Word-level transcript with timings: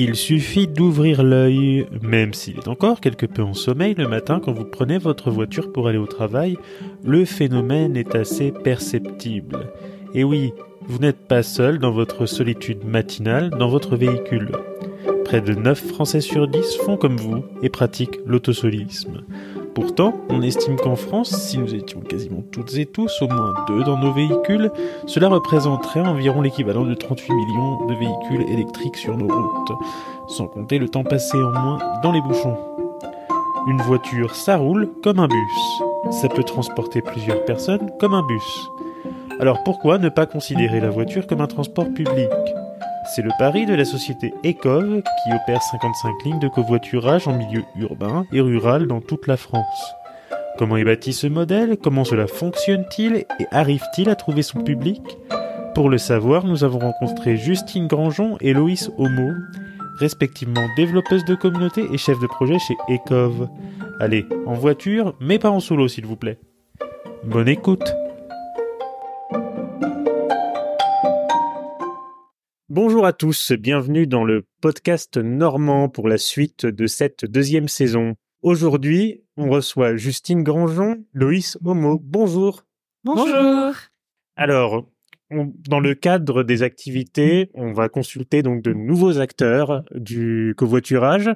Il 0.00 0.14
suffit 0.14 0.68
d'ouvrir 0.68 1.24
l'œil, 1.24 1.84
même 2.02 2.32
s'il 2.32 2.58
est 2.58 2.68
encore 2.68 3.00
quelque 3.00 3.26
peu 3.26 3.42
en 3.42 3.52
sommeil 3.52 3.94
le 3.94 4.06
matin 4.06 4.38
quand 4.38 4.52
vous 4.52 4.64
prenez 4.64 4.96
votre 4.96 5.32
voiture 5.32 5.72
pour 5.72 5.88
aller 5.88 5.98
au 5.98 6.06
travail, 6.06 6.56
le 7.02 7.24
phénomène 7.24 7.96
est 7.96 8.14
assez 8.14 8.52
perceptible. 8.52 9.72
Et 10.14 10.22
oui, 10.22 10.52
vous 10.82 11.00
n'êtes 11.00 11.26
pas 11.26 11.42
seul 11.42 11.80
dans 11.80 11.90
votre 11.90 12.26
solitude 12.26 12.84
matinale 12.84 13.50
dans 13.50 13.66
votre 13.68 13.96
véhicule. 13.96 14.52
Près 15.24 15.40
de 15.40 15.54
9 15.54 15.88
Français 15.88 16.20
sur 16.20 16.46
10 16.46 16.76
font 16.76 16.96
comme 16.96 17.16
vous 17.16 17.42
et 17.64 17.68
pratiquent 17.68 18.20
l'autosolisme. 18.24 19.24
Pourtant, 19.80 20.12
on 20.28 20.42
estime 20.42 20.74
qu'en 20.74 20.96
France, 20.96 21.30
si 21.30 21.56
nous 21.56 21.72
étions 21.72 22.00
quasiment 22.00 22.42
toutes 22.50 22.76
et 22.78 22.84
tous 22.84 23.22
au 23.22 23.28
moins 23.28 23.54
deux 23.68 23.84
dans 23.84 23.96
nos 23.96 24.12
véhicules, 24.12 24.72
cela 25.06 25.28
représenterait 25.28 26.00
environ 26.00 26.40
l'équivalent 26.42 26.84
de 26.84 26.94
38 26.94 27.32
millions 27.32 27.86
de 27.86 27.94
véhicules 27.94 28.52
électriques 28.52 28.96
sur 28.96 29.16
nos 29.16 29.28
routes, 29.28 29.72
sans 30.26 30.48
compter 30.48 30.78
le 30.78 30.88
temps 30.88 31.04
passé 31.04 31.40
en 31.40 31.52
moins 31.52 31.78
dans 32.02 32.10
les 32.10 32.20
bouchons. 32.20 32.56
Une 33.68 33.80
voiture, 33.82 34.34
ça 34.34 34.56
roule 34.56 34.90
comme 35.00 35.20
un 35.20 35.28
bus. 35.28 35.82
Ça 36.10 36.28
peut 36.28 36.42
transporter 36.42 37.00
plusieurs 37.00 37.44
personnes 37.44 37.92
comme 38.00 38.14
un 38.14 38.26
bus. 38.26 38.70
Alors 39.38 39.62
pourquoi 39.62 39.98
ne 39.98 40.08
pas 40.08 40.26
considérer 40.26 40.80
la 40.80 40.90
voiture 40.90 41.28
comme 41.28 41.40
un 41.40 41.46
transport 41.46 41.86
public? 41.94 42.30
C'est 43.14 43.22
le 43.22 43.30
pari 43.38 43.64
de 43.64 43.74
la 43.74 43.84
société 43.84 44.34
Ecov 44.44 45.02
qui 45.02 45.32
opère 45.32 45.62
55 45.62 46.24
lignes 46.24 46.38
de 46.38 46.48
covoiturage 46.48 47.26
en 47.26 47.36
milieu 47.36 47.64
urbain 47.76 48.26
et 48.32 48.40
rural 48.40 48.86
dans 48.86 49.00
toute 49.00 49.26
la 49.26 49.36
France. 49.36 49.94
Comment 50.58 50.76
est 50.76 50.84
bâti 50.84 51.12
ce 51.12 51.26
modèle? 51.26 51.76
Comment 51.76 52.04
cela 52.04 52.26
fonctionne-t-il? 52.26 53.24
Et 53.40 53.46
arrive-t-il 53.50 54.10
à 54.10 54.16
trouver 54.16 54.42
son 54.42 54.62
public? 54.62 55.00
Pour 55.74 55.88
le 55.88 55.98
savoir, 55.98 56.44
nous 56.44 56.64
avons 56.64 56.80
rencontré 56.80 57.36
Justine 57.36 57.86
Grangeon 57.86 58.36
et 58.40 58.52
Loïs 58.52 58.90
Homo, 58.98 59.30
respectivement 59.98 60.66
développeuses 60.76 61.24
de 61.24 61.34
communauté 61.34 61.86
et 61.92 61.98
chef 61.98 62.18
de 62.20 62.26
projet 62.26 62.58
chez 62.58 62.76
Ecov. 62.88 63.48
Allez, 64.00 64.26
en 64.46 64.54
voiture, 64.54 65.14
mais 65.20 65.38
pas 65.38 65.50
en 65.50 65.60
solo 65.60 65.88
s'il 65.88 66.06
vous 66.06 66.16
plaît. 66.16 66.38
Bonne 67.24 67.48
écoute 67.48 67.94
Bonjour 72.70 73.06
à 73.06 73.14
tous, 73.14 73.52
bienvenue 73.52 74.06
dans 74.06 74.24
le 74.24 74.44
podcast 74.60 75.16
normand 75.16 75.88
pour 75.88 76.06
la 76.06 76.18
suite 76.18 76.66
de 76.66 76.86
cette 76.86 77.24
deuxième 77.24 77.66
saison. 77.66 78.14
Aujourd'hui, 78.42 79.22
on 79.38 79.48
reçoit 79.48 79.96
Justine 79.96 80.42
Grangeon, 80.42 81.02
Loïs 81.14 81.56
Momo. 81.62 81.98
Bonjour. 81.98 82.66
Bonjour. 83.04 83.72
Alors, 84.36 84.86
dans 85.30 85.80
le 85.80 85.94
cadre 85.94 86.42
des 86.42 86.62
activités, 86.62 87.50
on 87.54 87.72
va 87.72 87.88
consulter 87.88 88.42
donc 88.42 88.60
de 88.60 88.74
nouveaux 88.74 89.18
acteurs 89.18 89.82
du 89.94 90.52
covoiturage. 90.54 91.30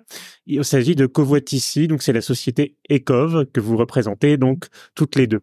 Il 0.45 0.63
s'agit 0.67 0.97
de 0.97 1.07
Covoitici, 1.07 1.89
donc 1.89 2.03
c'est 2.03 2.13
la 2.13 2.21
société 2.21 2.77
Ecov 2.91 3.47
que 3.47 3.61
vous 3.61 3.79
représentez 3.79 4.37
donc 4.37 4.67
toutes 4.95 5.17
les 5.17 5.27
deux. 5.27 5.41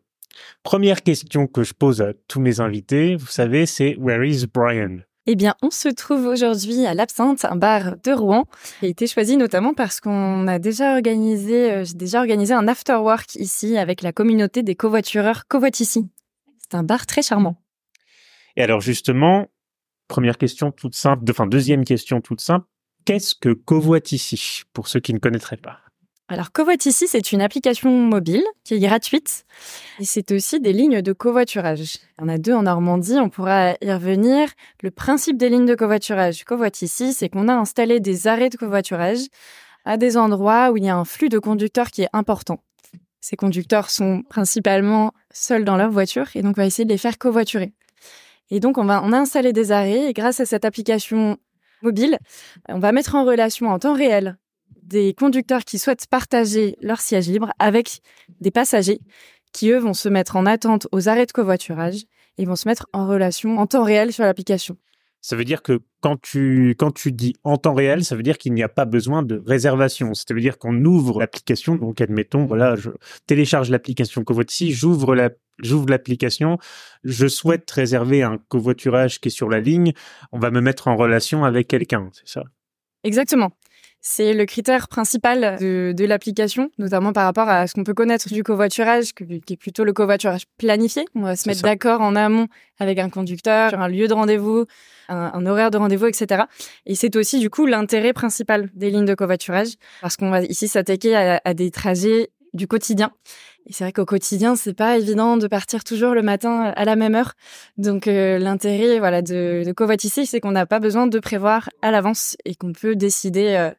Première 0.61 1.01
question 1.01 1.47
que 1.47 1.63
je 1.63 1.73
pose 1.73 2.03
à 2.03 2.13
tous 2.27 2.39
mes 2.39 2.59
invités, 2.59 3.15
vous 3.15 3.25
savez, 3.25 3.65
c'est 3.65 3.95
Where 3.95 4.23
is 4.23 4.45
Brian? 4.45 4.99
Eh 5.31 5.35
bien, 5.35 5.53
on 5.61 5.69
se 5.69 5.89
trouve 5.89 6.25
aujourd'hui 6.25 6.87
à 6.87 6.95
l'Absinthe, 6.95 7.45
un 7.45 7.55
bar 7.55 7.97
de 8.03 8.11
Rouen, 8.11 8.45
qui 8.79 8.87
a 8.87 8.89
été 8.89 9.05
choisi 9.05 9.37
notamment 9.37 9.75
parce 9.75 9.99
qu'on 9.99 10.47
a 10.47 10.57
déjà 10.57 10.93
organisé, 10.93 11.71
euh, 11.71 11.83
j'ai 11.85 11.93
déjà 11.93 12.17
organisé 12.17 12.55
un 12.55 12.67
after 12.67 12.95
work 12.95 13.35
ici 13.35 13.77
avec 13.77 14.01
la 14.01 14.11
communauté 14.11 14.63
des 14.63 14.73
covoitureurs 14.73 15.45
Covoitici. 15.47 16.09
C'est 16.57 16.75
un 16.75 16.81
bar 16.81 17.05
très 17.05 17.21
charmant. 17.21 17.61
Et 18.55 18.63
alors 18.63 18.81
justement, 18.81 19.51
première 20.07 20.39
question 20.39 20.71
toute 20.71 20.95
simple, 20.95 21.23
enfin 21.29 21.45
deuxième 21.45 21.85
question 21.85 22.21
toute 22.21 22.41
simple, 22.41 22.65
qu'est-ce 23.05 23.35
que 23.35 23.53
Covoitici 23.53 24.63
pour 24.73 24.87
ceux 24.87 24.99
qui 24.99 25.13
ne 25.13 25.19
connaîtraient 25.19 25.57
pas? 25.57 25.77
Alors, 26.31 26.51
Covoitici, 26.51 27.07
c'est 27.07 27.31
une 27.31 27.41
application 27.41 27.89
mobile 27.89 28.43
qui 28.63 28.75
est 28.75 28.79
gratuite 28.79 29.45
et 29.99 30.05
c'est 30.05 30.31
aussi 30.31 30.59
des 30.59 30.73
lignes 30.73 31.01
de 31.01 31.11
covoiturage. 31.11 31.95
Il 31.95 32.21
y 32.21 32.23
en 32.25 32.29
a 32.29 32.37
deux 32.37 32.53
en 32.53 32.61
Normandie, 32.61 33.15
on 33.15 33.29
pourra 33.29 33.71
y 33.81 33.91
revenir. 33.91 34.47
Le 34.83 34.91
principe 34.91 35.37
des 35.37 35.49
lignes 35.49 35.65
de 35.65 35.73
covoiturage 35.73 36.43
Covoitici, 36.43 37.13
c'est 37.13 37.29
qu'on 37.29 37.47
a 37.47 37.55
installé 37.55 37.99
des 37.99 38.27
arrêts 38.27 38.49
de 38.49 38.57
covoiturage 38.57 39.21
à 39.85 39.97
des 39.97 40.17
endroits 40.17 40.69
où 40.69 40.77
il 40.77 40.83
y 40.83 40.89
a 40.89 40.95
un 40.95 41.03
flux 41.03 41.29
de 41.29 41.39
conducteurs 41.39 41.89
qui 41.89 42.03
est 42.03 42.09
important. 42.13 42.59
Ces 43.21 43.35
conducteurs 43.35 43.89
sont 43.89 44.21
principalement 44.21 45.13
seuls 45.31 45.65
dans 45.65 45.77
leur 45.77 45.89
voiture 45.89 46.27
et 46.35 46.43
donc 46.43 46.59
on 46.59 46.61
va 46.61 46.67
essayer 46.67 46.85
de 46.85 46.91
les 46.91 46.99
faire 46.99 47.17
covoiturer. 47.17 47.73
Et 48.51 48.59
donc 48.59 48.77
on 48.77 48.85
va 48.85 49.01
on 49.03 49.13
a 49.13 49.17
installé 49.17 49.51
des 49.51 49.71
arrêts 49.71 50.09
et 50.09 50.13
grâce 50.13 50.39
à 50.39 50.45
cette 50.45 50.63
application 50.63 51.37
mobile, 51.81 52.19
on 52.67 52.77
va 52.77 52.91
mettre 52.91 53.15
en 53.15 53.25
relation 53.25 53.69
en 53.69 53.79
temps 53.79 53.95
réel 53.95 54.37
des 54.89 55.13
conducteurs 55.13 55.63
qui 55.63 55.77
souhaitent 55.77 56.07
partager 56.07 56.75
leur 56.81 56.99
siège 56.99 57.29
libre 57.29 57.51
avec 57.59 58.01
des 58.41 58.51
passagers 58.51 58.99
qui, 59.53 59.69
eux, 59.69 59.77
vont 59.77 59.93
se 59.93 60.09
mettre 60.09 60.35
en 60.35 60.45
attente 60.45 60.87
aux 60.91 61.07
arrêts 61.07 61.25
de 61.25 61.31
covoiturage 61.31 62.03
et 62.37 62.45
vont 62.45 62.55
se 62.55 62.67
mettre 62.67 62.87
en 62.93 63.07
relation 63.07 63.57
en 63.57 63.67
temps 63.67 63.83
réel 63.83 64.11
sur 64.11 64.23
l'application. 64.23 64.77
Ça 65.21 65.35
veut 65.35 65.43
dire 65.43 65.61
que 65.61 65.81
quand 66.01 66.19
tu, 66.21 66.75
quand 66.79 66.91
tu 66.91 67.11
dis 67.11 67.35
en 67.43 67.57
temps 67.57 67.73
réel, 67.73 68.05
ça 68.05 68.15
veut 68.15 68.23
dire 68.23 68.37
qu'il 68.37 68.53
n'y 68.53 68.63
a 68.63 68.69
pas 68.69 68.85
besoin 68.85 69.21
de 69.21 69.43
réservation. 69.45 70.13
Ça 70.13 70.33
veut 70.33 70.39
dire 70.39 70.57
qu'on 70.57 70.85
ouvre 70.85 71.19
l'application. 71.19 71.75
Donc, 71.75 71.99
admettons, 71.99 72.45
voilà, 72.45 72.75
je 72.75 72.89
télécharge 73.27 73.69
l'application 73.69 74.23
Covoici, 74.23 74.71
j'ouvre 74.71 75.15
la, 75.15 75.29
j'ouvre 75.61 75.89
l'application, 75.89 76.57
je 77.03 77.27
souhaite 77.27 77.69
réserver 77.69 78.23
un 78.23 78.37
covoiturage 78.47 79.19
qui 79.19 79.27
est 79.27 79.31
sur 79.31 79.49
la 79.49 79.59
ligne. 79.59 79.91
On 80.31 80.39
va 80.39 80.51
me 80.51 80.61
mettre 80.61 80.87
en 80.87 80.95
relation 80.95 81.43
avec 81.43 81.67
quelqu'un, 81.67 82.09
c'est 82.13 82.29
ça? 82.29 82.43
Exactement. 83.03 83.51
C'est 84.01 84.33
le 84.33 84.45
critère 84.45 84.87
principal 84.87 85.57
de, 85.59 86.05
l'application, 86.05 86.71
notamment 86.77 87.11
par 87.11 87.25
rapport 87.25 87.49
à 87.49 87.67
ce 87.67 87.73
qu'on 87.73 87.83
peut 87.83 87.93
connaître 87.93 88.29
du 88.29 88.43
covoiturage, 88.43 89.13
qui 89.13 89.53
est 89.53 89.57
plutôt 89.57 89.83
le 89.83 89.91
covoiturage 89.91 90.43
planifié. 90.57 91.05
On 91.15 91.21
va 91.21 91.35
se 91.35 91.49
mettre 91.49 91.63
d'accord 91.63 91.99
en 91.99 92.15
amont 92.15 92.47
avec 92.79 92.97
un 92.97 93.09
conducteur 93.09 93.71
sur 93.71 93.81
un 93.81 93.89
lieu 93.89 94.07
de 94.07 94.13
rendez-vous, 94.13 94.65
un, 95.09 95.45
horaire 95.45 95.69
de 95.69 95.77
rendez-vous, 95.77 96.05
etc. 96.05 96.43
Et 96.85 96.95
c'est 96.95 97.17
aussi 97.17 97.39
du 97.39 97.49
coup 97.49 97.65
l'intérêt 97.65 98.13
principal 98.13 98.69
des 98.73 98.89
lignes 98.89 99.05
de 99.05 99.15
covoiturage, 99.15 99.73
parce 100.01 100.15
qu'on 100.15 100.29
va 100.29 100.43
ici 100.43 100.69
s'attaquer 100.69 101.15
à, 101.15 101.53
des 101.53 101.69
trajets 101.69 102.29
du 102.53 102.67
quotidien. 102.67 103.11
Et 103.67 103.73
c'est 103.73 103.83
vrai 103.83 103.91
qu'au 103.91 104.05
quotidien, 104.05 104.55
c'est 104.55 104.73
pas 104.73 104.97
évident 104.97 105.37
de 105.37 105.45
partir 105.45 105.83
toujours 105.83 106.15
le 106.15 106.23
matin 106.23 106.73
à 106.75 106.85
la 106.85 106.95
même 106.95 107.13
heure. 107.13 107.33
Donc 107.77 108.07
euh, 108.07 108.39
l'intérêt, 108.39 108.97
voilà, 108.97 109.21
de, 109.21 109.63
de 109.63 110.25
c'est 110.25 110.39
qu'on 110.39 110.51
n'a 110.51 110.65
pas 110.65 110.79
besoin 110.79 111.05
de 111.05 111.19
prévoir 111.19 111.69
à 111.81 111.91
l'avance 111.91 112.35
et 112.45 112.55
qu'on 112.55 112.73
peut 112.73 112.95
décider 112.95 113.55
euh, 113.55 113.69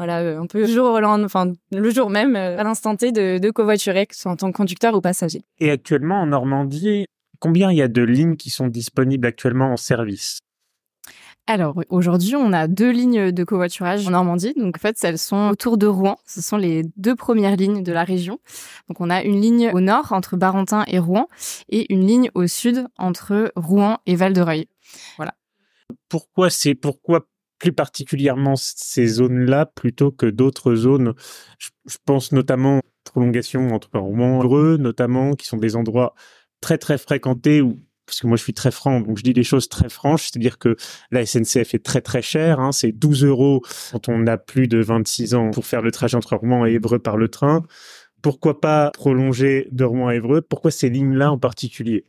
voilà, 0.00 0.20
euh, 0.20 0.40
un 0.40 0.46
peu 0.46 0.60
le 0.60 0.66
jour, 0.66 0.98
enfin, 1.04 1.52
le 1.72 1.90
jour 1.90 2.08
même, 2.08 2.34
euh, 2.34 2.56
à 2.56 2.64
l'instant 2.64 2.96
T, 2.96 3.12
de, 3.12 3.36
de 3.36 3.50
covoiturer, 3.50 4.06
que 4.06 4.14
ce 4.16 4.22
soit 4.22 4.32
en 4.32 4.36
tant 4.36 4.50
que 4.50 4.56
conducteur 4.56 4.94
ou 4.94 5.02
passager. 5.02 5.42
Et 5.58 5.70
actuellement, 5.70 6.22
en 6.22 6.26
Normandie, 6.26 7.04
combien 7.38 7.70
il 7.70 7.76
y 7.76 7.82
a 7.82 7.88
de 7.88 8.00
lignes 8.00 8.36
qui 8.36 8.48
sont 8.48 8.68
disponibles 8.68 9.26
actuellement 9.26 9.70
en 9.74 9.76
service? 9.76 10.38
Alors 11.46 11.74
aujourd'hui, 11.90 12.34
on 12.34 12.54
a 12.54 12.66
deux 12.66 12.90
lignes 12.90 13.30
de 13.30 13.44
covoiturage 13.44 14.08
en 14.08 14.12
Normandie. 14.12 14.54
Donc 14.56 14.76
en 14.76 14.80
fait, 14.80 14.96
elles 15.02 15.18
sont 15.18 15.50
autour 15.50 15.76
de 15.76 15.86
Rouen. 15.86 16.16
Ce 16.26 16.40
sont 16.40 16.56
les 16.56 16.82
deux 16.96 17.14
premières 17.14 17.56
lignes 17.56 17.82
de 17.82 17.92
la 17.92 18.04
région. 18.04 18.38
Donc 18.88 19.02
on 19.02 19.10
a 19.10 19.22
une 19.22 19.38
ligne 19.38 19.70
au 19.74 19.80
nord 19.80 20.12
entre 20.12 20.38
Barentin 20.38 20.84
et 20.86 20.98
Rouen 20.98 21.28
et 21.68 21.92
une 21.92 22.06
ligne 22.06 22.30
au 22.34 22.46
sud 22.46 22.86
entre 22.96 23.52
Rouen 23.54 23.98
et 24.06 24.16
Val-de-Reuil. 24.16 24.66
Voilà. 25.18 25.34
Pourquoi 26.08 26.48
c'est 26.48 26.74
pourquoi 26.74 27.26
plus 27.60 27.72
particulièrement 27.72 28.54
ces 28.56 29.06
zones-là 29.06 29.66
plutôt 29.66 30.10
que 30.10 30.26
d'autres 30.26 30.74
zones. 30.74 31.14
Je, 31.58 31.68
pense 32.04 32.32
notamment 32.32 32.80
prolongation 33.04 33.68
entre 33.68 33.90
et 33.94 33.98
Heureux, 33.98 34.76
notamment, 34.78 35.34
qui 35.34 35.46
sont 35.46 35.58
des 35.58 35.76
endroits 35.76 36.14
très 36.60 36.78
très 36.78 36.98
fréquentés 36.98 37.60
où 37.60 37.78
parce 38.06 38.22
que 38.22 38.26
moi 38.26 38.36
je 38.36 38.42
suis 38.42 38.54
très 38.54 38.72
franc, 38.72 39.00
donc 39.00 39.18
je 39.18 39.22
dis 39.22 39.34
des 39.34 39.44
choses 39.44 39.68
très 39.68 39.88
franches, 39.88 40.30
c'est-à-dire 40.30 40.58
que 40.58 40.74
la 41.12 41.24
SNCF 41.24 41.74
est 41.74 41.84
très 41.84 42.00
très 42.00 42.22
chère, 42.22 42.58
hein, 42.58 42.72
c'est 42.72 42.90
12 42.90 43.24
euros 43.24 43.62
quand 43.92 44.08
on 44.08 44.26
a 44.26 44.36
plus 44.36 44.66
de 44.66 44.78
26 44.78 45.34
ans 45.36 45.50
pour 45.52 45.64
faire 45.64 45.80
le 45.80 45.92
trajet 45.92 46.16
entre 46.16 46.34
Rouen 46.34 46.66
et 46.66 46.72
Évreux 46.72 46.98
par 46.98 47.16
le 47.16 47.28
train. 47.28 47.62
Pourquoi 48.20 48.60
pas 48.60 48.90
prolonger 48.94 49.68
de 49.70 49.84
Rouen 49.84 50.08
à 50.08 50.16
Évreux? 50.16 50.42
Pourquoi 50.42 50.72
ces 50.72 50.90
lignes-là 50.90 51.30
en 51.30 51.38
particulier? 51.38 52.04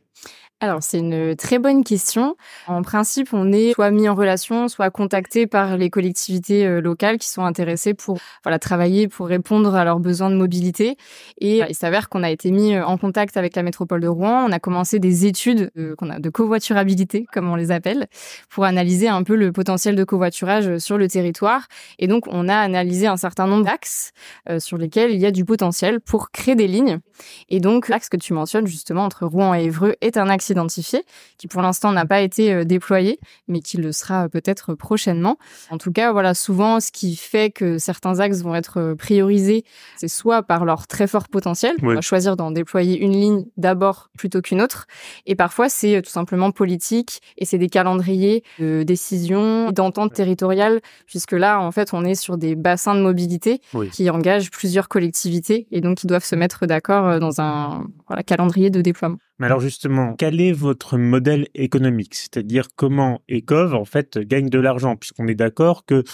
Alors, 0.62 0.80
c'est 0.80 1.00
une 1.00 1.34
très 1.34 1.58
bonne 1.58 1.82
question. 1.82 2.36
En 2.68 2.82
principe, 2.82 3.30
on 3.32 3.50
est 3.50 3.72
soit 3.72 3.90
mis 3.90 4.08
en 4.08 4.14
relation, 4.14 4.68
soit 4.68 4.90
contacté 4.90 5.48
par 5.48 5.76
les 5.76 5.90
collectivités 5.90 6.64
euh, 6.64 6.80
locales 6.80 7.18
qui 7.18 7.28
sont 7.28 7.42
intéressées 7.42 7.94
pour 7.94 8.18
voilà, 8.44 8.60
travailler 8.60 9.08
pour 9.08 9.26
répondre 9.26 9.74
à 9.74 9.84
leurs 9.84 9.98
besoins 9.98 10.30
de 10.30 10.36
mobilité. 10.36 10.96
Et 11.40 11.62
il 11.68 11.74
s'avère 11.74 12.08
qu'on 12.08 12.22
a 12.22 12.30
été 12.30 12.52
mis 12.52 12.76
euh, 12.76 12.86
en 12.86 12.96
contact 12.96 13.36
avec 13.36 13.56
la 13.56 13.64
métropole 13.64 14.02
de 14.02 14.06
Rouen. 14.06 14.46
On 14.48 14.52
a 14.52 14.60
commencé 14.60 15.00
des 15.00 15.26
études 15.26 15.72
de, 15.74 16.30
covoiturabilité, 16.30 17.26
comme 17.32 17.50
on 17.50 17.56
les 17.56 17.72
appelle, 17.72 18.06
pour 18.48 18.64
analyser 18.64 19.08
un 19.08 19.24
peu 19.24 19.34
le 19.34 19.50
potentiel 19.50 19.96
de 19.96 20.04
covoiturage 20.04 20.78
sur 20.78 20.96
le 20.96 21.08
territoire. 21.08 21.66
Et 21.98 22.06
donc, 22.06 22.28
on 22.28 22.48
a 22.48 22.56
analysé 22.56 23.08
un 23.08 23.16
certain 23.16 23.48
nombre 23.48 23.64
d'axes 23.64 24.12
euh, 24.48 24.60
sur 24.60 24.78
lesquels 24.78 25.10
il 25.10 25.18
y 25.18 25.26
a 25.26 25.32
du 25.32 25.44
potentiel 25.44 26.00
pour 26.00 26.30
créer 26.30 26.54
des 26.54 26.68
lignes. 26.68 27.00
Et 27.48 27.58
donc, 27.58 27.88
l'axe 27.88 28.08
que 28.08 28.16
tu 28.16 28.32
mentionnes 28.32 28.68
justement 28.68 29.02
entre 29.02 29.26
Rouen 29.26 29.56
et 29.56 29.64
Évreux 29.64 29.96
est 30.00 30.16
un 30.16 30.28
axe 30.28 30.51
identifié, 30.52 31.04
qui 31.38 31.48
pour 31.48 31.62
l'instant 31.62 31.90
n'a 31.90 32.06
pas 32.06 32.20
été 32.20 32.52
euh, 32.52 32.64
déployé, 32.64 33.18
mais 33.48 33.60
qui 33.60 33.76
le 33.76 33.90
sera 33.90 34.28
peut-être 34.28 34.74
prochainement. 34.74 35.38
En 35.70 35.78
tout 35.78 35.90
cas, 35.90 36.12
voilà, 36.12 36.34
souvent, 36.34 36.78
ce 36.78 36.92
qui 36.92 37.16
fait 37.16 37.50
que 37.50 37.78
certains 37.78 38.20
axes 38.20 38.42
vont 38.42 38.54
être 38.54 38.94
priorisés, 38.94 39.64
c'est 39.96 40.08
soit 40.08 40.42
par 40.42 40.64
leur 40.64 40.86
très 40.86 41.06
fort 41.06 41.28
potentiel, 41.28 41.74
on 41.82 41.94
va 41.94 42.00
choisir 42.00 42.36
d'en 42.36 42.50
déployer 42.50 42.98
une 42.98 43.12
ligne 43.12 43.44
d'abord 43.56 44.10
plutôt 44.16 44.40
qu'une 44.40 44.62
autre, 44.62 44.86
et 45.26 45.34
parfois 45.34 45.68
c'est 45.68 46.00
tout 46.02 46.10
simplement 46.10 46.52
politique, 46.52 47.20
et 47.38 47.44
c'est 47.44 47.58
des 47.58 47.68
calendriers 47.68 48.44
de 48.58 48.82
décision, 48.82 49.70
d'entente 49.70 50.12
territoriale, 50.12 50.80
puisque 51.06 51.32
là, 51.32 51.60
en 51.60 51.72
fait, 51.72 51.90
on 51.92 52.04
est 52.04 52.14
sur 52.14 52.36
des 52.38 52.54
bassins 52.54 52.94
de 52.94 53.00
mobilité 53.00 53.60
qui 53.92 54.08
engagent 54.10 54.50
plusieurs 54.50 54.88
collectivités, 54.88 55.66
et 55.70 55.80
donc 55.80 55.98
qui 55.98 56.06
doivent 56.06 56.24
se 56.24 56.36
mettre 56.36 56.66
d'accord 56.66 57.18
dans 57.18 57.40
un 57.40 57.86
voilà, 58.08 58.22
calendrier 58.22 58.70
de 58.70 58.80
déploiement. 58.80 59.18
Mais 59.38 59.46
alors 59.46 59.60
justement, 59.60 60.14
quel 60.14 60.40
est 60.40 60.52
votre 60.52 60.98
modèle 60.98 61.48
économique? 61.54 62.14
C'est-à-dire 62.14 62.68
comment 62.76 63.22
Ecov 63.28 63.74
en 63.74 63.84
fait 63.84 64.18
gagne 64.18 64.48
de 64.48 64.58
l'argent 64.58 64.96
puisqu'on 64.96 65.26
est 65.26 65.34
d'accord 65.34 65.84
que 65.84 66.04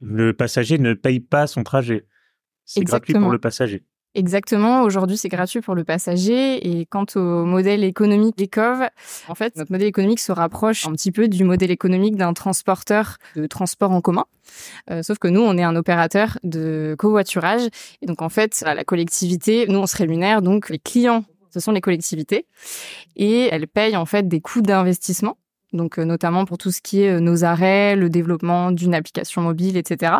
le 0.00 0.32
passager 0.32 0.78
ne 0.78 0.94
paye 0.94 1.20
pas 1.20 1.46
son 1.46 1.64
trajet. 1.64 2.06
C'est 2.64 2.84
gratuit 2.84 3.14
pour 3.14 3.30
le 3.30 3.38
passager. 3.38 3.84
Exactement. 4.14 4.82
Aujourd'hui, 4.82 5.16
c'est 5.16 5.30
gratuit 5.30 5.62
pour 5.62 5.74
le 5.74 5.84
passager. 5.84 6.68
Et 6.68 6.84
quant 6.84 7.06
au 7.14 7.46
modèle 7.46 7.82
économique 7.82 8.36
d'Ecov, 8.36 8.88
en 9.28 9.34
fait, 9.34 9.56
notre 9.56 9.72
modèle 9.72 9.88
économique 9.88 10.20
se 10.20 10.32
rapproche 10.32 10.86
un 10.86 10.92
petit 10.92 11.12
peu 11.12 11.28
du 11.28 11.44
modèle 11.44 11.70
économique 11.70 12.16
d'un 12.16 12.34
transporteur 12.34 13.16
de 13.36 13.46
transport 13.46 13.90
en 13.90 14.02
commun. 14.02 14.26
Euh, 14.90 15.02
sauf 15.02 15.18
que 15.18 15.28
nous, 15.28 15.40
on 15.40 15.56
est 15.56 15.62
un 15.62 15.76
opérateur 15.76 16.38
de 16.42 16.94
covoiturage. 16.98 17.62
Et 18.02 18.06
donc, 18.06 18.20
en 18.20 18.28
fait, 18.28 18.62
la 18.66 18.84
collectivité, 18.84 19.66
nous, 19.68 19.78
on 19.78 19.86
se 19.86 19.96
rémunère. 19.96 20.42
Donc, 20.42 20.68
les 20.68 20.78
clients, 20.78 21.24
ce 21.52 21.60
sont 21.60 21.72
les 21.72 21.80
collectivités. 21.80 22.46
Et 23.16 23.48
elles 23.50 23.68
payent, 23.68 23.96
en 23.96 24.06
fait, 24.06 24.28
des 24.28 24.40
coûts 24.40 24.62
d'investissement 24.62 25.36
donc 25.72 25.98
euh, 25.98 26.04
notamment 26.04 26.44
pour 26.44 26.58
tout 26.58 26.70
ce 26.70 26.80
qui 26.80 27.02
est 27.02 27.10
euh, 27.10 27.20
nos 27.20 27.44
arrêts, 27.44 27.96
le 27.96 28.10
développement 28.10 28.72
d'une 28.72 28.94
application 28.94 29.42
mobile, 29.42 29.76
etc. 29.76 30.14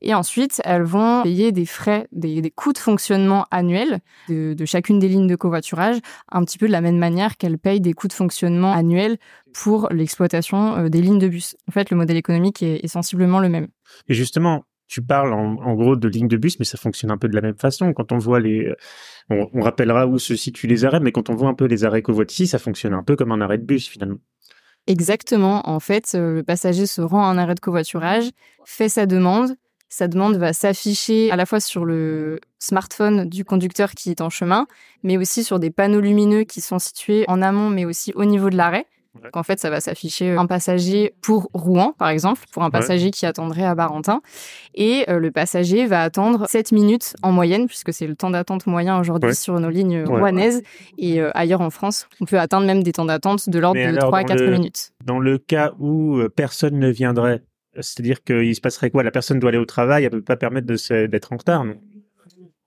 Et 0.00 0.14
ensuite, 0.14 0.60
elles 0.64 0.82
vont 0.82 1.22
payer 1.22 1.52
des 1.52 1.66
frais, 1.66 2.08
des, 2.12 2.50
coûts 2.54 2.72
de 2.72 2.78
fonctionnement 2.78 3.46
annuels 3.50 4.00
de, 4.28 4.56
chacune 4.64 4.98
des 4.98 5.08
lignes 5.08 5.26
de 5.26 5.36
covoiturage, 5.36 5.98
un 6.30 6.44
petit 6.44 6.58
peu 6.58 6.66
de 6.66 6.72
la 6.72 6.80
même 6.80 6.98
manière 6.98 7.36
qu'elles 7.36 7.58
payent 7.58 7.80
des 7.80 7.92
coûts 7.92 8.08
de 8.08 8.12
fonctionnement 8.12 8.72
annuels 8.72 9.18
pour 9.52 9.88
l'exploitation 9.90 10.76
euh, 10.76 10.88
des 10.88 11.00
lignes 11.00 11.18
de 11.18 11.28
bus. 11.28 11.56
En 11.68 11.72
fait, 11.72 11.90
le 11.90 11.96
modèle 11.96 12.16
économique 12.16 12.62
est, 12.62 12.86
sensiblement 12.88 13.38
le 13.38 13.50
même. 13.50 13.68
Et 14.08 14.14
justement, 14.14 14.64
tu 14.88 15.02
parles 15.02 15.32
en, 15.32 15.74
gros 15.74 15.96
de 15.96 16.08
lignes 16.08 16.28
de 16.28 16.36
bus, 16.36 16.58
mais 16.58 16.64
ça 16.64 16.78
fonctionne 16.78 17.10
un 17.10 17.18
peu 17.18 17.28
de 17.28 17.34
la 17.34 17.42
même 17.42 17.56
façon. 17.56 17.92
Quand 17.92 18.10
on 18.10 18.18
voit 18.18 18.40
les, 18.40 18.72
on, 19.30 19.48
on 19.52 19.60
rappellera 19.60 20.06
où 20.06 20.18
se 20.18 20.34
situent 20.34 20.66
les 20.66 20.84
arrêts, 20.84 21.00
mais 21.00 21.12
quand 21.12 21.30
on 21.30 21.34
voit 21.34 21.48
un 21.48 21.54
peu 21.54 21.66
les 21.66 21.84
arrêts 21.84 22.02
covoitis, 22.02 22.46
ça 22.46 22.58
fonctionne 22.58 22.94
un 22.94 23.02
peu 23.02 23.14
comme 23.14 23.30
un 23.30 23.40
arrêt 23.40 23.58
de 23.58 23.64
bus 23.64 23.86
finalement. 23.86 24.18
Exactement. 24.88 25.68
En 25.68 25.80
fait, 25.80 26.12
euh, 26.14 26.32
le 26.32 26.42
passager 26.42 26.86
se 26.86 27.02
rend 27.02 27.22
à 27.22 27.26
un 27.26 27.36
arrêt 27.36 27.54
de 27.54 27.60
covoiturage, 27.60 28.30
fait 28.64 28.88
sa 28.88 29.04
demande. 29.04 29.54
Sa 29.90 30.08
demande 30.08 30.36
va 30.36 30.52
s'afficher 30.54 31.30
à 31.30 31.36
la 31.36 31.44
fois 31.46 31.60
sur 31.60 31.84
le 31.84 32.40
smartphone 32.58 33.28
du 33.28 33.44
conducteur 33.44 33.92
qui 33.92 34.10
est 34.10 34.22
en 34.22 34.30
chemin, 34.30 34.66
mais 35.02 35.18
aussi 35.18 35.44
sur 35.44 35.58
des 35.58 35.70
panneaux 35.70 36.00
lumineux 36.00 36.44
qui 36.44 36.60
sont 36.62 36.78
situés 36.78 37.24
en 37.28 37.42
amont, 37.42 37.68
mais 37.68 37.84
aussi 37.84 38.12
au 38.14 38.24
niveau 38.24 38.48
de 38.48 38.56
l'arrêt. 38.56 38.86
Donc 39.22 39.36
en 39.36 39.42
fait, 39.42 39.58
ça 39.58 39.70
va 39.70 39.80
s'afficher 39.80 40.30
un 40.30 40.46
passager 40.46 41.14
pour 41.20 41.50
Rouen, 41.52 41.94
par 41.98 42.08
exemple, 42.08 42.42
pour 42.52 42.62
un 42.62 42.70
passager 42.70 43.10
qui 43.10 43.26
attendrait 43.26 43.64
à 43.64 43.74
Barentin. 43.74 44.20
Et 44.74 45.04
euh, 45.08 45.18
le 45.18 45.30
passager 45.30 45.86
va 45.86 46.02
attendre 46.02 46.48
7 46.48 46.72
minutes 46.72 47.16
en 47.22 47.32
moyenne, 47.32 47.66
puisque 47.66 47.92
c'est 47.92 48.06
le 48.06 48.14
temps 48.14 48.30
d'attente 48.30 48.66
moyen 48.66 48.98
aujourd'hui 48.98 49.34
sur 49.34 49.58
nos 49.60 49.70
lignes 49.70 50.04
rouennaises. 50.04 50.62
Et 50.98 51.20
euh, 51.20 51.30
ailleurs 51.34 51.60
en 51.60 51.70
France, 51.70 52.08
on 52.20 52.24
peut 52.24 52.38
atteindre 52.38 52.66
même 52.66 52.82
des 52.82 52.92
temps 52.92 53.04
d'attente 53.04 53.48
de 53.48 53.58
l'ordre 53.58 53.80
de 53.80 53.96
3 53.96 54.18
à 54.18 54.24
4 54.24 54.42
minutes. 54.44 54.92
Dans 55.04 55.18
le 55.18 55.38
cas 55.38 55.72
où 55.78 56.16
euh, 56.16 56.28
personne 56.28 56.78
ne 56.78 56.88
viendrait, 56.90 57.42
c'est-à-dire 57.74 58.22
qu'il 58.22 58.54
se 58.54 58.60
passerait 58.60 58.90
quoi? 58.90 59.02
La 59.02 59.10
personne 59.10 59.38
doit 59.38 59.50
aller 59.50 59.58
au 59.58 59.64
travail, 59.64 60.04
elle 60.04 60.12
ne 60.12 60.18
peut 60.18 60.24
pas 60.24 60.36
permettre 60.36 60.66
d'être 61.06 61.32
en 61.32 61.36
retard, 61.36 61.64
non? 61.64 61.76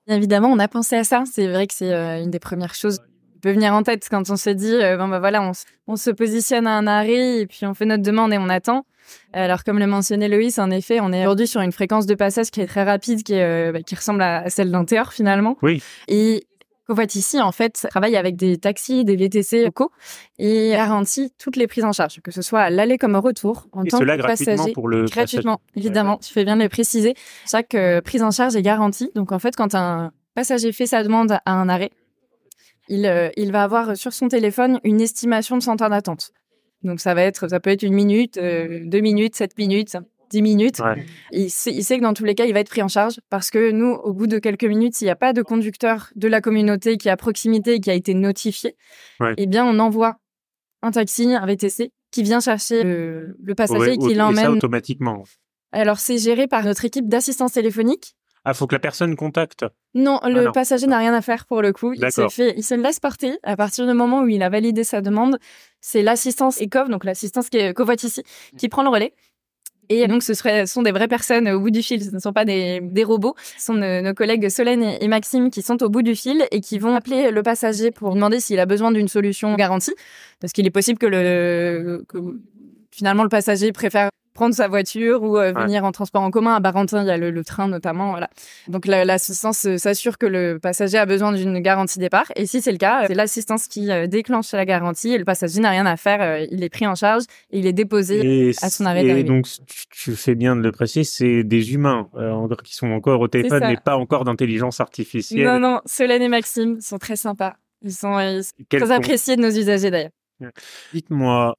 Évidemment, 0.07 0.49
on 0.49 0.59
a 0.59 0.67
pensé 0.67 0.95
à 0.95 1.03
ça. 1.03 1.23
C'est 1.31 1.47
vrai 1.47 1.67
que 1.67 1.73
c'est 1.73 1.93
une 1.93 2.31
des 2.31 2.39
premières 2.39 2.73
choses 2.73 2.99
peut 3.41 3.51
venir 3.51 3.73
en 3.73 3.83
tête 3.83 4.07
quand 4.09 4.29
on 4.29 4.37
se 4.37 4.49
dit 4.49 4.73
euh, 4.73 4.97
bon 4.97 5.07
bah 5.07 5.19
voilà 5.19 5.41
on, 5.41 5.51
on, 5.87 5.95
se 5.95 6.09
positionne 6.09 6.67
à 6.67 6.77
un 6.77 6.87
arrêt 6.87 7.39
et 7.39 7.47
puis 7.47 7.65
on 7.65 7.73
fait 7.73 7.85
notre 7.85 8.03
demande 8.03 8.33
et 8.33 8.37
on 8.37 8.49
attend. 8.49 8.85
Alors 9.33 9.63
comme 9.63 9.79
le 9.79 9.87
mentionnait 9.87 10.29
Loïs, 10.29 10.57
en 10.59 10.71
effet, 10.71 10.99
on 11.01 11.11
est 11.11 11.21
aujourd'hui 11.21 11.47
sur 11.47 11.61
une 11.61 11.71
fréquence 11.71 12.05
de 12.05 12.15
passage 12.15 12.49
qui 12.51 12.61
est 12.61 12.67
très 12.67 12.83
rapide, 12.83 13.23
qui, 13.23 13.33
est, 13.33 13.43
euh, 13.43 13.71
bah, 13.73 13.81
qui 13.81 13.95
ressemble 13.95 14.21
à 14.21 14.49
celle 14.49 14.71
d'un 14.71 14.85
TER 14.85 15.11
finalement. 15.11 15.57
Oui. 15.61 15.83
Et 16.07 16.45
ici, 17.13 17.41
en 17.41 17.51
fait, 17.51 17.87
travaille 17.89 18.15
avec 18.15 18.35
des 18.35 18.57
taxis, 18.57 19.05
des 19.05 19.15
VTC 19.15 19.65
locaux 19.65 19.91
et 20.39 20.71
garantit 20.71 21.31
toutes 21.37 21.55
les 21.55 21.67
prises 21.67 21.85
en 21.85 21.91
charge, 21.91 22.21
que 22.21 22.31
ce 22.31 22.41
soit 22.41 22.61
à 22.61 22.69
l'aller 22.69 22.97
comme 22.97 23.15
au 23.15 23.21
retour, 23.21 23.67
en 23.71 23.83
tant 23.83 23.99
que 23.99 24.21
passager. 24.21 24.73
Pour 24.73 24.87
le 24.87 25.05
gratuitement, 25.05 25.61
évidemment. 25.75 26.17
Tu 26.17 26.33
fais 26.33 26.43
bien 26.43 26.57
de 26.57 26.63
le 26.63 26.69
préciser. 26.69 27.15
Chaque 27.49 27.75
euh, 27.75 28.01
prise 28.01 28.23
en 28.23 28.31
charge 28.31 28.55
est 28.55 28.61
garantie. 28.61 29.11
Donc, 29.15 29.31
en 29.31 29.39
fait, 29.39 29.55
quand 29.55 29.75
un 29.75 30.11
passager 30.35 30.71
fait 30.71 30.85
sa 30.85 31.03
demande 31.03 31.37
à 31.45 31.53
un 31.53 31.69
arrêt, 31.69 31.91
euh, 32.89 33.29
il, 33.37 33.51
va 33.51 33.63
avoir 33.63 33.95
sur 33.95 34.13
son 34.13 34.27
téléphone 34.27 34.79
une 34.83 35.01
estimation 35.01 35.57
de 35.57 35.63
son 35.63 35.75
temps 35.75 35.89
d'attente. 35.89 36.31
Donc 36.83 36.99
ça 36.99 37.13
va 37.13 37.23
être, 37.23 37.47
ça 37.49 37.59
peut 37.59 37.69
être 37.69 37.83
une 37.83 37.93
minute, 37.93 38.37
euh, 38.37 38.81
deux 38.83 39.01
minutes, 39.01 39.35
sept 39.35 39.57
minutes, 39.57 39.95
dix 40.29 40.41
minutes. 40.41 40.81
Il, 41.31 41.49
sait, 41.51 41.71
que 41.71 42.01
dans 42.01 42.13
tous 42.13 42.25
les 42.25 42.35
cas, 42.35 42.45
il 42.45 42.53
va 42.53 42.59
être 42.59 42.69
pris 42.69 42.81
en 42.81 42.87
charge 42.87 43.19
parce 43.29 43.51
que 43.51 43.71
nous, 43.71 43.91
au 43.91 44.13
bout 44.13 44.27
de 44.27 44.39
quelques 44.39 44.63
minutes, 44.63 44.95
s'il 44.95 45.05
n'y 45.05 45.11
a 45.11 45.15
pas 45.15 45.33
de 45.33 45.41
conducteur 45.41 46.09
de 46.15 46.27
la 46.27 46.41
communauté 46.41 46.97
qui 46.97 47.07
est 47.07 47.11
à 47.11 47.17
proximité 47.17 47.75
et 47.75 47.79
qui 47.79 47.91
a 47.91 47.93
été 47.93 48.13
notifié, 48.13 48.75
eh 49.37 49.45
bien, 49.45 49.65
on 49.65 49.77
envoie 49.79 50.17
un 50.81 50.91
taxi, 50.91 51.33
un 51.33 51.45
VTC 51.45 51.91
qui 52.11 52.23
vient 52.23 52.39
chercher 52.39 52.83
le, 52.83 53.53
passager 53.55 53.93
et 53.93 53.97
qui 53.97 54.15
l'emmène. 54.15 54.47
automatiquement. 54.47 55.23
Alors, 55.71 55.99
c'est 55.99 56.17
géré 56.17 56.47
par 56.47 56.65
notre 56.65 56.83
équipe 56.83 57.07
d'assistance 57.07 57.53
téléphonique 57.53 58.15
ah, 58.43 58.53
faut 58.53 58.65
que 58.65 58.75
la 58.75 58.79
personne 58.79 59.15
contacte. 59.15 59.65
Non, 59.93 60.19
ah, 60.21 60.29
le 60.29 60.51
passager 60.51 60.87
n'a 60.87 60.97
rien 60.97 61.13
à 61.13 61.21
faire 61.21 61.45
pour 61.45 61.61
le 61.61 61.73
coup. 61.73 61.93
Il 61.93 62.11
se, 62.11 62.27
fait, 62.29 62.53
il 62.57 62.63
se 62.63 62.73
laisse 62.73 62.99
porter 62.99 63.37
à 63.43 63.55
partir 63.55 63.85
du 63.85 63.93
moment 63.93 64.21
où 64.21 64.27
il 64.27 64.41
a 64.41 64.49
validé 64.49 64.83
sa 64.83 65.01
demande. 65.01 65.37
C'est 65.79 66.01
l'assistance 66.01 66.59
ECOV, 66.61 66.89
donc 66.89 67.03
l'assistance 67.03 67.49
qui 67.49 67.57
est 67.57 67.73
ici, 68.03 68.23
qui 68.57 68.69
prend 68.69 68.83
le 68.83 68.89
relais. 68.89 69.13
Et 69.89 70.07
donc, 70.07 70.23
ce, 70.23 70.33
sont 70.33 70.81
des 70.83 70.91
vraies 70.91 71.09
personnes 71.09 71.49
au 71.49 71.59
bout 71.59 71.69
du 71.69 71.83
fil. 71.83 72.01
Ce 72.01 72.11
ne 72.11 72.19
sont 72.19 72.31
pas 72.31 72.45
des, 72.45 73.03
robots. 73.03 73.35
Ce 73.57 73.65
sont 73.65 73.73
nos, 73.73 74.13
collègues 74.13 74.47
Solène 74.49 74.83
et, 74.83 75.07
Maxime 75.07 75.51
qui 75.51 75.61
sont 75.61 75.83
au 75.83 75.89
bout 75.89 76.01
du 76.01 76.15
fil 76.15 76.47
et 76.49 76.61
qui 76.61 76.79
vont 76.79 76.95
appeler 76.95 77.29
le 77.29 77.43
passager 77.43 77.91
pour 77.91 78.15
demander 78.15 78.39
s'il 78.39 78.59
a 78.59 78.65
besoin 78.65 78.91
d'une 78.91 79.09
solution 79.09 79.53
garantie. 79.55 79.93
Parce 80.39 80.53
qu'il 80.53 80.65
est 80.65 80.71
possible 80.71 80.97
que 80.97 81.07
le, 81.07 82.05
que 82.07 82.17
finalement 82.89 83.23
le 83.23 83.29
passager 83.29 83.73
préfère 83.73 84.09
prendre 84.33 84.55
sa 84.55 84.67
voiture 84.67 85.23
ou 85.23 85.37
euh, 85.37 85.51
venir 85.51 85.83
en 85.83 85.91
transport 85.91 86.21
en 86.21 86.31
commun. 86.31 86.55
À 86.55 86.59
Barentin, 86.59 87.03
il 87.03 87.07
y 87.07 87.11
a 87.11 87.17
le, 87.17 87.43
train 87.43 87.67
notamment. 87.67 88.11
Voilà. 88.11 88.29
Donc 88.67 88.85
l'assistance 88.85 89.65
euh, 89.65 89.77
s'assure 89.77 90.17
que 90.17 90.25
le 90.25 90.59
passager 90.59 90.97
a 90.97 91.05
besoin 91.05 91.31
d'une 91.33 91.59
garantie 91.59 91.99
départ. 91.99 92.31
Et 92.35 92.45
si 92.45 92.61
c'est 92.61 92.71
le 92.71 92.77
cas, 92.77 93.07
c'est 93.07 93.13
l'assistance 93.13 93.67
qui 93.67 93.91
euh, 93.91 94.07
déclenche 94.07 94.51
la 94.53 94.65
garantie 94.65 95.13
et 95.13 95.17
le 95.17 95.25
passager 95.25 95.59
n'a 95.59 95.71
rien 95.71 95.85
à 95.85 95.97
faire. 95.97 96.45
il 96.51 96.63
est 96.63 96.69
pris 96.69 96.87
en 96.87 96.95
charge 96.95 97.23
et 97.51 97.59
il 97.59 97.67
est 97.67 97.73
déposé 97.73 98.51
à 98.61 98.69
son 98.69 98.85
arrêt 98.85 99.05
Et 99.05 99.23
donc 99.23 99.47
tu 99.89 100.15
fais 100.15 100.35
bien 100.35 100.55
de 100.55 100.61
le 100.61 100.71
préciser, 100.71 101.03
c'est 101.03 101.43
des 101.43 101.73
humains 101.73 102.07
qui 102.63 102.75
sont 102.75 102.91
encore 102.91 103.21
au 103.21 103.27
téléphone, 103.27 103.63
mais 103.67 103.77
pas 103.77 103.97
encore 103.97 104.23
d'intelligence 104.23 104.79
artificielle. 104.79 105.45
Non, 105.45 105.59
non, 105.59 105.81
Solène 105.85 106.21
et 106.21 106.29
Maxime 106.29 106.79
sont 106.79 106.97
très 106.97 107.15
sympas. 107.15 107.55
Ils 107.83 107.91
sont, 107.91 108.41
très 108.69 108.91
appréciés 108.91 109.35
de 109.35 109.41
nos 109.41 109.49
usagers 109.49 109.89
d'ailleurs. 109.89 110.11
Dites-moi, 110.93 111.55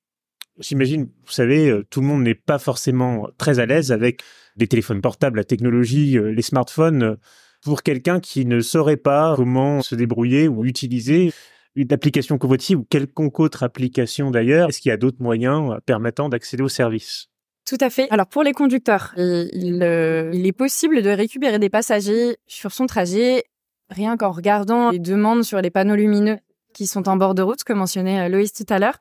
J'imagine, 0.59 1.09
vous 1.25 1.33
savez, 1.33 1.71
euh, 1.71 1.85
tout 1.89 2.01
le 2.01 2.07
monde 2.07 2.23
n'est 2.23 2.35
pas 2.35 2.59
forcément 2.59 3.29
très 3.39 3.59
à 3.59 3.67
l'aise 3.67 3.91
avec 3.91 4.23
les 4.57 4.67
téléphones 4.67 5.01
portables, 5.01 5.39
la 5.39 5.45
technologie, 5.45 6.19
euh, 6.19 6.31
les 6.31 6.43
smartphones. 6.43 7.17
Pour 7.63 7.83
quelqu'un 7.83 8.21
qui 8.21 8.45
ne 8.45 8.61
saurait 8.61 8.97
pas 8.97 9.35
comment 9.37 9.83
se 9.83 9.95
débrouiller 9.95 10.49
ou 10.49 10.65
utiliser 10.65 11.33
une 11.75 11.93
application 11.93 12.37
covoiture 12.37 12.81
ou 12.81 12.85
quelconque 12.85 13.41
autre 13.41 13.63
application 13.63 14.31
d'ailleurs, 14.31 14.69
est-ce 14.69 14.81
qu'il 14.81 14.91
y 14.91 14.93
a 14.93 14.99
d'autres 14.99 15.23
moyens 15.23 15.73
euh, 15.73 15.79
permettant 15.87 16.29
d'accéder 16.29 16.63
au 16.63 16.69
service? 16.69 17.29
Tout 17.65 17.79
à 17.81 17.89
fait. 17.89 18.09
Alors 18.11 18.27
pour 18.27 18.43
les 18.43 18.53
conducteurs, 18.53 19.15
il, 19.17 19.49
il, 19.55 20.47
est 20.47 20.53
possible 20.53 21.01
de 21.01 21.11
récupérer 21.11 21.59
des 21.59 21.71
passagers 21.71 22.37
sur 22.47 22.73
son 22.73 22.87
trajet 22.87 23.45
rien 23.89 24.17
qu'en 24.17 24.33
regardant 24.33 24.91
les 24.91 24.99
demandes 24.99 25.45
sur 25.45 25.61
les 25.61 25.71
panneaux 25.71 25.95
lumineux 25.95 26.39
qui 26.75 26.87
sont 26.87 27.09
en 27.09 27.17
bord 27.17 27.35
de 27.35 27.43
route, 27.43 27.63
comme 27.65 27.79
mentionnait 27.79 28.29
Loïs 28.29 28.53
tout 28.53 28.67
à 28.69 28.79
l'heure. 28.79 28.99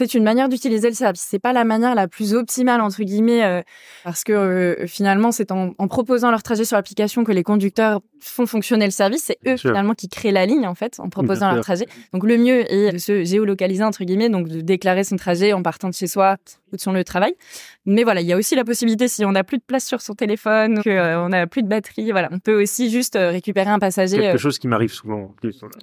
C'est 0.00 0.14
une 0.14 0.24
manière 0.24 0.48
d'utiliser 0.48 0.88
le 0.88 0.94
service. 0.94 1.26
C'est 1.28 1.38
pas 1.38 1.52
la 1.52 1.64
manière 1.64 1.94
la 1.94 2.08
plus 2.08 2.32
optimale 2.32 2.80
entre 2.80 3.02
guillemets 3.02 3.44
euh, 3.44 3.60
parce 4.02 4.24
que 4.24 4.32
euh, 4.32 4.86
finalement 4.86 5.30
c'est 5.30 5.52
en, 5.52 5.72
proposant 5.88 6.30
leur 6.30 6.42
trajet 6.42 6.64
sur 6.64 6.76
l'application 6.76 7.22
que 7.22 7.32
les 7.32 7.42
conducteurs 7.42 8.00
font 8.18 8.46
fonctionner 8.46 8.86
le 8.86 8.90
service. 8.90 9.24
C'est 9.24 9.38
eux 9.46 9.58
finalement 9.58 9.94
qui 9.94 10.08
créent 10.08 10.32
la 10.32 10.46
ligne 10.46 10.66
en 10.66 10.74
fait 10.74 10.98
en 11.00 11.10
proposant 11.10 11.52
leur 11.52 11.62
trajet. 11.62 11.86
Donc 12.14 12.24
le 12.24 12.38
mieux 12.38 12.72
est 12.72 12.92
de 12.92 12.98
se 12.98 13.24
géolocaliser 13.24 13.84
entre 13.84 14.04
guillemets, 14.04 14.30
donc 14.30 14.48
de 14.48 14.62
déclarer 14.62 15.04
son 15.04 15.16
trajet 15.16 15.52
en 15.52 15.62
partant 15.62 15.88
de 15.88 15.94
chez 15.94 16.06
soi 16.06 16.36
ou 16.72 16.76
de 16.76 16.80
son 16.80 16.92
lieu 16.92 17.00
de 17.00 17.04
travail. 17.04 17.34
Mais 17.84 18.04
voilà, 18.04 18.20
il 18.20 18.26
y 18.26 18.32
a 18.32 18.36
aussi 18.36 18.54
la 18.54 18.64
possibilité 18.64 19.08
si 19.08 19.24
on 19.24 19.32
n'a 19.32 19.44
plus 19.44 19.58
de 19.58 19.62
place 19.66 19.84
sur 19.84 20.00
son 20.00 20.14
téléphone, 20.14 20.82
que 20.82 20.90
euh, 20.90 21.20
on 21.20 21.30
n'a 21.30 21.46
plus 21.46 21.62
de 21.62 21.68
batterie, 21.68 22.10
voilà, 22.10 22.28
on 22.30 22.38
peut 22.38 22.62
aussi 22.62 22.90
juste 22.90 23.18
récupérer 23.18 23.70
un 23.70 23.78
passager. 23.78 24.18
Quelque 24.18 24.38
chose 24.38 24.58
qui 24.58 24.68
m'arrive 24.68 24.92
souvent. 24.92 25.34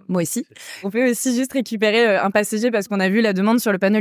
Moi 0.08 0.22
aussi. 0.22 0.46
On 0.84 0.90
peut 0.90 1.12
aussi 1.12 1.36
juste 1.36 1.54
récupérer 1.54 2.18
un 2.18 2.32
passager 2.32 2.72
parce 2.72 2.88
qu'on 2.88 3.00
a 3.00 3.10
vu 3.10 3.22
la 3.22 3.34
demande 3.34 3.60
sur 3.60 3.72
le 3.72 3.78
panneau 3.78 4.00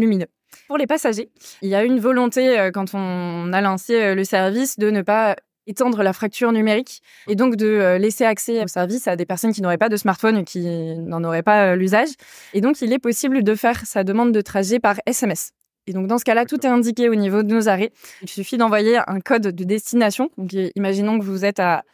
Pour 0.69 0.79
les 0.79 0.87
passagers, 0.87 1.31
il 1.63 1.69
y 1.69 1.75
a 1.75 1.85
une 1.85 2.01
volonté 2.01 2.59
euh, 2.59 2.71
quand 2.71 2.95
on 2.95 3.53
a 3.53 3.61
lancé 3.61 3.95
euh, 3.95 4.15
le 4.15 4.25
service 4.25 4.79
de 4.79 4.91
ne 4.91 5.03
pas 5.03 5.37
étendre 5.69 6.03
la 6.03 6.13
fracture 6.13 6.53
numérique 6.53 7.03
et 7.29 7.35
donc 7.35 7.57
de 7.57 7.67
euh, 7.67 7.99
laisser 7.99 8.25
accès 8.25 8.63
au 8.63 8.69
service 8.69 9.09
à 9.09 9.17
des 9.17 9.27
personnes 9.27 9.53
qui 9.53 9.63
n'auraient 9.63 9.79
pas 9.79 9.89
de 9.89 9.97
smartphone 9.97 10.39
ou 10.39 10.45
qui 10.45 10.65
n'en 10.97 11.25
auraient 11.25 11.43
pas 11.43 11.77
l'usage. 11.77 12.11
Et 12.55 12.61
donc, 12.61 12.81
il 12.83 12.93
est 12.93 12.99
possible 12.99 13.43
de 13.43 13.55
faire 13.55 13.85
sa 13.85 14.05
demande 14.05 14.33
de 14.33 14.41
trajet 14.41 14.79
par 14.79 14.97
SMS. 15.07 15.51
Et 15.89 15.93
donc, 15.93 16.07
dans 16.09 16.19
ce 16.19 16.25
cas-là, 16.25 16.47
tout 16.47 16.65
est 16.65 16.69
indiqué 16.69 17.09
au 17.09 17.15
niveau 17.15 17.43
de 17.43 17.53
nos 17.53 17.69
arrêts. 17.69 17.93
Il 18.23 18.29
suffit 18.29 18.57
d'envoyer 18.57 18.99
un 19.07 19.21
code 19.21 19.43
de 19.43 19.65
destination. 19.65 20.31
Donc, 20.37 20.53
imaginons 20.75 21.19
que 21.19 21.25
vous 21.25 21.45
êtes 21.45 21.61
à 21.61 21.85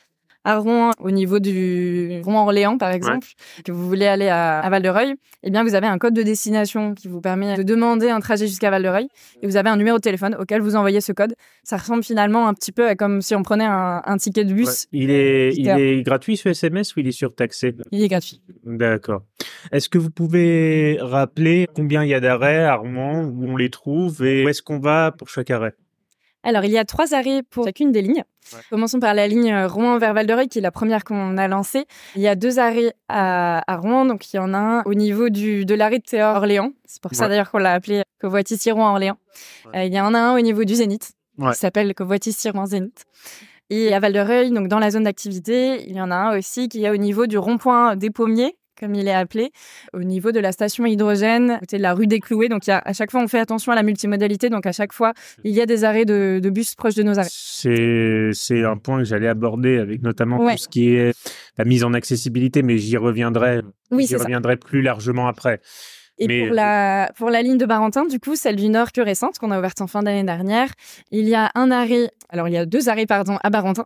à 0.45 0.59
Rouen, 0.59 0.91
au 0.99 1.11
niveau 1.11 1.39
du 1.39 2.21
Rouen-Orléans, 2.25 2.79
par 2.79 2.91
exemple, 2.91 3.29
que 3.65 3.71
vous 3.71 3.87
voulez 3.87 4.07
aller 4.07 4.29
à, 4.29 4.69
Val-de-Reuil, 4.69 5.15
eh 5.45 5.51
bien, 5.51 5.63
vous 5.63 5.75
avez 5.75 5.87
un 5.87 5.99
code 5.99 6.15
de 6.15 6.23
destination 6.23 6.95
qui 6.95 7.09
vous 7.09 7.21
permet 7.21 7.57
de 7.57 7.63
demander 7.63 8.09
un 8.09 8.21
trajet 8.21 8.47
jusqu'à 8.47 8.71
Val-de-Reuil 8.71 9.09
et 9.43 9.47
vous 9.47 9.57
avez 9.57 9.69
un 9.69 9.77
numéro 9.77 9.99
de 9.99 10.03
téléphone 10.03 10.37
auquel 10.39 10.61
vous 10.61 10.77
envoyez 10.77 11.01
ce 11.01 11.13
code. 11.13 11.35
Ça 11.63 11.77
ressemble 11.77 12.03
finalement 12.03 12.49
un 12.49 12.55
petit 12.55 12.73
peu 12.73 12.89
à 12.89 12.97
comme 12.97 13.23
si 13.23 13.35
on 13.35 13.43
prenait 13.43 13.67
un, 13.67 14.17
ticket 14.19 14.45
de 14.45 14.53
bus. 14.53 14.87
Il 14.93 15.11
est, 15.11 15.55
il 15.55 15.69
est 15.69 16.03
gratuit 16.03 16.37
ce 16.37 16.51
SMS 16.51 16.95
ou 16.97 17.01
il 17.01 17.09
est 17.09 17.13
surtaxé? 17.13 17.75
Il 17.91 18.03
est 18.03 18.09
gratuit. 18.09 18.43
D'accord. 18.65 19.23
Est-ce 19.71 19.89
que 19.89 19.99
vous 19.99 20.11
pouvez 20.11 20.99
rappeler 21.01 21.69
combien 21.75 22.05
il 22.05 22.09
y 22.09 22.15
a 22.15 22.21
d'arrêts 22.21 22.65
à 22.65 22.75
Rouen, 22.75 23.25
où 23.25 23.47
on 23.47 23.57
les 23.57 23.71
trouve 23.71 24.25
et 24.25 24.45
où 24.45 24.49
est-ce 24.49 24.63
qu'on 24.63 24.79
va 24.79 25.13
pour 25.13 25.29
chaque 25.29 25.51
arrêt? 25.51 25.75
Alors, 26.43 26.65
il 26.65 26.73
y 26.73 26.79
a 26.79 26.85
trois 26.85 27.15
arrêts 27.15 27.43
pour 27.49 27.65
chacune 27.65 27.93
des 27.93 28.03
lignes. 28.03 28.25
Commençons 28.71 28.99
par 28.99 29.15
la 29.15 29.29
ligne 29.29 29.55
Rouen 29.67 29.99
vers 29.99 30.13
Val 30.13 30.27
de 30.27 30.35
Reuil, 30.35 30.49
qui 30.49 30.59
est 30.59 30.63
la 30.63 30.73
première 30.73 31.05
qu'on 31.05 31.39
a 31.39 31.49
lancée. 31.49 31.87
Il 32.17 32.23
y 32.23 32.29
a 32.29 32.35
deux 32.35 32.59
arrêts 32.59 32.95
à, 33.09 33.63
Rouen, 33.81 34.05
donc 34.05 34.33
il 34.33 34.37
y 34.37 34.39
en 34.39 34.53
a 34.53 34.59
un 34.59 34.83
au 34.83 34.95
niveau 34.95 35.29
du, 35.29 35.65
de 35.65 35.75
l'arrêt 35.75 35.99
de 35.99 36.05
Théor 36.05 36.37
Orléans. 36.37 36.73
C'est 36.85 37.01
pour 37.01 37.15
ça 37.15 37.29
d'ailleurs 37.29 37.51
qu'on 37.51 37.59
l'a 37.59 37.73
appelé 37.73 38.03
Covoitissier 38.21 38.73
Rouen 38.73 38.91
Orléans. 38.91 39.17
Euh, 39.75 39.85
il 39.85 39.95
y 39.95 40.01
en 40.01 40.15
a 40.15 40.19
un 40.19 40.37
au 40.37 40.41
niveau 40.41 40.65
du 40.65 40.75
Zénith, 40.75 41.13
qui 41.39 41.55
s'appelle 41.55 41.95
Covoitissier 41.95 42.51
Rouen 42.51 42.67
Zénith. 42.67 43.05
Et 43.71 43.95
à 43.95 44.01
Val 44.01 44.13
de 44.13 44.21
Reuil, 44.21 44.51
donc 44.51 44.69
dans 44.69 44.79
la 44.79 44.91
zone 44.91 45.05
d'activité, 45.05 45.89
il 45.89 45.97
y 45.97 46.01
en 46.01 46.11
a 46.11 46.17
un 46.17 46.39
aussi 46.39 46.69
qui 46.69 46.85
est 46.85 46.91
au 46.91 46.97
niveau 46.97 47.27
du 47.27 47.39
rond-point 47.39 47.97
des 47.97 48.11
Pommiers, 48.11 48.57
comme 48.83 48.95
il 48.97 49.07
est 49.07 49.15
appelé, 49.15 49.53
au 49.93 50.03
niveau 50.03 50.33
de 50.33 50.41
la 50.41 50.51
station 50.51 50.85
hydrogène, 50.85 51.59
côté 51.61 51.77
de 51.77 51.83
la 51.83 51.95
rue 51.95 52.09
des 52.09 52.19
Clouets. 52.19 52.49
Donc, 52.49 52.67
il 52.67 52.71
y 52.71 52.73
a, 52.73 52.83
à 52.85 52.93
chaque 52.93 53.13
fois, 53.13 53.23
on 53.23 53.29
fait 53.29 53.39
attention 53.39 53.71
à 53.71 53.77
la 53.77 53.85
multimodalité. 53.85 54.51
Donc, 54.51 54.67
à 54.67 54.73
chaque 54.73 54.93
fois, 54.93 55.13
il 55.45 55.53
y 55.53 55.61
a 55.61 55.67
des 55.67 55.85
arrêts 55.85 56.05
de, 56.05 56.41
bus 56.51 56.75
proches 56.75 56.97
de 56.97 57.05
nos 57.05 57.19
arrêts. 57.19 57.29
C'est 57.31 58.65
un 58.65 58.77
point 58.77 58.99
que 58.99 59.05
j'allais 59.05 59.29
aborder 59.29 59.79
avec 59.79 60.03
notamment 60.03 60.39
tout 60.39 60.59
ce 60.59 60.69
qui 60.69 60.95
est 60.95 61.15
la 61.59 61.65
mise 61.65 61.85
en 61.85 61.95
accessibilité, 61.95 62.63
mais 62.63 62.77
j'y 62.77 62.97
reviendrai, 62.97 63.61
oui, 63.93 64.07
j'y 64.07 64.17
reviendrai 64.17 64.57
plus 64.57 64.83
largement 64.83 65.29
après. 65.29 65.61
Et 66.19 66.47
pour, 66.47 66.55
la, 66.55 67.11
pour 67.17 67.31
la 67.31 67.43
ligne 67.43 67.59
de 67.59 67.67
Barentin, 67.67 68.05
du 68.05 68.21
coup, 68.21 68.37
celle 68.37 68.57
du 68.57 68.69
Nord 68.69 68.93
que 68.93 69.01
récente, 69.01 69.39
qu'on 69.39 69.51
a 69.51 69.59
ouverte 69.59 69.81
en 69.81 69.87
fin 69.87 70.03
d'année 70.03 70.25
dernière, 70.25 70.69
il 71.11 71.29
y 71.29 71.35
a 71.35 71.51
un 71.55 71.71
arrêt, 71.71 72.11
alors 72.29 72.49
il 72.49 72.55
y 72.55 72.57
a 72.57 72.67
deux 72.67 72.89
arrêts, 72.89 73.07
pardon, 73.07 73.39
à 73.43 73.51
Barentin. 73.51 73.85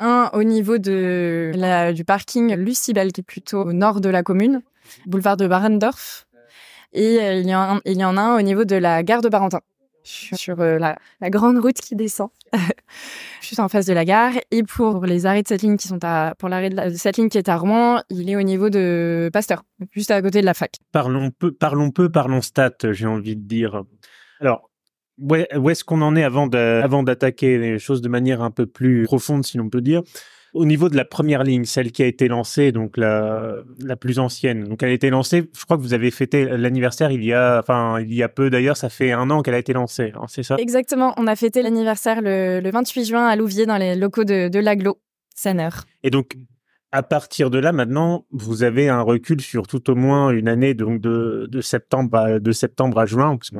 Un 0.00 0.30
au 0.32 0.42
niveau 0.42 0.78
de 0.78 1.52
la, 1.54 1.92
du 1.92 2.04
parking 2.04 2.54
Lucibel, 2.54 3.12
qui 3.12 3.20
est 3.20 3.24
plutôt 3.24 3.62
au 3.62 3.72
nord 3.72 4.00
de 4.00 4.08
la 4.08 4.22
commune, 4.22 4.62
boulevard 5.06 5.36
de 5.36 5.46
Barendorf. 5.46 6.26
Et 6.92 7.18
euh, 7.20 7.34
il, 7.34 7.48
y 7.48 7.54
en, 7.54 7.80
il 7.84 7.98
y 7.98 8.04
en 8.04 8.16
a 8.16 8.20
un 8.20 8.36
au 8.36 8.42
niveau 8.42 8.64
de 8.64 8.76
la 8.76 9.02
gare 9.02 9.20
de 9.20 9.28
Barentin 9.28 9.60
sur 10.06 10.60
euh, 10.60 10.78
la, 10.78 10.96
grande 11.30 11.58
route 11.58 11.76
qui 11.76 11.96
descend, 11.96 12.28
juste 13.40 13.60
en 13.60 13.68
face 13.68 13.86
de 13.86 13.92
la 13.92 14.04
gare. 14.04 14.34
Et 14.50 14.62
pour 14.62 15.04
les 15.04 15.26
arrêts 15.26 15.42
de 15.42 15.48
cette 15.48 15.62
ligne 15.62 15.76
qui 15.76 15.88
sont 15.88 15.98
à, 16.02 16.34
pour 16.38 16.48
l'arrêt 16.48 16.70
de, 16.70 16.94
cette 16.96 17.16
ligne 17.16 17.28
qui 17.28 17.38
est 17.38 17.48
à 17.48 17.56
Rouen, 17.56 18.02
il 18.10 18.30
est 18.30 18.36
au 18.36 18.42
niveau 18.42 18.70
de 18.70 19.30
Pasteur, 19.32 19.64
juste 19.92 20.10
à 20.10 20.22
côté 20.22 20.40
de 20.40 20.46
la 20.46 20.54
fac. 20.54 20.76
Parlons 20.92 21.30
peu, 21.30 21.52
parlons 21.52 21.90
peu, 21.90 22.08
parlons 22.08 22.40
stats, 22.40 22.92
j'ai 22.92 23.06
envie 23.06 23.36
de 23.36 23.46
dire. 23.46 23.82
Alors, 24.40 24.70
où 25.18 25.70
est-ce 25.70 25.84
qu'on 25.84 26.02
en 26.02 26.14
est 26.14 26.24
avant 26.24 26.46
d'attaquer 26.46 27.58
les 27.58 27.78
choses 27.78 28.02
de 28.02 28.08
manière 28.08 28.42
un 28.42 28.50
peu 28.50 28.66
plus 28.66 29.04
profonde, 29.04 29.44
si 29.44 29.58
l'on 29.58 29.68
peut 29.68 29.80
dire? 29.80 30.02
Au 30.56 30.64
niveau 30.64 30.88
de 30.88 30.96
la 30.96 31.04
première 31.04 31.44
ligne, 31.44 31.64
celle 31.64 31.92
qui 31.92 32.02
a 32.02 32.06
été 32.06 32.28
lancée, 32.28 32.72
donc 32.72 32.96
la, 32.96 33.56
la 33.84 33.96
plus 33.96 34.18
ancienne, 34.18 34.64
donc 34.64 34.82
elle 34.82 34.90
a 34.90 34.92
été 34.92 35.10
lancée, 35.10 35.50
je 35.56 35.64
crois 35.64 35.76
que 35.76 35.82
vous 35.82 35.94
avez 35.94 36.10
fêté 36.10 36.44
l'anniversaire 36.44 37.10
il 37.10 37.24
y 37.24 37.32
a, 37.32 37.60
enfin, 37.60 38.00
il 38.00 38.14
y 38.14 38.22
a 38.22 38.28
peu 38.28 38.50
d'ailleurs, 38.50 38.76
ça 38.76 38.88
fait 38.88 39.12
un 39.12 39.30
an 39.30 39.42
qu'elle 39.42 39.54
a 39.54 39.58
été 39.58 39.72
lancée, 39.72 40.12
hein, 40.16 40.24
c'est 40.28 40.42
ça? 40.42 40.56
Exactement, 40.58 41.14
on 41.18 41.26
a 41.26 41.36
fêté 41.36 41.62
l'anniversaire 41.62 42.22
le, 42.22 42.60
le, 42.60 42.70
28 42.70 43.04
juin 43.04 43.26
à 43.26 43.36
Louviers 43.36 43.66
dans 43.66 43.76
les 43.76 43.94
locaux 43.94 44.24
de, 44.24 44.48
de 44.48 44.58
l'Aglo, 44.58 44.98
Sanner. 45.34 45.68
Et 46.02 46.10
donc, 46.10 46.36
à 46.92 47.02
partir 47.02 47.50
de 47.50 47.58
là, 47.58 47.72
maintenant, 47.72 48.24
vous 48.30 48.62
avez 48.62 48.88
un 48.88 49.02
recul 49.02 49.40
sur 49.40 49.66
tout 49.66 49.90
au 49.90 49.94
moins 49.94 50.30
une 50.30 50.48
année, 50.48 50.72
donc 50.72 51.00
de, 51.00 51.46
de 51.50 51.60
septembre 51.60 52.16
à 52.16 52.38
de 52.38 52.52
septembre 52.52 52.98
à 52.98 53.06
juin. 53.06 53.36
Parce 53.36 53.50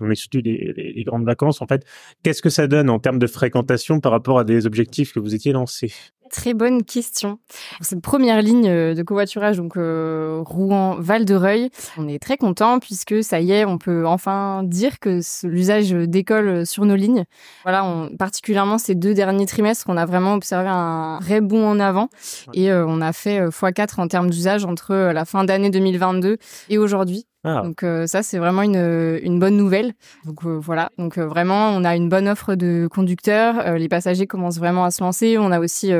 on 0.00 0.10
est 0.10 0.34
les, 0.34 0.92
les, 0.96 1.04
grandes 1.04 1.26
vacances 1.26 1.60
en 1.60 1.66
fait. 1.66 1.84
Qu'est-ce 2.22 2.40
que 2.40 2.50
ça 2.50 2.66
donne 2.66 2.88
en 2.88 2.98
termes 2.98 3.18
de 3.18 3.26
fréquentation 3.26 4.00
par 4.00 4.12
rapport 4.12 4.38
à 4.38 4.44
des 4.44 4.66
objectifs 4.66 5.12
que 5.12 5.20
vous 5.20 5.34
étiez 5.34 5.52
lancés? 5.52 5.92
Très 6.30 6.54
bonne 6.54 6.84
question. 6.84 7.38
Cette 7.80 8.00
première 8.00 8.42
ligne 8.42 8.68
euh, 8.68 8.94
de 8.94 9.02
covoiturage, 9.02 9.56
donc 9.56 9.76
euh, 9.76 10.42
Rouen-Val 10.44 11.24
de 11.24 11.34
Reuil, 11.34 11.70
on 11.96 12.08
est 12.08 12.18
très 12.18 12.36
content 12.36 12.78
puisque 12.78 13.22
ça 13.22 13.40
y 13.40 13.52
est, 13.52 13.64
on 13.64 13.78
peut 13.78 14.06
enfin 14.06 14.62
dire 14.64 14.98
que 14.98 15.20
l'usage 15.46 15.90
décolle 15.90 16.66
sur 16.66 16.84
nos 16.84 16.96
lignes. 16.96 17.24
Voilà, 17.62 17.84
on, 17.84 18.14
particulièrement 18.16 18.78
ces 18.78 18.94
deux 18.94 19.14
derniers 19.14 19.46
trimestres, 19.46 19.86
on 19.88 19.96
a 19.96 20.06
vraiment 20.06 20.34
observé 20.34 20.68
un 20.68 21.18
vrai 21.20 21.40
bond 21.40 21.66
en 21.66 21.80
avant 21.80 22.08
et 22.54 22.70
euh, 22.70 22.86
on 22.86 23.00
a 23.00 23.12
fait 23.12 23.40
x4 23.48 24.00
en 24.00 24.08
termes 24.08 24.30
d'usage 24.30 24.64
entre 24.64 24.94
la 24.94 25.24
fin 25.24 25.44
d'année 25.44 25.70
2022 25.70 26.38
et 26.68 26.78
aujourd'hui. 26.78 27.26
Ah. 27.44 27.62
Donc 27.62 27.84
euh, 27.84 28.06
ça 28.06 28.22
c'est 28.22 28.38
vraiment 28.38 28.62
une, 28.62 29.20
une 29.22 29.38
bonne 29.38 29.56
nouvelle. 29.56 29.92
Donc 30.24 30.44
euh, 30.44 30.58
voilà, 30.58 30.90
donc 30.98 31.18
euh, 31.18 31.26
vraiment 31.26 31.70
on 31.70 31.84
a 31.84 31.94
une 31.94 32.08
bonne 32.08 32.26
offre 32.28 32.56
de 32.56 32.88
conducteurs, 32.90 33.76
les 33.76 33.88
passagers 33.88 34.26
commencent 34.26 34.58
vraiment 34.58 34.84
à 34.84 34.90
se 34.90 35.02
lancer, 35.02 35.38
on 35.38 35.52
a 35.52 35.60
aussi 35.60 35.92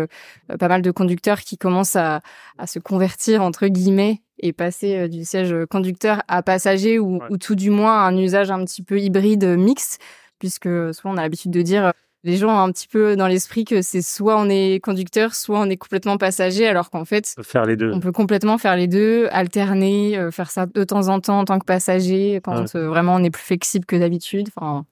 pas 0.58 0.68
mal 0.68 0.82
de 0.82 0.90
conducteurs 0.90 1.40
qui 1.40 1.56
commencent 1.56 1.96
à, 1.96 2.22
à 2.58 2.66
se 2.66 2.78
convertir 2.78 3.42
entre 3.42 3.68
guillemets 3.68 4.22
et 4.40 4.52
passer 4.52 5.08
du 5.08 5.24
siège 5.24 5.54
conducteur 5.70 6.22
à 6.28 6.42
passager 6.42 6.98
ou, 6.98 7.20
ou 7.30 7.38
tout 7.38 7.54
du 7.54 7.70
moins 7.70 8.04
un 8.04 8.16
usage 8.16 8.50
un 8.50 8.64
petit 8.64 8.82
peu 8.82 8.98
hybride 8.98 9.44
mix 9.44 9.98
puisque 10.38 10.68
soit 10.94 11.10
on 11.10 11.16
a 11.16 11.22
l'habitude 11.22 11.50
de 11.50 11.62
dire 11.62 11.92
les 12.24 12.36
gens 12.36 12.48
ont 12.48 12.60
un 12.60 12.72
petit 12.72 12.88
peu 12.88 13.16
dans 13.16 13.28
l'esprit 13.28 13.64
que 13.64 13.82
c'est 13.82 14.02
soit 14.02 14.38
on 14.38 14.48
est 14.48 14.80
conducteur, 14.82 15.34
soit 15.34 15.60
on 15.60 15.66
est 15.66 15.76
complètement 15.76 16.18
passager, 16.18 16.66
alors 16.66 16.90
qu'en 16.90 17.04
fait, 17.04 17.34
on 17.36 17.42
peut 17.42 17.46
faire 17.46 17.64
les 17.64 17.76
deux. 17.76 17.92
On 17.92 18.00
peut 18.00 18.12
complètement 18.12 18.58
faire 18.58 18.76
les 18.76 18.88
deux, 18.88 19.28
alterner, 19.30 20.18
euh, 20.18 20.30
faire 20.30 20.50
ça 20.50 20.66
de 20.66 20.84
temps 20.84 21.08
en 21.08 21.20
temps 21.20 21.40
en 21.40 21.44
tant 21.44 21.58
que 21.58 21.64
passager, 21.64 22.40
quand 22.42 22.74
euh, 22.74 22.88
vraiment 22.88 23.14
on 23.14 23.22
est 23.22 23.30
plus 23.30 23.42
flexible 23.42 23.86
que 23.86 23.96
d'habitude. 23.96 24.48
Enfin, 24.56 24.84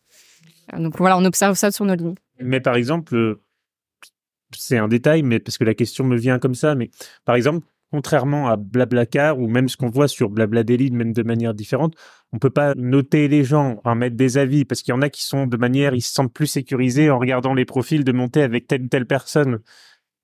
euh, 0.72 0.78
donc 0.78 0.96
voilà, 0.98 1.18
on 1.18 1.24
observe 1.24 1.56
ça 1.56 1.70
sur 1.70 1.84
nos 1.84 1.94
lignes. 1.94 2.14
Mais 2.40 2.60
par 2.60 2.76
exemple, 2.76 3.38
c'est 4.54 4.78
un 4.78 4.88
détail, 4.88 5.22
mais 5.22 5.40
parce 5.40 5.58
que 5.58 5.64
la 5.64 5.74
question 5.74 6.04
me 6.04 6.16
vient 6.16 6.38
comme 6.38 6.54
ça, 6.54 6.74
mais 6.74 6.90
par 7.24 7.34
exemple, 7.34 7.66
contrairement 7.96 8.46
à 8.46 8.56
Blablacar 8.56 9.38
ou 9.38 9.48
même 9.48 9.70
ce 9.70 9.78
qu'on 9.78 9.88
voit 9.88 10.06
sur 10.06 10.28
Blabladelli, 10.28 10.90
même 10.90 11.14
de 11.14 11.22
manière 11.22 11.54
différente, 11.54 11.94
on 12.30 12.38
peut 12.38 12.50
pas 12.50 12.74
noter 12.76 13.26
les 13.26 13.42
gens, 13.42 13.80
en 13.84 13.94
mettre 13.94 14.16
des 14.16 14.36
avis, 14.36 14.66
parce 14.66 14.82
qu'il 14.82 14.92
y 14.92 14.94
en 14.94 15.00
a 15.00 15.08
qui 15.08 15.24
sont 15.24 15.46
de 15.46 15.56
manière, 15.56 15.94
ils 15.94 16.02
se 16.02 16.12
sentent 16.12 16.34
plus 16.34 16.46
sécurisés 16.46 17.08
en 17.08 17.18
regardant 17.18 17.54
les 17.54 17.64
profils 17.64 18.04
de 18.04 18.12
monter 18.12 18.42
avec 18.42 18.66
telle 18.66 18.82
ou 18.82 18.88
telle 18.88 19.06
personne. 19.06 19.60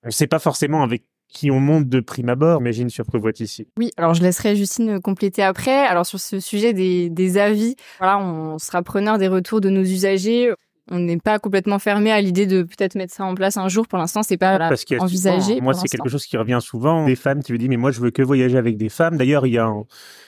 On 0.03 0.09
ne 0.09 0.11
sait 0.11 0.27
pas 0.27 0.37
forcément 0.37 0.83
avec 0.83 1.05
qui 1.29 1.49
on 1.49 1.59
monte 1.59 1.89
de 1.89 1.99
prime 1.99 2.29
abord, 2.29 2.61
imagine 2.61 2.91
sur 2.91 3.05
ici. 3.39 3.67
Oui, 3.75 3.89
alors 3.97 4.13
je 4.13 4.21
laisserai 4.21 4.55
Justine 4.55 5.01
compléter 5.01 5.41
après. 5.41 5.87
Alors 5.87 6.05
sur 6.05 6.19
ce 6.19 6.39
sujet 6.39 6.73
des, 6.73 7.09
des 7.09 7.39
avis, 7.39 7.75
voilà, 7.97 8.19
on 8.19 8.59
sera 8.59 8.83
preneur 8.83 9.17
des 9.17 9.27
retours 9.27 9.61
de 9.61 9.71
nos 9.71 9.81
usagers 9.81 10.53
on 10.91 10.99
n'est 10.99 11.17
pas 11.17 11.39
complètement 11.39 11.79
fermé 11.79 12.11
à 12.11 12.19
l'idée 12.19 12.45
de 12.45 12.63
peut-être 12.63 12.95
mettre 12.95 13.13
ça 13.13 13.23
en 13.23 13.35
place 13.35 13.55
un 13.55 13.69
jour. 13.69 13.87
Pour 13.87 13.99
l'instant, 13.99 14.21
c'est 14.21 14.37
pas 14.37 14.57
Parce 14.57 14.83
envisagé. 14.99 15.61
moi, 15.61 15.73
c'est 15.73 15.87
quelque 15.87 16.09
chose 16.09 16.25
qui 16.25 16.35
revient 16.35 16.59
souvent. 16.61 17.05
Des 17.05 17.15
femmes 17.15 17.41
qui 17.41 17.53
me 17.53 17.57
disent, 17.57 17.69
mais 17.69 17.77
moi, 17.77 17.91
je 17.91 18.01
veux 18.01 18.11
que 18.11 18.21
voyager 18.21 18.57
avec 18.57 18.75
des 18.75 18.89
femmes. 18.89 19.17
D'ailleurs, 19.17 19.47
il 19.47 19.53
y 19.53 19.57
a 19.57 19.65
un, 19.65 19.83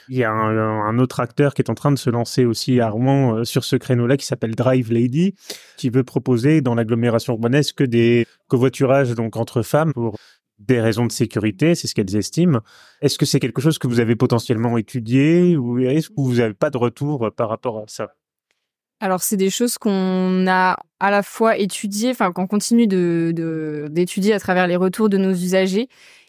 il 0.08 0.16
y 0.16 0.24
a 0.24 0.30
un, 0.30 0.98
autre 0.98 1.20
acteur 1.20 1.52
qui 1.52 1.60
est 1.60 1.70
en 1.70 1.74
train 1.74 1.92
de 1.92 1.98
se 1.98 2.08
lancer 2.08 2.46
aussi 2.46 2.80
à 2.80 2.88
Rouen 2.88 3.36
euh, 3.36 3.44
sur 3.44 3.64
ce 3.64 3.76
créneau-là 3.76 4.16
qui 4.16 4.24
s'appelle 4.24 4.54
Drive 4.54 4.90
Lady, 4.90 5.34
qui 5.76 5.90
veut 5.90 6.04
proposer 6.04 6.62
dans 6.62 6.74
l'agglomération 6.74 7.34
urbanaise 7.34 7.72
que 7.72 7.84
des 7.84 8.26
covoiturages 8.48 9.14
donc 9.14 9.36
entre 9.36 9.60
femmes 9.60 9.92
pour 9.92 10.16
des 10.58 10.80
raisons 10.80 11.04
de 11.04 11.12
sécurité, 11.12 11.74
c'est 11.74 11.86
ce 11.86 11.94
qu'elles 11.94 12.16
estiment. 12.16 12.60
Est-ce 13.02 13.18
que 13.18 13.26
c'est 13.26 13.40
quelque 13.40 13.60
chose 13.60 13.78
que 13.78 13.88
vous 13.88 14.00
avez 14.00 14.16
potentiellement 14.16 14.78
étudié 14.78 15.54
ou 15.54 15.78
est-ce 15.80 16.08
que 16.08 16.14
vous 16.16 16.36
n'avez 16.36 16.54
pas 16.54 16.70
de 16.70 16.78
retour 16.78 17.30
par 17.36 17.50
rapport 17.50 17.78
à 17.80 17.84
ça? 17.88 18.08
Alors 19.00 19.22
c'est 19.22 19.36
des 19.36 19.50
choses 19.50 19.78
qu'on 19.78 20.46
a 20.48 20.76
à 21.00 21.10
la 21.10 21.22
fois 21.22 21.56
étudiées, 21.58 22.10
enfin 22.10 22.32
qu'on 22.32 22.46
continue 22.46 22.86
de 22.86 23.86
d'étudier 23.90 24.32
à 24.32 24.40
travers 24.40 24.66
les 24.66 24.76
retours 24.76 25.08
de 25.08 25.18
nos 25.18 25.32
usagers. 25.32 25.88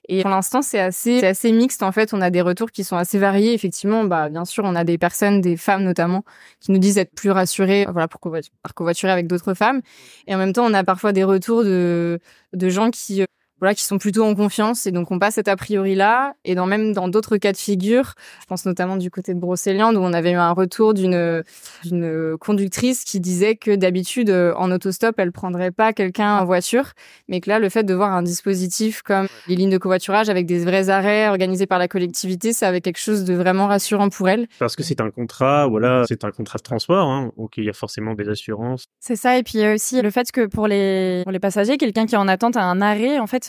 Et 0.10 0.22
pour 0.22 0.32
l'instant, 0.32 0.62
c'est 0.62 0.80
assez, 0.80 1.24
assez 1.26 1.52
mixte. 1.52 1.84
En 1.84 1.92
fait, 1.92 2.14
on 2.14 2.22
a 2.22 2.30
des 2.30 2.42
retours 2.42 2.72
qui 2.72 2.84
sont 2.84 2.96
assez 2.96 3.20
variés. 3.20 3.54
Effectivement, 3.54 4.06
bah, 4.06 4.30
bien 4.30 4.46
sûr, 4.46 4.64
on 4.64 4.76
a 4.76 4.84
des 4.86 4.98
personnes, 4.98 5.42
des 5.42 5.58
femmes 5.58 5.84
notamment, 5.84 6.24
qui 6.62 6.72
nous 6.72 6.78
disent 6.78 6.98
être 6.98 7.14
plus 7.14 7.32
rassurées, 7.32 7.86
voilà, 7.92 8.08
pour 8.08 8.22
covoiturer 8.22 9.12
avec 9.12 9.28
d'autres 9.28 9.54
femmes. 9.54 9.82
Et 10.28 10.34
en 10.36 10.38
même 10.38 10.54
temps, 10.54 10.66
on 10.66 10.74
a 10.74 10.84
parfois 10.86 11.12
des 11.12 11.24
retours 11.26 11.64
de, 11.64 12.20
de 12.54 12.70
gens 12.70 12.90
qui, 12.90 13.26
voilà, 13.60 13.74
qui 13.74 13.84
sont 13.84 13.98
plutôt 13.98 14.24
en 14.24 14.36
confiance 14.36 14.86
et 14.86 14.92
donc 14.92 15.12
on 15.12 15.20
passe 15.20 15.36
cet 15.36 15.48
a 15.48 15.56
priori 15.56 15.96
là 15.96 16.34
et 16.46 16.56
dans 16.56 16.66
même 16.66 16.94
dans 16.94 17.08
d'autres 17.08 17.38
cas 17.38 17.52
de 17.52 17.58
figure, 17.58 18.14
je 18.42 18.46
pense 18.46 18.66
notamment 18.66 18.98
du 18.98 19.10
côté 19.10 19.34
de 19.34 19.40
Brocéliande 19.40 19.96
où 19.96 20.00
on 20.00 20.14
avait 20.14 20.32
eu 20.32 20.36
un 20.36 20.52
retour 20.52 20.94
d'une 20.94 21.44
d'une 21.84 22.38
conductrice 22.38 23.04
qui 23.04 23.20
disait 23.20 23.56
que 23.56 23.76
d'habitude 23.76 24.30
euh, 24.30 24.54
en 24.56 24.72
autostop 24.72 25.16
elle 25.18 25.32
prendrait 25.32 25.72
pas 25.72 25.94
quelqu'un 25.94 26.38
en 26.38 26.46
voiture, 26.46 26.92
mais 27.28 27.40
que 27.42 27.50
là 27.50 27.60
le 27.60 27.70
fait 27.70 27.84
de 27.84 27.94
voir 27.94 28.12
un 28.14 28.22
dispositif 28.22 29.02
comme 29.02 29.28
les 29.48 29.56
lignes 29.56 29.72
de 29.72 29.78
covoiturage 29.78 30.30
avec 30.30 30.46
des 30.46 30.60
vrais 30.64 30.90
arrêts 30.90 31.28
organisés 31.28 31.66
par 31.66 31.80
la 31.80 31.88
collectivité, 31.88 32.54
ça 32.54 32.68
avait 32.68 32.82
quelque 32.82 33.00
chose 33.00 33.24
de 33.24 33.34
vraiment 33.34 33.68
rassurant 33.68 34.10
pour 34.10 34.30
elle. 34.30 34.48
Parce 34.60 34.76
que 34.76 34.84
c'est 34.84 35.02
un 35.02 35.10
contrat, 35.10 35.68
voilà, 35.68 36.04
c'est 36.08 36.24
un 36.24 36.32
contrat 36.32 36.58
de 36.58 36.64
transport, 36.64 37.08
hein, 37.08 37.32
donc 37.38 37.58
il 37.58 37.64
y 37.64 37.70
a 37.70 37.74
forcément 37.74 38.14
des 38.14 38.30
assurances. 38.30 38.86
C'est 39.00 39.16
ça 39.16 39.38
et 39.38 39.44
puis 39.44 39.68
aussi 39.68 40.02
le 40.02 40.12
fait 40.12 40.32
que 40.32 40.46
pour 40.46 40.68
les 40.68 41.22
pour 41.24 41.32
les 41.32 41.40
passagers, 41.40 41.78
quelqu'un 41.78 42.06
qui 42.06 42.16
est 42.16 42.20
en 42.20 42.28
attente 42.28 42.56
à 42.56 42.64
un 42.64 42.82
arrêt, 42.82 43.20
en 43.20 43.28
fait 43.28 43.47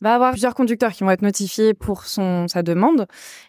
va 0.00 0.14
avoir 0.14 0.32
plusieurs 0.32 0.54
conducteurs 0.54 0.92
qui 0.92 1.04
vont 1.04 1.10
être 1.10 1.22
notifiés 1.22 1.74
pour 1.74 2.04
son 2.04 2.46
sa 2.48 2.62
demande 2.62 3.06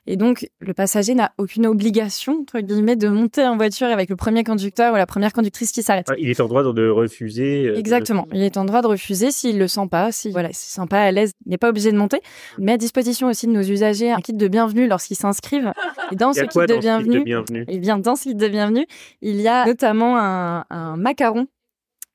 et 0.08 0.18
donc 0.18 0.50
le 0.60 0.74
passager 0.74 1.16
n'a 1.16 1.32
aucune 1.38 1.68
obligation 1.68 2.40
entre 2.42 2.60
guillemets 2.60 2.96
de 2.96 3.08
monter 3.08 3.46
en 3.46 3.58
voiture 3.58 3.88
avec 3.88 4.10
le 4.10 4.16
premier 4.16 4.44
conducteur 4.44 4.94
ou 4.94 4.98
la 4.98 5.06
première 5.06 5.34
conductrice 5.34 5.72
qui 5.72 5.84
s'arrête. 5.84 6.08
Il 6.18 6.30
est 6.30 6.40
en 6.40 6.48
droit 6.48 6.64
de 6.64 6.90
refuser. 6.90 7.68
Euh, 7.68 7.78
Exactement, 7.78 8.28
il 8.34 8.42
est 8.42 8.58
en 8.58 8.66
droit 8.66 8.82
de 8.82 8.88
refuser 8.88 9.32
s'il 9.32 9.58
le 9.58 9.68
sent 9.68 9.88
pas, 9.90 10.12
si 10.12 10.32
voilà, 10.32 10.50
s'il 10.50 10.70
se 10.70 10.76
sent 10.82 10.88
pas 10.90 11.02
à 11.02 11.12
l'aise, 11.12 11.34
il 11.46 11.52
n'est 11.52 11.58
pas 11.58 11.70
obligé 11.70 11.92
de 11.92 11.98
monter. 11.98 12.22
Mais 12.58 12.74
à 12.74 12.78
disposition 12.78 13.28
aussi 13.28 13.48
de 13.48 13.52
nos 13.52 13.62
usagers 13.62 14.12
un 14.12 14.20
kit 14.20 14.34
de 14.34 14.48
bienvenue 14.48 14.88
lorsqu'ils 14.88 15.16
s'inscrivent. 15.16 15.74
Et 16.12 16.16
dans 16.16 16.34
ce 16.34 16.42
kit, 16.42 16.60
de 16.60 16.80
bienvenue, 16.80 17.24
et 17.28 17.66
eh 17.68 17.80
bien 17.80 17.98
dans 17.98 18.16
ce 18.16 18.24
kit 18.24 18.36
de 18.36 18.48
bienvenue, 18.48 18.86
il 19.22 19.40
y 19.42 19.48
a 19.48 19.66
notamment 19.66 20.18
un, 20.18 20.66
un 20.70 20.98
macaron 20.98 21.48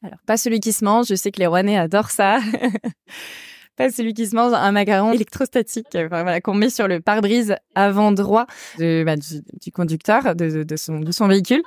alors, 0.04 0.18
pas 0.26 0.36
celui 0.36 0.60
qui 0.60 0.72
se 0.72 0.84
mange, 0.84 1.06
je 1.06 1.14
sais 1.14 1.30
que 1.30 1.40
les 1.40 1.46
Rouennais 1.46 1.78
adorent 1.78 2.10
ça. 2.10 2.38
pas 3.76 3.90
celui 3.90 4.14
qui 4.14 4.26
se 4.26 4.36
mange 4.36 4.52
un 4.52 4.72
macaron 4.72 5.12
électrostatique 5.12 5.96
voilà, 6.08 6.40
qu'on 6.40 6.54
met 6.54 6.70
sur 6.70 6.88
le 6.88 7.00
pare-brise 7.00 7.56
avant 7.74 8.12
droit 8.12 8.46
de, 8.78 9.04
bah, 9.04 9.16
du, 9.16 9.72
conducteur 9.72 10.34
de, 10.34 10.62
de, 10.62 10.76
son, 10.76 11.00
de 11.00 11.12
son 11.12 11.28
véhicule 11.28 11.62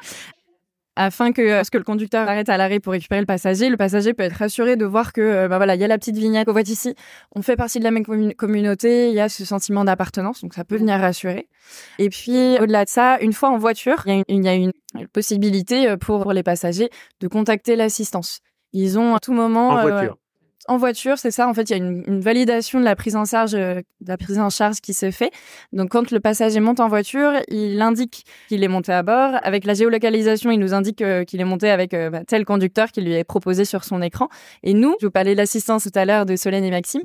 afin 0.97 1.31
que 1.31 1.41
lorsque 1.41 1.75
le 1.75 1.83
conducteur 1.83 2.27
arrête 2.27 2.49
à 2.49 2.57
l'arrêt 2.57 2.79
pour 2.79 2.91
récupérer 2.93 3.21
le 3.21 3.27
passager, 3.27 3.69
le 3.69 3.77
passager 3.77 4.13
peut 4.13 4.23
être 4.23 4.33
rassuré 4.33 4.75
de 4.75 4.85
voir 4.85 5.13
que 5.13 5.21
euh, 5.21 5.47
bah 5.47 5.57
voilà, 5.57 5.75
il 5.75 5.81
y 5.81 5.83
a 5.83 5.87
la 5.87 5.97
petite 5.97 6.17
vignette 6.17 6.47
qu'on 6.47 6.53
voit 6.53 6.61
ici, 6.61 6.95
on 7.35 7.41
fait 7.41 7.55
partie 7.55 7.79
de 7.79 7.83
la 7.83 7.91
même 7.91 8.03
communauté, 8.03 9.09
il 9.09 9.13
y 9.13 9.19
a 9.19 9.29
ce 9.29 9.45
sentiment 9.45 9.85
d'appartenance, 9.85 10.41
donc 10.41 10.55
ça 10.55 10.65
peut 10.65 10.75
venir 10.75 10.99
rassurer. 10.99 11.47
Et 11.99 12.09
puis 12.09 12.57
au-delà 12.59 12.83
de 12.83 12.89
ça, 12.89 13.19
une 13.21 13.33
fois 13.33 13.49
en 13.49 13.57
voiture, 13.57 14.03
il 14.07 14.13
y 14.13 14.17
a 14.17 14.23
une, 14.27 14.41
il 14.41 14.43
y 14.43 14.49
a 14.49 14.55
une 14.55 15.07
possibilité 15.13 15.87
euh, 15.87 15.97
pour, 15.97 16.33
les 16.33 16.43
passagers 16.43 16.89
de 17.21 17.27
contacter 17.27 17.75
l'assistance. 17.75 18.39
Ils 18.73 18.99
ont 18.99 19.15
à 19.15 19.19
tout 19.19 19.33
moment 19.33 19.69
en 19.69 19.81
voiture. 19.81 20.13
Euh, 20.13 20.26
en 20.67 20.77
voiture, 20.77 21.17
c'est 21.17 21.31
ça. 21.31 21.47
En 21.47 21.53
fait, 21.53 21.69
il 21.69 21.71
y 21.71 21.73
a 21.73 21.77
une, 21.77 22.19
validation 22.19 22.79
de 22.79 22.85
la 22.85 22.95
prise 22.95 23.15
en 23.15 23.25
charge, 23.25 23.55
euh, 23.55 23.75
de 24.01 24.07
la 24.07 24.17
prise 24.17 24.39
en 24.39 24.49
charge 24.49 24.81
qui 24.81 24.93
se 24.93 25.11
fait. 25.11 25.31
Donc, 25.73 25.89
quand 25.89 26.11
le 26.11 26.19
passager 26.19 26.59
monte 26.59 26.79
en 26.79 26.87
voiture, 26.87 27.31
il 27.47 27.81
indique 27.81 28.25
qu'il 28.47 28.63
est 28.63 28.67
monté 28.67 28.91
à 28.91 29.03
bord. 29.03 29.31
Avec 29.43 29.65
la 29.65 29.73
géolocalisation, 29.73 30.51
il 30.51 30.59
nous 30.59 30.73
indique 30.73 31.01
euh, 31.01 31.23
qu'il 31.23 31.39
est 31.41 31.45
monté 31.45 31.69
avec 31.69 31.93
euh, 31.93 32.09
bah, 32.09 32.21
tel 32.27 32.45
conducteur 32.45 32.91
qui 32.91 33.01
lui 33.01 33.13
est 33.13 33.23
proposé 33.23 33.65
sur 33.65 33.83
son 33.83 34.01
écran. 34.01 34.27
Et 34.63 34.73
nous, 34.73 34.95
je 34.99 35.07
vous 35.07 35.11
parlais 35.11 35.33
de 35.33 35.37
l'assistance 35.37 35.83
tout 35.83 35.99
à 35.99 36.05
l'heure 36.05 36.25
de 36.25 36.35
Solène 36.35 36.63
et 36.63 36.71
Maxime. 36.71 37.01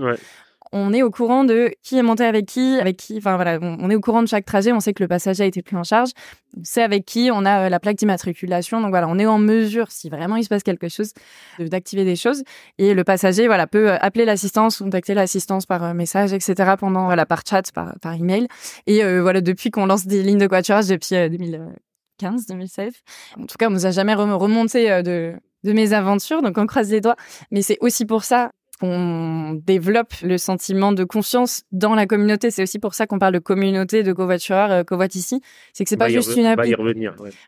On 0.73 0.93
est 0.93 1.03
au 1.03 1.11
courant 1.11 1.45
de 1.45 1.71
qui 1.83 1.99
est 1.99 2.03
monté 2.03 2.25
avec 2.25 2.47
qui, 2.47 2.79
avec 2.81 2.97
qui. 2.97 3.19
Enfin 3.19 3.37
voilà, 3.37 3.59
on, 3.61 3.91
est 3.91 3.95
au 3.95 4.01
courant 4.01 4.23
de 4.23 4.29
chaque 4.29 4.47
trajet. 4.47 4.73
On 4.73 4.81
sait 4.81 4.95
que 4.95 5.03
le 5.03 5.09
passager 5.09 5.45
a 5.45 5.47
été 5.47 5.63
pris 5.63 5.77
en 5.77 5.85
charge. 5.85 6.11
On 6.57 6.65
sait 6.65 6.83
avec 6.83 7.05
qui 7.05 7.31
on 7.33 7.45
a 7.45 7.67
euh, 7.67 7.69
la 7.69 7.79
plaque 7.79 7.97
d'immatriculation. 7.97 8.81
Donc 8.81 8.91
voilà, 8.91 9.07
on 9.09 9.19
est 9.19 9.27
en 9.27 9.39
mesure, 9.39 9.91
si 9.91 10.09
vraiment 10.09 10.37
il 10.37 10.45
se 10.45 10.49
passe 10.49 10.63
quelque 10.63 10.89
chose, 10.89 11.13
d'activer 11.59 12.05
des 12.05 12.17
choses. 12.17 12.43
Et 12.79 12.95
le 12.95 13.05
passager, 13.05 13.47
voilà, 13.47 13.67
peut 13.67 13.91
euh, 13.91 13.99
appeler 14.01 14.25
l'assistance, 14.25 14.79
contacter 14.79 15.15
l'assistance 15.15 15.67
par 15.67 15.85
euh, 15.85 15.95
message, 15.95 16.33
etc. 16.33 16.75
Pendant 16.79 17.05
voilà 17.05 17.27
par 17.27 17.43
chat, 17.49 17.71
par 17.73 17.95
par 18.01 18.15
email. 18.15 18.49
Et 18.87 19.03
voilà, 19.21 19.41
depuis 19.41 19.71
qu'on 19.71 19.87
lance 19.87 20.07
des 20.07 20.23
lignes 20.23 20.39
de 20.39 20.47
covoiturage 20.47 20.89
depuis 20.89 21.17
2015, 21.17 22.47
2016. 22.47 22.93
En 23.39 23.47
tout 23.47 23.57
cas, 23.59 23.69
on 23.69 23.73
nous 23.73 23.87
a 23.87 23.91
jamais 23.91 24.15
remonté 24.15 25.03
de 25.03 25.35
de 25.65 25.73
mes 25.73 25.93
aventures, 25.93 26.43
donc 26.43 26.59
on 26.59 26.67
croise 26.67 26.91
les 26.91 27.01
doigts. 27.01 27.17
Mais 27.51 27.63
c'est 27.63 27.79
aussi 27.81 28.05
pour 28.05 28.25
ça 28.25 28.51
qu'on 28.83 29.55
développe 29.65 30.13
le 30.25 30.39
sentiment 30.39 30.91
de 30.91 31.05
confiance 31.05 31.63
dans 31.71 31.95
la 31.95 32.07
communauté. 32.07 32.51
C'est 32.51 32.65
aussi 32.65 32.81
pour 32.81 32.95
ça 32.95 33.07
qu'on 33.07 33.21
parle 33.21 33.35
de 33.35 33.39
communauté, 33.39 34.03
de 34.03 34.13
covoitureurs, 34.13 34.73
euh, 34.73 35.07
ici. 35.15 35.41
C'est 35.73 35.85
que 35.85 35.91
c'est 35.91 35.97
pas 35.97 36.09
juste 36.09 36.37
une 36.37 36.47
appli. 36.47 36.75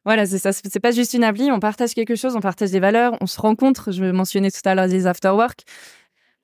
Voilà, 0.04 0.26
c'est 0.26 0.38
ça. 0.38 0.52
C'est 0.52 0.78
pas 0.78 0.92
juste 0.92 1.12
une 1.12 1.24
appli. 1.24 1.50
On 1.50 1.58
partage 1.58 1.94
quelque 1.94 2.14
chose, 2.14 2.36
on 2.36 2.40
partage 2.40 2.70
des 2.70 2.78
valeurs, 2.78 3.16
on 3.20 3.26
se 3.26 3.40
rencontre. 3.40 3.90
Je 3.90 4.04
mentionnais 4.04 4.52
tout 4.52 4.60
à 4.64 4.76
l'heure 4.76 4.86
des 4.86 5.08
afterwork. 5.08 5.62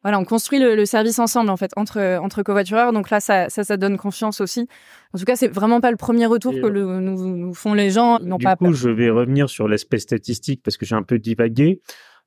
Voilà, 0.02 0.18
on 0.18 0.24
construit 0.24 0.58
le, 0.58 0.84
service 0.86 1.18
ensemble 1.20 1.50
en 1.50 1.56
fait 1.56 1.70
entre 1.76 2.18
entre 2.20 2.42
covoitureurs. 2.42 2.92
Donc 2.92 3.10
là, 3.10 3.20
ça, 3.20 3.48
ça, 3.48 3.62
ça 3.62 3.76
donne 3.76 3.96
confiance 3.96 4.40
aussi. 4.40 4.66
En 5.14 5.18
tout 5.18 5.24
cas, 5.24 5.36
c'est 5.36 5.48
vraiment 5.48 5.80
pas 5.80 5.92
le 5.92 5.98
premier 5.98 6.26
retour 6.26 6.52
que 6.52 6.66
nous, 6.66 7.54
font 7.54 7.74
les 7.74 7.90
gens. 7.90 8.18
Ils 8.18 8.34
du 8.34 8.44
pas 8.44 8.56
coup, 8.56 8.72
je 8.72 8.88
vais 8.88 9.10
revenir 9.10 9.48
sur 9.48 9.68
l'aspect 9.68 9.98
statistique 9.98 10.62
parce 10.64 10.76
que 10.76 10.84
j'ai 10.84 10.96
un 10.96 11.04
peu 11.04 11.20
divagué 11.20 11.80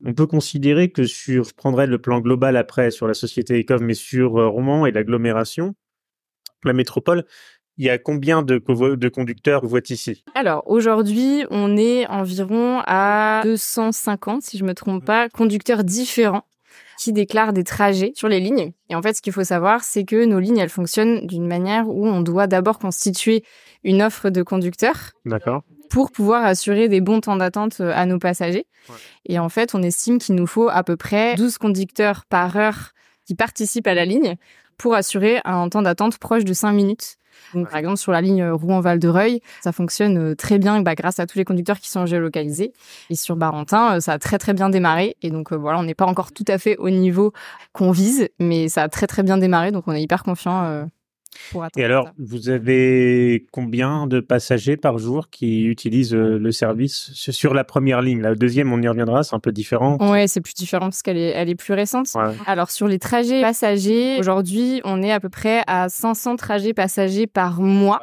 on 0.06 0.14
peut 0.14 0.28
considérer 0.28 0.90
que 0.90 1.06
sur, 1.06 1.46
je 1.46 1.54
prendrai 1.54 1.88
le 1.88 1.98
plan 1.98 2.20
global 2.20 2.58
après 2.58 2.92
sur 2.92 3.08
la 3.08 3.14
société 3.14 3.60
ECOV, 3.60 3.82
mais 3.82 3.94
sur 3.94 4.38
euh, 4.38 4.48
Rouen 4.48 4.86
et 4.86 4.92
l'agglomération, 4.92 5.76
la 6.64 6.74
métropole, 6.74 7.26
il 7.78 7.86
y 7.86 7.90
a 7.90 7.98
combien 7.98 8.44
de, 8.44 8.62
de 8.96 9.10
conducteurs 9.10 9.64
êtes 9.76 9.90
ici 9.90 10.24
Alors 10.36 10.64
aujourd'hui, 10.68 11.46
on 11.50 11.76
est 11.76 12.06
environ 12.08 12.82
à 12.86 13.42
250, 13.44 14.44
si 14.44 14.58
je 14.58 14.64
me 14.64 14.74
trompe 14.74 15.04
pas, 15.04 15.30
conducteurs 15.30 15.84
différents 15.84 16.46
qui 17.00 17.14
déclarent 17.14 17.54
des 17.54 17.64
trajets 17.64 18.12
sur 18.16 18.28
les 18.28 18.40
lignes. 18.40 18.74
Et 18.90 18.96
en 18.96 19.02
fait, 19.02 19.14
ce 19.14 19.22
qu'il 19.22 19.34
faut 19.34 19.44
savoir, 19.44 19.84
c'est 19.84 20.06
que 20.06 20.26
nos 20.26 20.40
lignes, 20.40 20.60
elles 20.60 20.70
fonctionnent 20.70 21.26
d'une 21.26 21.48
manière 21.48 21.90
où 21.90 22.06
on 22.06 22.22
doit 22.22 22.46
d'abord 22.46 22.78
constituer 22.78 23.44
une 23.84 24.02
offre 24.02 24.30
de 24.30 24.44
conducteurs. 24.44 25.12
D'accord 25.26 25.64
pour 25.94 26.12
pouvoir 26.12 26.44
assurer 26.44 26.90
des 26.90 27.02
bons 27.02 27.22
temps 27.22 27.36
d'attente 27.36 27.80
euh, 27.80 27.92
à 27.94 28.08
nos 28.08 28.18
passagers. 28.18 28.66
Et 29.26 29.40
en 29.40 29.50
fait, 29.50 29.76
on 29.76 29.84
estime 29.84 30.20
qu'il 30.20 30.36
nous 30.36 30.48
faut 30.48 30.70
à 30.70 30.84
peu 30.84 30.96
près 30.96 31.36
12 31.36 31.58
conducteurs 31.58 32.26
par 32.26 32.56
heure 32.58 32.92
qui 33.26 33.36
participent 33.36 33.88
à 33.88 33.94
la 33.94 34.06
ligne 34.06 34.36
pour 34.78 34.96
assurer 34.96 35.40
un 35.46 35.70
temps 35.70 35.82
d'attente 35.82 36.18
proche 36.18 36.44
de 36.44 36.54
5 36.54 36.72
minutes. 36.74 37.16
Donc, 37.54 37.70
par 37.70 37.78
exemple, 37.80 37.98
sur 37.98 38.12
la 38.12 38.22
ligne 38.22 38.48
Rouen-Val 38.48 39.00
de 39.00 39.08
Reuil, 39.08 39.42
ça 39.64 39.72
fonctionne 39.72 40.18
euh, 40.18 40.36
très 40.36 40.60
bien 40.60 40.82
bah, 40.82 40.94
grâce 40.96 41.20
à 41.20 41.26
tous 41.26 41.38
les 41.38 41.46
conducteurs 41.46 41.80
qui 41.80 41.90
sont 41.90 42.06
géolocalisés. 42.06 42.74
Et 43.10 43.16
sur 43.16 43.36
Barentin, 43.36 43.96
euh, 43.96 44.00
ça 44.00 44.14
a 44.14 44.20
très 44.20 44.38
très 44.38 44.54
bien 44.54 44.70
démarré. 44.70 45.18
Et 45.22 45.32
donc 45.32 45.52
voilà, 45.52 45.80
on 45.80 45.84
n'est 45.84 45.96
pas 45.96 46.06
encore 46.06 46.32
tout 46.32 46.46
à 46.48 46.58
fait 46.58 46.78
au 46.78 46.90
niveau 46.90 47.34
qu'on 47.72 47.92
vise, 47.92 48.30
mais 48.40 48.70
ça 48.70 48.84
a 48.84 48.90
très 48.90 49.08
très 49.08 49.24
bien 49.24 49.38
démarré. 49.38 49.72
Donc 49.72 49.88
on 49.88 49.94
est 49.94 50.02
hyper 50.02 50.24
confiant 50.24 50.88
et 51.76 51.84
alors, 51.84 52.10
vous 52.18 52.50
avez 52.50 53.46
combien 53.52 54.08
de 54.08 54.20
passagers 54.20 54.78
par 54.78 54.98
jour 54.98 55.30
qui 55.30 55.66
utilisent 55.66 56.14
euh, 56.14 56.38
le 56.38 56.52
service 56.52 57.12
sur 57.14 57.54
la 57.54 57.64
première 57.64 58.02
ligne? 58.02 58.22
La 58.22 58.36
deuxième, 58.36 58.72
on 58.74 58.82
y 58.82 58.88
reviendra, 58.88 59.24
c'est 59.24 59.36
un 59.36 59.40
peu 59.40 59.52
différent. 59.52 59.98
Ouais, 60.12 60.28
c'est 60.28 60.42
plus 60.42 60.54
différent 60.54 60.86
parce 60.86 61.02
qu'elle 61.02 61.18
est, 61.18 61.30
elle 61.30 61.50
est 61.50 61.56
plus 61.56 61.74
récente. 61.74 62.08
Alors, 62.46 62.72
sur 62.72 62.88
les 62.88 63.00
trajets 63.00 63.42
passagers, 63.42 64.18
aujourd'hui, 64.20 64.82
on 64.84 65.02
est 65.02 65.12
à 65.12 65.20
peu 65.20 65.30
près 65.30 65.64
à 65.68 65.90
500 65.90 66.36
trajets 66.36 66.74
passagers 66.74 67.28
par 67.28 67.62
mois 67.62 68.02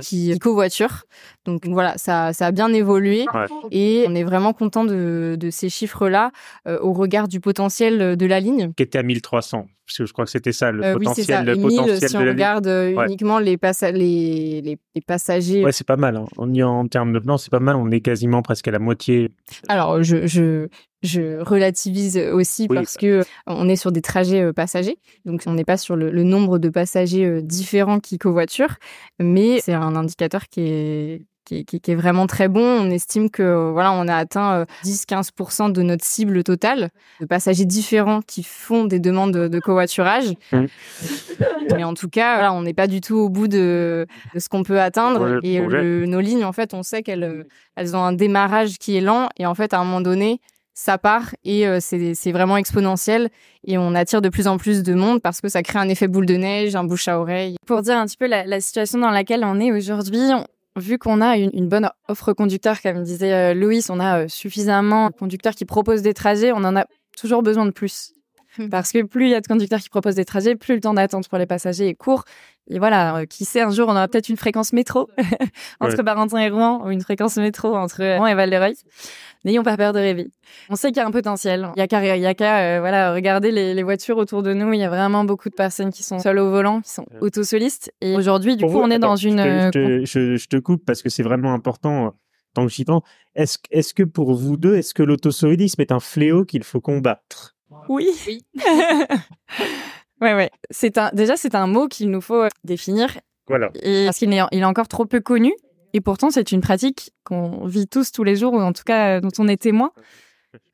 qui 0.00 0.38
covoiturent. 0.38 1.04
Donc 1.44 1.66
voilà, 1.66 1.94
ça, 1.98 2.32
ça 2.32 2.46
a 2.46 2.52
bien 2.52 2.72
évolué 2.72 3.26
et 3.70 4.04
on 4.08 4.14
est 4.14 4.24
vraiment 4.24 4.52
content 4.52 4.84
de, 4.84 5.36
de 5.38 5.50
ces 5.50 5.68
chiffres-là 5.68 6.30
euh, 6.68 6.78
au 6.80 6.92
regard 6.92 7.28
du 7.28 7.40
potentiel 7.40 8.16
de 8.16 8.26
la 8.26 8.40
ligne. 8.40 8.72
Qui 8.76 8.82
était 8.82 8.98
à 8.98 9.02
1300 9.02 9.66
parce 9.92 9.98
que 9.98 10.06
je 10.06 10.12
crois 10.14 10.24
que 10.24 10.30
c'était 10.30 10.52
ça 10.52 10.72
le 10.72 10.82
euh, 10.82 10.92
potentiel, 10.94 11.44
le 11.44 11.56
potentiel 11.56 12.08
si 12.08 12.16
on 12.16 12.20
regarde 12.20 12.66
euh, 12.66 13.04
uniquement 13.06 13.38
les, 13.38 13.58
les, 13.92 14.62
les, 14.62 15.00
passagers. 15.06 15.62
Ouais, 15.62 15.72
c'est 15.72 15.86
pas 15.86 15.96
mal. 15.96 16.16
Hein. 16.16 16.24
On 16.38 16.52
y 16.52 16.62
en 16.62 16.86
termes 16.86 17.12
de 17.12 17.18
plan, 17.18 17.36
c'est 17.36 17.50
pas 17.50 17.60
mal. 17.60 17.76
On 17.76 17.90
est 17.90 18.00
quasiment 18.00 18.40
presque 18.40 18.68
à 18.68 18.70
la 18.70 18.78
moitié. 18.78 19.30
Alors, 19.68 20.02
je, 20.02 20.26
je, 20.26 20.68
je 21.02 21.42
relativise 21.42 22.16
aussi 22.16 22.68
parce 22.68 22.96
que 22.96 23.22
on 23.46 23.68
est 23.68 23.76
sur 23.76 23.92
des 23.92 24.00
trajets 24.00 24.50
passagers, 24.54 24.96
donc 25.26 25.42
on 25.44 25.52
n'est 25.52 25.64
pas 25.64 25.76
sur 25.76 25.94
le, 25.94 26.10
le, 26.10 26.22
nombre 26.22 26.58
de 26.58 26.70
passagers 26.70 27.42
différents 27.42 28.00
qui 28.00 28.16
covoiturent, 28.16 28.76
mais 29.18 29.60
c'est 29.60 29.74
un 29.74 29.94
indicateur 29.94 30.48
qui 30.48 30.60
est 30.62 31.26
qui 31.64 31.76
est, 31.76 31.80
qui, 31.80 31.90
est, 31.90 31.94
vraiment 31.94 32.26
très 32.26 32.48
bon. 32.48 32.62
On 32.62 32.90
estime 32.90 33.30
que 33.30 33.70
voilà, 33.70 33.92
on 33.92 34.08
a 34.08 34.16
atteint 34.16 34.64
10-15% 34.84 35.68
euh, 35.68 35.72
de 35.72 35.82
notre 35.82 36.04
cible 36.04 36.42
totale 36.42 36.90
de 37.20 37.26
passagers 37.26 37.64
différents 37.64 38.20
qui 38.22 38.42
font 38.42 38.84
des 38.84 39.00
demandes 39.00 39.32
de, 39.32 39.60
covoiturage. 39.60 40.32
Mmh. 40.52 40.64
Mais 41.74 41.84
en 41.84 41.94
tout 41.94 42.08
cas, 42.08 42.34
voilà, 42.34 42.52
on 42.52 42.62
n'est 42.62 42.74
pas 42.74 42.86
du 42.86 43.00
tout 43.00 43.16
au 43.16 43.28
bout 43.28 43.48
de, 43.48 44.06
de 44.34 44.38
ce 44.38 44.48
qu'on 44.48 44.62
peut 44.62 44.80
atteindre. 44.80 45.40
et 45.42 45.60
nos 45.60 46.20
lignes, 46.20 46.44
en 46.44 46.52
fait, 46.52 46.74
on 46.74 46.82
sait 46.82 47.02
qu'elles 47.02 47.46
elles 47.76 47.96
ont 47.96 48.02
un 48.02 48.12
démarrage 48.12 48.78
qui 48.78 48.96
est 48.96 49.00
lent. 49.00 49.28
Et 49.38 49.46
en 49.46 49.54
fait, 49.54 49.72
à 49.72 49.78
un 49.78 49.84
moment 49.84 50.00
donné, 50.00 50.40
ça 50.74 50.98
part 50.98 51.34
et 51.44 51.66
euh, 51.66 51.78
c'est 51.80 52.32
vraiment 52.32 52.56
exponentiel 52.56 53.28
et 53.64 53.76
on 53.76 53.94
attire 53.94 54.22
de 54.22 54.28
plus 54.28 54.48
en 54.48 54.56
plus 54.56 54.82
de 54.82 54.94
monde 54.94 55.20
parce 55.20 55.40
que 55.40 55.48
ça 55.48 55.62
crée 55.62 55.78
un 55.78 55.88
effet 55.88 56.08
boule 56.08 56.26
de 56.26 56.34
neige, 56.34 56.74
un 56.74 56.84
bouche 56.84 57.08
à 57.08 57.20
oreille. 57.20 57.56
Pour 57.66 57.82
dire 57.82 57.96
un 57.96 58.06
petit 58.06 58.16
peu 58.16 58.26
la, 58.26 58.46
la 58.46 58.60
situation 58.60 58.98
dans 58.98 59.10
laquelle 59.10 59.44
on 59.44 59.60
est 59.60 59.70
aujourd'hui, 59.70 60.30
vu 60.76 60.98
qu'on 60.98 61.20
a 61.20 61.36
une, 61.36 61.68
bonne 61.68 61.90
offre 62.08 62.32
conducteur, 62.32 62.80
comme 62.80 63.02
disait 63.02 63.32
euh, 63.32 63.54
Louis, 63.54 63.84
on 63.88 64.00
a 64.00 64.20
euh, 64.22 64.28
suffisamment 64.28 65.10
de 65.10 65.14
conducteurs 65.14 65.54
qui 65.54 65.64
proposent 65.64 66.02
des 66.02 66.14
trajets, 66.14 66.52
on 66.52 66.64
en 66.64 66.76
a 66.76 66.86
toujours 67.16 67.42
besoin 67.42 67.66
de 67.66 67.70
plus. 67.70 68.14
Parce 68.70 68.92
que 68.92 69.02
plus 69.02 69.26
il 69.26 69.30
y 69.30 69.34
a 69.34 69.40
de 69.40 69.46
conducteurs 69.46 69.80
qui 69.80 69.88
proposent 69.88 70.14
des 70.14 70.24
trajets, 70.24 70.56
plus 70.56 70.74
le 70.74 70.80
temps 70.80 70.94
d'attente 70.94 71.28
pour 71.28 71.38
les 71.38 71.46
passagers 71.46 71.88
est 71.88 71.94
court. 71.94 72.24
Et 72.68 72.78
voilà, 72.78 73.16
euh, 73.16 73.24
qui 73.26 73.44
sait, 73.44 73.60
un 73.60 73.70
jour, 73.70 73.88
on 73.88 73.92
aura 73.92 74.06
peut-être 74.08 74.28
une 74.28 74.36
fréquence 74.36 74.72
métro 74.72 75.08
entre 75.80 75.96
ouais. 75.96 76.02
Barentin 76.02 76.38
et 76.38 76.48
Rouen 76.48 76.86
ou 76.86 76.90
une 76.90 77.00
fréquence 77.00 77.36
métro 77.36 77.74
entre 77.74 77.98
Rouen 78.16 78.26
et 78.26 78.34
Val-de-Reuil. 78.34 78.74
N'ayons 79.44 79.64
pas 79.64 79.76
peur 79.76 79.92
de 79.92 79.98
rêver. 79.98 80.30
On 80.70 80.76
sait 80.76 80.88
qu'il 80.88 80.98
y 80.98 81.00
a 81.00 81.06
un 81.06 81.10
potentiel. 81.10 81.68
Il 81.74 81.80
y 81.80 81.82
a 81.82 81.88
qu'à, 81.88 82.16
il 82.16 82.22
y 82.22 82.26
a 82.26 82.34
qu'à, 82.34 82.78
voilà, 82.78 83.12
regarder 83.12 83.50
les, 83.50 83.74
les, 83.74 83.82
voitures 83.82 84.16
autour 84.16 84.44
de 84.44 84.54
nous. 84.54 84.72
Il 84.72 84.78
y 84.78 84.84
a 84.84 84.88
vraiment 84.88 85.24
beaucoup 85.24 85.48
de 85.48 85.54
personnes 85.54 85.90
qui 85.90 86.04
sont 86.04 86.20
seules 86.20 86.38
au 86.38 86.50
volant, 86.50 86.80
qui 86.80 86.90
sont 86.90 87.06
autosolistes. 87.20 87.92
Et 88.00 88.14
aujourd'hui, 88.14 88.56
du 88.56 88.64
coup, 88.64 88.78
on 88.78 88.90
est 88.90 89.00
dans 89.00 89.16
une. 89.16 89.40
Je 89.40 89.70
te, 89.70 90.04
je, 90.04 90.36
je 90.36 90.46
te, 90.46 90.56
coupe 90.56 90.84
parce 90.86 91.02
que 91.02 91.08
c'est 91.08 91.24
vraiment 91.24 91.52
important. 91.52 92.14
Tant 92.54 92.66
que 92.66 92.72
j'y 92.72 92.84
pense, 92.84 93.02
est-ce, 93.34 93.58
est-ce 93.70 93.94
que 93.94 94.02
pour 94.02 94.34
vous 94.34 94.56
deux, 94.56 94.76
est-ce 94.76 94.92
que 94.94 95.02
l'autosolisme 95.02 95.80
est 95.80 95.90
un 95.90 96.00
fléau 96.00 96.44
qu'il 96.44 96.62
faut 96.62 96.82
combattre? 96.82 97.56
Oui. 97.88 98.08
Oui. 98.26 98.44
ouais, 100.22 100.34
ouais. 100.34 100.50
C'est 100.70 100.96
un, 100.98 101.10
déjà, 101.12 101.36
c'est 101.36 101.54
un 101.54 101.66
mot 101.66 101.88
qu'il 101.88 102.10
nous 102.10 102.20
faut 102.20 102.46
définir. 102.64 103.18
Voilà. 103.48 103.70
Et 103.82 104.06
parce 104.06 104.18
qu'il 104.18 104.32
est, 104.32 104.40
il 104.52 104.60
est 104.60 104.64
encore 104.64 104.88
trop 104.88 105.04
peu 105.04 105.20
connu. 105.20 105.52
Et 105.92 106.00
pourtant, 106.00 106.30
c'est 106.30 106.52
une 106.52 106.62
pratique 106.62 107.12
qu'on 107.24 107.66
vit 107.66 107.86
tous 107.86 108.12
tous 108.12 108.24
les 108.24 108.36
jours, 108.36 108.54
ou 108.54 108.60
en 108.60 108.72
tout 108.72 108.84
cas 108.84 109.20
dont 109.20 109.30
on 109.38 109.48
est 109.48 109.60
témoin. 109.60 109.92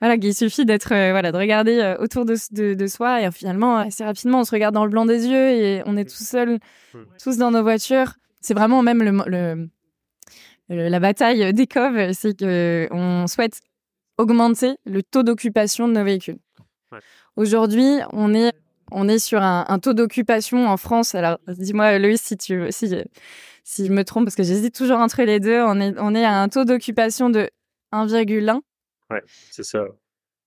Voilà, 0.01 0.17
il 0.21 0.35
suffit 0.35 0.65
d'être, 0.65 0.93
euh, 0.93 1.11
voilà, 1.13 1.31
de 1.31 1.37
regarder 1.37 1.79
euh, 1.79 1.97
autour 1.99 2.25
de, 2.25 2.35
de, 2.51 2.75
de, 2.75 2.87
soi 2.87 3.23
et 3.23 3.31
finalement 3.31 3.79
assez 3.79 4.05
rapidement, 4.05 4.41
on 4.41 4.45
se 4.45 4.51
regarde 4.51 4.75
dans 4.75 4.85
le 4.85 4.91
blanc 4.91 5.07
des 5.07 5.27
yeux 5.27 5.51
et 5.51 5.83
on 5.87 5.97
est 5.97 6.05
tout 6.05 6.25
seul, 6.25 6.59
tous 7.23 7.37
dans 7.37 7.51
nos 7.53 7.63
voitures. 7.63 8.15
C'est 8.41 8.55
vraiment 8.55 8.83
même 8.83 9.03
le, 9.03 9.69
le, 10.69 10.89
la 10.89 11.01
bataille 11.01 11.53
des 11.53 11.67
coves, 11.67 12.13
c'est 12.13 12.37
que 12.37 12.89
on 12.91 13.27
souhaite 13.27 13.61
augmenter 14.17 14.77
le 14.85 15.03
taux 15.03 15.23
d'occupation 15.23 15.87
de 15.87 15.93
nos 15.93 16.05
véhicules. 16.05 16.39
Ouais. 16.91 16.99
Aujourd'hui, 17.37 17.99
on 18.13 18.35
est 18.35 18.53
on 18.91 19.09
est 19.09 19.19
sur 19.19 19.43
un, 19.43 19.65
un 19.69 19.79
taux 19.79 19.95
d'occupation 19.95 20.67
en 20.69 20.77
France. 20.77 21.15
Alors, 21.15 21.39
dis-moi, 21.49 21.99
Loïs, 21.99 22.21
si 22.21 22.37
tu 22.37 22.67
si 22.71 22.95
si 23.69 23.85
je 23.87 23.93
me 23.93 24.03
trompe, 24.03 24.25
parce 24.25 24.35
que 24.35 24.43
j'hésite 24.43 24.75
toujours 24.75 24.97
entre 24.97 25.23
les 25.25 25.41
deux, 25.41 25.61
on 25.61 25.79
est, 25.79 25.95
on 25.99 26.15
est 26.15 26.25
à 26.25 26.41
un 26.41 26.49
taux 26.49 26.65
d'occupation 26.65 27.29
de 27.29 27.51
1,1. 27.93 28.61
Ouais, 29.11 29.23
c'est 29.51 29.63
ça. 29.63 29.85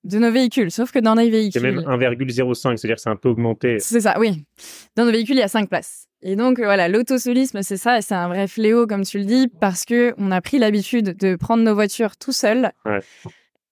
De 0.03 0.17
nos 0.17 0.31
véhicules, 0.31 0.71
sauf 0.71 0.91
que 0.91 0.97
dans 0.97 1.13
les 1.13 1.29
véhicules. 1.29 1.61
C'est 1.61 1.71
même 1.71 1.81
1,05, 1.81 2.77
c'est-à-dire 2.77 2.95
que 2.95 3.01
c'est 3.01 3.09
un 3.11 3.15
peu 3.15 3.29
augmenté. 3.29 3.77
C'est 3.79 3.99
ça, 3.99 4.19
oui. 4.19 4.43
Dans 4.95 5.05
nos 5.05 5.11
véhicules, 5.11 5.35
il 5.35 5.41
y 5.41 5.43
a 5.43 5.47
5 5.47 5.69
places. 5.69 6.07
Et 6.23 6.35
donc, 6.35 6.57
voilà, 6.57 6.87
l'autosolisme, 6.87 7.61
c'est 7.61 7.77
ça, 7.77 8.01
c'est 8.01 8.15
un 8.15 8.27
vrai 8.27 8.47
fléau, 8.47 8.87
comme 8.87 9.03
tu 9.03 9.19
le 9.19 9.25
dis, 9.25 9.47
parce 9.47 9.85
que 9.85 10.15
on 10.17 10.31
a 10.31 10.41
pris 10.41 10.57
l'habitude 10.57 11.15
de 11.15 11.35
prendre 11.35 11.63
nos 11.63 11.75
voitures 11.75 12.17
tout 12.17 12.31
seul, 12.31 12.71
ouais. 12.85 13.01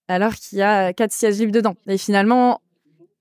alors 0.07 0.35
qu'il 0.35 0.59
y 0.59 0.61
a 0.61 0.93
4 0.93 1.11
sièges 1.11 1.39
libres 1.39 1.53
dedans. 1.53 1.75
Et 1.87 1.97
finalement, 1.97 2.61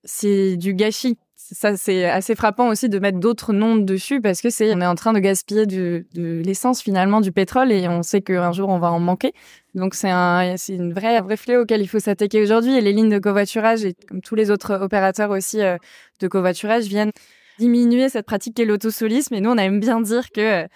c'est 0.03 0.57
du 0.57 0.75
gâchis 0.75 1.17
ça 1.51 1.77
c'est 1.77 2.05
assez 2.05 2.35
frappant 2.35 2.67
aussi 2.67 2.89
de 2.89 2.99
mettre 2.99 3.19
d'autres 3.19 3.53
noms 3.53 3.75
dessus 3.75 4.21
parce 4.21 4.41
que 4.41 4.49
c'est 4.49 4.73
on 4.73 4.81
est 4.81 4.85
en 4.85 4.95
train 4.95 5.13
de 5.13 5.19
gaspiller 5.19 5.65
de 5.65 6.05
l'essence 6.15 6.81
finalement 6.81 7.21
du 7.21 7.31
pétrole 7.31 7.71
et 7.71 7.87
on 7.87 8.03
sait 8.03 8.21
qu'un 8.21 8.51
jour 8.51 8.69
on 8.69 8.79
va 8.79 8.91
en 8.91 8.99
manquer. 8.99 9.33
Donc 9.75 9.95
c'est 9.95 10.09
un 10.09 10.57
c'est 10.57 10.75
une 10.75 10.93
vraie 10.93 11.19
vrai 11.21 11.37
fléau 11.37 11.63
auquel 11.63 11.81
il 11.81 11.87
faut 11.87 11.99
s'attaquer 11.99 12.41
aujourd'hui 12.41 12.75
et 12.75 12.81
les 12.81 12.93
lignes 12.93 13.09
de 13.09 13.19
covoiturage 13.19 13.83
et 13.85 13.95
comme 14.07 14.21
tous 14.21 14.35
les 14.35 14.51
autres 14.51 14.81
opérateurs 14.81 15.31
aussi 15.31 15.61
euh, 15.61 15.77
de 16.19 16.27
covoiturage 16.27 16.85
viennent 16.85 17.11
diminuer 17.57 18.09
cette 18.09 18.25
pratique 18.25 18.55
qu'est 18.55 18.65
l'autosolisme 18.65 19.33
et 19.33 19.41
nous 19.41 19.49
on 19.49 19.57
aime 19.57 19.79
bien 19.79 20.01
dire 20.01 20.31
que 20.31 20.63
euh, 20.63 20.67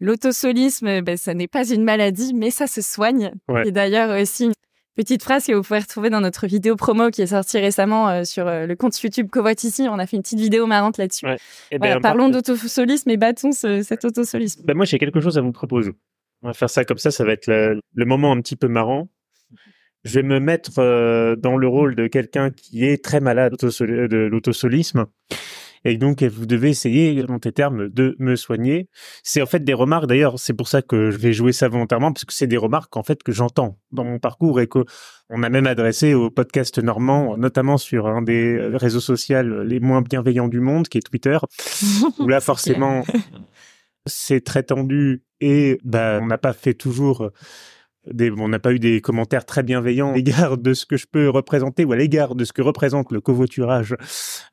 L'autosolisme, 0.00 1.00
ben, 1.00 1.16
ça 1.16 1.34
n'est 1.34 1.48
pas 1.48 1.68
une 1.68 1.82
maladie, 1.82 2.32
mais 2.32 2.50
ça 2.50 2.68
se 2.68 2.80
soigne. 2.80 3.32
Ouais. 3.48 3.66
Et 3.66 3.72
d'ailleurs 3.72 4.16
aussi, 4.20 4.52
Petite 4.98 5.22
phrase 5.22 5.46
que 5.46 5.52
vous 5.52 5.62
pouvez 5.62 5.78
retrouver 5.78 6.10
dans 6.10 6.20
notre 6.20 6.48
vidéo 6.48 6.74
promo 6.74 7.10
qui 7.10 7.22
est 7.22 7.28
sortie 7.28 7.60
récemment 7.60 8.08
euh, 8.08 8.24
sur 8.24 8.48
euh, 8.48 8.66
le 8.66 8.74
compte 8.74 9.00
YouTube 9.00 9.28
Covoit 9.30 9.52
ici. 9.52 9.86
On 9.88 9.96
a 9.96 10.08
fait 10.08 10.16
une 10.16 10.24
petite 10.24 10.40
vidéo 10.40 10.66
marrante 10.66 10.98
là-dessus. 10.98 11.24
Ouais. 11.24 11.36
Eh 11.70 11.78
ben, 11.78 12.00
parlons 12.00 12.28
d'autosolisme 12.28 13.08
et 13.08 13.16
battons 13.16 13.52
ce, 13.52 13.84
cet 13.84 14.04
autosolisme. 14.04 14.64
Ben 14.64 14.76
moi, 14.76 14.86
j'ai 14.86 14.98
quelque 14.98 15.20
chose 15.20 15.38
à 15.38 15.40
vous 15.40 15.52
proposer. 15.52 15.92
On 16.42 16.48
va 16.48 16.52
faire 16.52 16.68
ça 16.68 16.84
comme 16.84 16.98
ça. 16.98 17.12
Ça 17.12 17.24
va 17.24 17.34
être 17.34 17.46
le, 17.46 17.80
le 17.94 18.04
moment 18.06 18.32
un 18.32 18.40
petit 18.40 18.56
peu 18.56 18.66
marrant. 18.66 19.08
Je 20.02 20.14
vais 20.14 20.24
me 20.24 20.40
mettre 20.40 20.80
euh, 20.80 21.36
dans 21.36 21.56
le 21.56 21.68
rôle 21.68 21.94
de 21.94 22.08
quelqu'un 22.08 22.50
qui 22.50 22.84
est 22.84 23.04
très 23.04 23.20
malade 23.20 23.54
de 23.60 24.16
l'autosolisme 24.16 25.06
et 25.88 25.96
donc 25.96 26.22
vous 26.22 26.46
devez 26.46 26.70
essayer, 26.70 27.22
dans 27.22 27.38
tes 27.38 27.52
termes, 27.52 27.88
de 27.88 28.16
me 28.18 28.36
soigner. 28.36 28.88
C'est 29.22 29.42
en 29.42 29.46
fait 29.46 29.64
des 29.64 29.74
remarques, 29.74 30.06
d'ailleurs, 30.06 30.38
c'est 30.38 30.54
pour 30.54 30.68
ça 30.68 30.82
que 30.82 31.10
je 31.10 31.18
vais 31.18 31.32
jouer 31.32 31.52
ça 31.52 31.68
volontairement, 31.68 32.12
parce 32.12 32.24
que 32.24 32.32
c'est 32.32 32.46
des 32.46 32.56
remarques 32.56 32.96
en 32.96 33.02
fait 33.02 33.22
que 33.22 33.32
j'entends 33.32 33.78
dans 33.92 34.04
mon 34.04 34.18
parcours 34.18 34.60
et 34.60 34.66
que 34.66 34.84
on 35.30 35.42
a 35.42 35.48
même 35.48 35.66
adressé 35.66 36.14
au 36.14 36.30
podcast 36.30 36.78
normand, 36.78 37.36
notamment 37.36 37.76
sur 37.76 38.06
un 38.06 38.22
des 38.22 38.58
réseaux 38.74 39.00
sociaux 39.00 39.42
les 39.64 39.80
moins 39.80 40.00
bienveillants 40.00 40.48
du 40.48 40.60
monde, 40.60 40.88
qui 40.88 40.98
est 40.98 41.02
Twitter, 41.02 41.38
où 42.18 42.28
là 42.28 42.40
forcément 42.40 43.04
c'est 44.06 44.42
très 44.42 44.62
tendu 44.62 45.22
et 45.40 45.78
ben 45.84 46.20
on 46.22 46.26
n'a 46.26 46.38
pas 46.38 46.54
fait 46.54 46.74
toujours 46.74 47.30
des, 48.12 48.30
on 48.30 48.48
n'a 48.48 48.58
pas 48.58 48.72
eu 48.72 48.78
des 48.78 49.00
commentaires 49.00 49.44
très 49.44 49.62
bienveillants 49.62 50.12
à 50.12 50.16
l'égard 50.16 50.58
de 50.58 50.74
ce 50.74 50.86
que 50.86 50.96
je 50.96 51.06
peux 51.10 51.28
représenter 51.28 51.84
ou 51.84 51.92
à 51.92 51.96
l'égard 51.96 52.34
de 52.34 52.44
ce 52.44 52.52
que 52.52 52.62
représente 52.62 53.12
le 53.12 53.20
covoiturage 53.20 53.96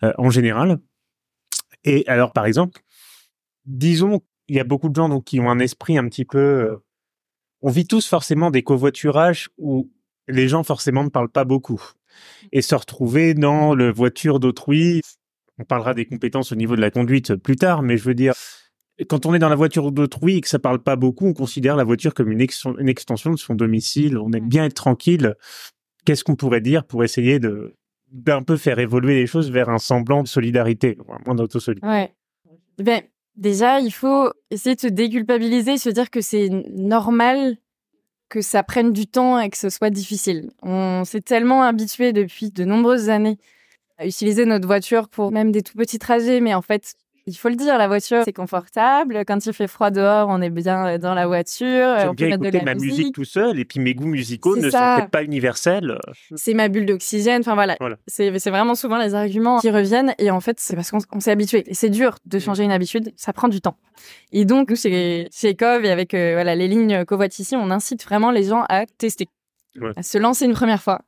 euh, 0.04 0.12
en 0.18 0.30
général. 0.30 0.80
Et 1.86 2.04
alors, 2.08 2.34
par 2.34 2.46
exemple, 2.46 2.82
disons, 3.66 4.22
il 4.48 4.56
y 4.56 4.60
a 4.60 4.64
beaucoup 4.64 4.90
de 4.90 4.96
gens 4.96 5.10
donc 5.10 5.24
qui 5.24 5.40
ont 5.40 5.50
un 5.50 5.60
esprit 5.60 5.98
un 5.98 6.08
petit 6.08 6.26
peu. 6.26 6.38
Euh, 6.38 6.78
on 7.62 7.70
vit 7.70 7.88
tous 7.88 8.08
forcément 8.08 8.52
des 8.52 8.64
covoiturages 8.64 9.50
où 9.58 9.92
les 10.28 10.48
gens 10.48 10.64
forcément 10.64 11.04
ne 11.04 11.10
parlent 11.10 11.30
pas 11.30 11.46
beaucoup 11.46 11.82
et 12.52 12.62
se 12.62 12.76
retrouver 12.76 13.34
dans 13.34 13.76
le 13.76 13.92
voiture 13.92 14.40
d'autrui. 14.40 15.02
On 15.58 15.64
parlera 15.64 15.94
des 15.94 16.06
compétences 16.06 16.52
au 16.52 16.56
niveau 16.56 16.76
de 16.76 16.82
la 16.82 16.92
conduite 16.92 17.36
plus 17.36 17.56
tard, 17.56 17.82
mais 17.82 17.98
je 17.98 18.04
veux 18.04 18.14
dire, 18.14 18.34
quand 19.10 19.26
on 19.26 19.34
est 19.34 19.40
dans 19.40 19.50
la 19.50 19.56
voiture 19.56 19.92
d'autrui 19.92 20.38
et 20.38 20.42
que 20.42 20.48
ça 20.48 20.60
parle 20.60 20.82
pas 20.82 20.96
beaucoup, 20.96 21.28
on 21.28 21.34
considère 21.34 21.76
la 21.76 21.84
voiture 21.84 22.14
comme 22.14 22.32
une, 22.32 22.42
ex 22.42 22.66
une 22.66 22.90
extension 22.90 23.32
de 23.32 23.38
son 23.38 23.56
domicile. 23.56 24.18
On 24.18 24.32
aime 24.32 24.48
bien 24.48 24.66
être 24.66 24.74
tranquille. 24.74 25.36
Qu'est-ce 26.06 26.24
qu'on 26.24 26.36
pourrait 26.36 26.62
dire 26.62 26.86
pour 26.86 27.04
essayer 27.04 27.40
de 27.40 27.76
d'un 28.16 28.42
peu 28.42 28.56
faire 28.56 28.80
évoluer 28.80 29.16
les 29.16 29.28
choses 29.28 29.52
vers 29.52 29.70
un 29.70 29.78
semblant 29.78 30.24
de 30.24 30.28
solidarité, 30.28 30.98
moins 31.26 31.36
d'autosolidarité. 31.36 31.86
Ouais. 31.86 32.14
Ben, 32.78 33.02
déjà, 33.36 33.82
il 33.82 33.92
faut 33.92 34.32
essayer 34.50 34.76
de 34.76 34.80
se 34.80 34.88
déculpabiliser, 34.88 35.78
se 35.78 35.90
dire 35.90 36.10
que 36.10 36.22
c'est 36.22 36.50
normal 36.50 37.58
que 38.30 38.42
ça 38.42 38.64
prenne 38.64 38.94
du 38.94 39.06
temps 39.06 39.38
et 39.40 39.50
que 39.50 39.58
ce 39.58 39.70
soit 39.70 39.90
difficile. 39.90 40.50
On 40.62 41.04
s'est 41.04 41.22
tellement 41.22 41.64
habitué 41.64 42.14
depuis 42.14 42.52
de 42.52 42.64
nombreuses 42.64 43.10
années 43.10 43.38
à 43.98 44.08
utiliser 44.08 44.46
notre 44.46 44.66
voiture 44.66 45.10
pour 45.10 45.32
même 45.32 45.52
des 45.52 45.62
tout 45.62 45.78
petits 45.78 46.00
trajets, 46.00 46.40
mais 46.40 46.54
en 46.54 46.62
fait, 46.62 46.96
il 47.28 47.36
faut 47.36 47.50
le 47.50 47.56
dire, 47.56 47.78
la 47.78 47.88
voiture, 47.88 48.22
c'est 48.24 48.34
confortable. 48.34 49.24
Quand 49.26 49.46
il 49.46 49.54
fait 49.54 49.68
froid 49.68 49.90
dehors, 49.90 50.28
on 50.30 50.42
est 50.42 50.50
bien 50.50 50.86
euh, 50.86 50.98
dans 50.98 51.16
la 51.16 51.26
voiture. 51.26 51.98
J'aime 52.00 52.14
bien 52.14 52.32
écouter 52.32 52.62
ma 52.62 52.76
musique. 52.76 53.16
tout 53.16 53.26
seul, 53.26 53.60
et 53.60 53.66
puis 53.66 53.80
mes 53.80 53.96
goûts 53.96 54.08
musicaux 54.08 54.56
ne 54.56 54.70
sont 54.70 54.78
peut-être 54.78 55.10
pas 55.10 55.24
universels. 55.24 55.98
C'est 56.36 56.54
ma 56.54 56.68
bulle 56.68 56.86
d'oxygène. 56.86 57.42
Enfin 57.42 57.56
voilà, 57.56 57.78
voilà. 57.80 57.98
c'est 58.08 58.30
vraiment 58.50 58.76
souvent 58.76 58.98
les 58.98 59.16
arguments 59.16 59.60
qui 59.60 59.72
reviennent, 59.72 60.14
et 60.20 60.30
en 60.30 60.40
fait, 60.40 60.60
c'est 60.60 60.76
parce 60.76 60.92
qu'on 60.92 61.20
s'est 61.20 61.32
habitué. 61.32 61.64
Et 61.68 61.74
c'est 61.74 61.90
dur 61.90 62.18
de 62.26 62.38
changer 62.38 62.64
une 62.64 62.72
habitude, 62.72 63.12
ça 63.16 63.34
prend 63.34 63.48
du 63.48 63.62
temps. 63.62 63.78
Et 64.32 64.46
donc, 64.46 64.70
nous, 64.70 64.76
chez, 64.76 65.28
chez 65.32 65.56
et 65.60 65.90
avec 65.90 66.14
euh, 66.14 66.34
voilà 66.34 66.56
les 66.56 66.68
lignes 66.68 67.06
Covoit 67.06 67.28
ici, 67.28 67.56
on 67.56 67.72
incite 67.72 68.04
vraiment 68.04 68.32
les 68.32 68.44
gens 68.44 68.66
à 68.70 68.86
tester, 68.86 69.28
ouais. 69.80 69.92
à 69.96 70.04
se 70.04 70.18
lancer 70.18 70.46
une 70.46 70.54
première 70.54 70.82
fois 70.82 71.02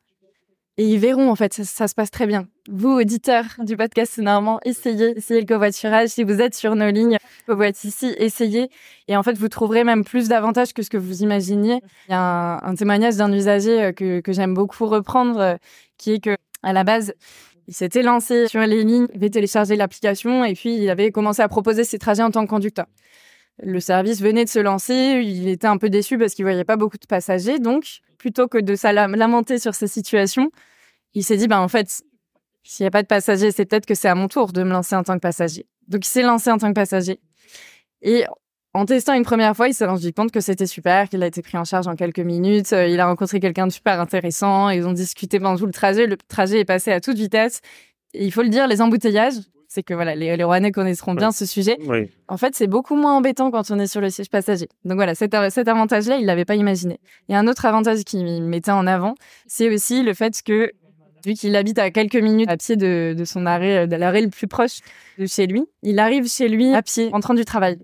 et 0.80 0.86
ils 0.86 1.00
verront, 1.00 1.32
en 1.32 1.36
fait, 1.36 1.54
ça, 1.54 1.88
se 1.88 1.96
passe 1.96 2.12
très 2.12 2.28
bien. 2.28 2.48
Vous, 2.70 2.90
auditeurs 2.90 3.46
du 3.60 3.76
podcast 3.76 4.20
Normand, 4.20 4.60
essayez, 4.64 5.18
essayez 5.18 5.40
le 5.40 5.48
covoiturage. 5.48 6.10
Si 6.10 6.24
vous 6.24 6.40
êtes 6.40 6.54
sur 6.54 6.76
nos 6.76 6.92
lignes 6.92 7.18
covoit 7.48 7.70
ici, 7.70 8.14
essayez. 8.20 8.70
Et 9.08 9.18
en 9.18 9.24
fait, 9.24 9.36
vous 9.38 9.50
trouverez 9.50 9.84
même 9.84 10.04
plus 10.04 10.28
d'avantages 10.28 10.74
que 10.74 10.84
ce 10.84 10.92
que 10.92 10.98
vous 10.98 11.24
imaginiez. 11.24 11.82
Il 12.08 12.12
y 12.12 12.14
a 12.14 12.20
un, 12.20 12.58
un 12.62 12.76
témoignage 12.76 13.16
d'un 13.16 13.34
usager 13.34 13.86
euh, 13.86 13.92
que, 13.92 14.20
que 14.20 14.34
j'aime 14.34 14.54
beaucoup 14.54 14.86
reprendre, 14.86 15.40
euh, 15.40 15.56
qui 15.98 16.14
est 16.14 16.20
que, 16.20 16.38
à 16.62 16.74
la 16.74 16.84
base, 16.84 17.14
il 17.68 17.74
s'était 17.74 18.04
lancé 18.04 18.48
sur 18.48 18.62
les 18.62 18.84
lignes, 18.84 19.08
il 19.14 19.18
avait 19.18 19.30
téléchargé 19.30 19.76
l'application 19.76 20.46
et 20.46 20.54
puis 20.54 20.76
il 20.76 20.90
avait 20.90 21.12
commencé 21.12 21.42
à 21.42 21.48
proposer 21.48 21.84
ses 21.86 21.98
trajets 21.98 22.24
en 22.24 22.32
tant 22.32 22.46
que 22.46 22.50
conducteur. 22.50 22.86
Le 23.64 23.80
service 23.80 24.22
venait 24.22 24.46
de 24.46 24.50
se 24.50 24.60
lancer, 24.60 25.22
il 25.24 25.48
était 25.48 25.68
un 25.68 25.78
peu 25.78 25.90
déçu 25.90 26.18
parce 26.18 26.36
qu'il 26.36 26.46
voyait 26.46 26.64
pas 26.64 26.78
beaucoup 26.78 26.98
de 26.98 27.08
passagers. 27.08 27.60
Donc, 27.60 28.02
plutôt 28.28 28.50
que 28.50 28.58
de 28.58 28.76
se 28.76 28.94
lamenter 28.94 29.58
sur 29.58 29.74
ces 29.74 29.88
situations, 29.88 30.52
il 31.14 31.24
s'est 31.24 31.38
dit, 31.38 31.48
bah, 31.48 31.62
en 31.62 31.70
fait, 31.70 32.02
s'il 32.62 32.84
n'y 32.84 32.88
a 32.88 32.92
pas 32.92 33.02
de 33.02 33.08
passagers, 33.08 33.52
c'est 33.52 33.66
peut-être 33.66 33.86
que 33.86 33.96
c'est 33.96 34.10
à 34.10 34.16
mon 34.16 34.28
tour 34.28 34.52
de 34.52 34.64
me 34.64 34.72
lancer 34.72 34.98
en 34.98 35.04
tant 35.04 35.14
que 35.14 35.22
passager. 35.22 35.66
Donc, 35.88 36.06
il 36.06 36.10
s'est 36.10 36.24
lancé 36.24 36.52
en 36.52 36.58
tant 36.58 36.68
que 36.68 36.74
passager. 36.74 37.22
Et 38.02 38.26
en 38.74 38.86
testant 38.86 39.14
une 39.14 39.24
première 39.24 39.56
fois, 39.56 39.70
il 39.70 39.74
s'est 39.74 39.86
rendu 39.86 40.12
compte 40.12 40.32
que 40.32 40.42
c'était 40.42 40.66
super, 40.66 41.08
qu'il 41.08 41.24
a 41.24 41.28
été 41.28 41.42
pris 41.42 41.58
en 41.58 41.64
charge 41.64 41.88
en 41.88 41.96
quelques 41.96 42.20
minutes. 42.20 42.74
Euh, 42.74 42.88
il 42.88 43.00
a 43.00 43.08
rencontré 43.08 43.40
quelqu'un 43.40 43.66
de 43.66 43.72
super 43.72 44.02
intéressant. 44.02 44.70
Ils 44.72 44.86
ont 44.86 44.92
discuté 44.92 45.40
pendant 45.40 45.58
tout 45.58 45.66
le 45.66 45.72
trajet. 45.72 46.06
Le 46.06 46.18
trajet 46.18 46.60
est 46.60 46.66
passé 46.66 46.92
à 46.92 47.00
toute 47.00 47.18
vitesse. 47.18 47.62
Et 48.14 48.26
il 48.26 48.34
faut 48.34 48.44
le 48.44 48.50
dire, 48.50 48.68
les 48.68 48.82
embouteillages, 48.82 49.36
c'est 49.78 49.84
que 49.84 49.94
voilà, 49.94 50.16
les, 50.16 50.36
les 50.36 50.44
Rouennais 50.44 50.72
connaîtront 50.72 51.14
bien 51.14 51.32
ce 51.32 51.46
sujet. 51.46 51.78
En 52.28 52.38
fait, 52.38 52.56
c'est 52.56 52.66
beaucoup 52.66 52.96
moins 52.96 53.16
embêtant 53.16 53.52
quand 53.52 53.70
on 53.70 53.78
est 53.78 53.86
sur 53.86 54.02
le 54.02 54.10
siège 54.10 54.28
passager. 54.28 54.68
Donc 54.86 54.96
voilà, 54.96 55.14
cet, 55.14 55.36
cet 55.52 55.68
avantage-là, 55.68 56.18
il 56.18 56.26
l'avait 56.26 56.46
pas 56.46 56.56
imaginé. 56.56 57.00
Et 57.30 57.36
un 57.36 57.48
autre 57.48 57.64
avantage 57.66 58.04
qu'il 58.04 58.42
mettait 58.42 58.72
en 58.72 58.88
avant, 58.88 59.14
c'est 59.46 59.72
aussi 59.72 60.02
le 60.02 60.16
fait 60.16 60.42
que 60.44 60.72
vu 61.24 61.34
qu'il 61.36 61.56
habite 61.56 61.78
à 61.78 61.92
quelques 61.92 62.16
minutes 62.16 62.50
à 62.50 62.58
pied 62.58 62.76
de, 62.76 63.14
de 63.16 63.24
son 63.24 63.46
arrêt, 63.46 63.86
de 63.86 63.96
l'arrêt 63.96 64.22
le 64.22 64.30
plus 64.30 64.48
proche 64.48 64.80
de 65.20 65.28
chez 65.28 65.46
lui, 65.46 65.64
il 65.84 66.00
arrive 66.00 66.28
chez 66.28 66.50
lui 66.50 66.74
à 66.74 66.82
pied, 66.82 67.12
en 67.14 67.20
train 67.20 67.36
du 67.36 67.46
travail. 67.46 67.78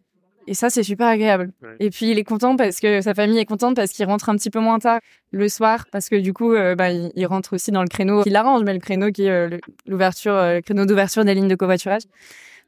Et 0.48 0.54
ça, 0.54 0.70
c'est 0.70 0.84
super 0.84 1.08
agréable. 1.08 1.52
Et 1.80 1.90
puis, 1.90 2.12
il 2.12 2.20
est 2.20 2.24
content 2.24 2.56
parce 2.56 2.80
que 2.80 3.02
sa 3.02 3.14
famille 3.14 3.40
est 3.40 3.46
contente 3.46 3.76
parce 3.76 3.92
qu'il 3.92 4.06
rentre 4.06 4.30
un 4.30 4.36
petit 4.36 4.50
peu 4.50 4.60
moins 4.60 4.80
tard 4.80 5.00
le 5.32 5.48
soir 5.48 5.86
parce 5.92 6.10
que 6.10 6.16
du 6.16 6.34
coup, 6.34 6.54
euh, 6.54 6.76
bah, 6.76 6.92
il, 6.92 7.26
rentre 7.26 7.54
aussi 7.54 7.72
dans 7.72 7.82
le 7.82 7.88
créneau 7.88 8.24
qu'il 8.24 8.36
arrange, 8.36 8.64
mais 8.64 8.74
le 8.74 8.80
créneau 8.80 9.12
qui 9.12 9.24
est 9.24 9.30
euh, 9.30 9.58
l'ouverture, 9.88 10.34
euh, 10.34 10.56
le 10.56 10.62
créneau 10.62 10.86
d'ouverture 10.86 11.24
des 11.26 11.34
lignes 11.34 11.48
de 11.48 11.56
covoiturage. 11.56 12.04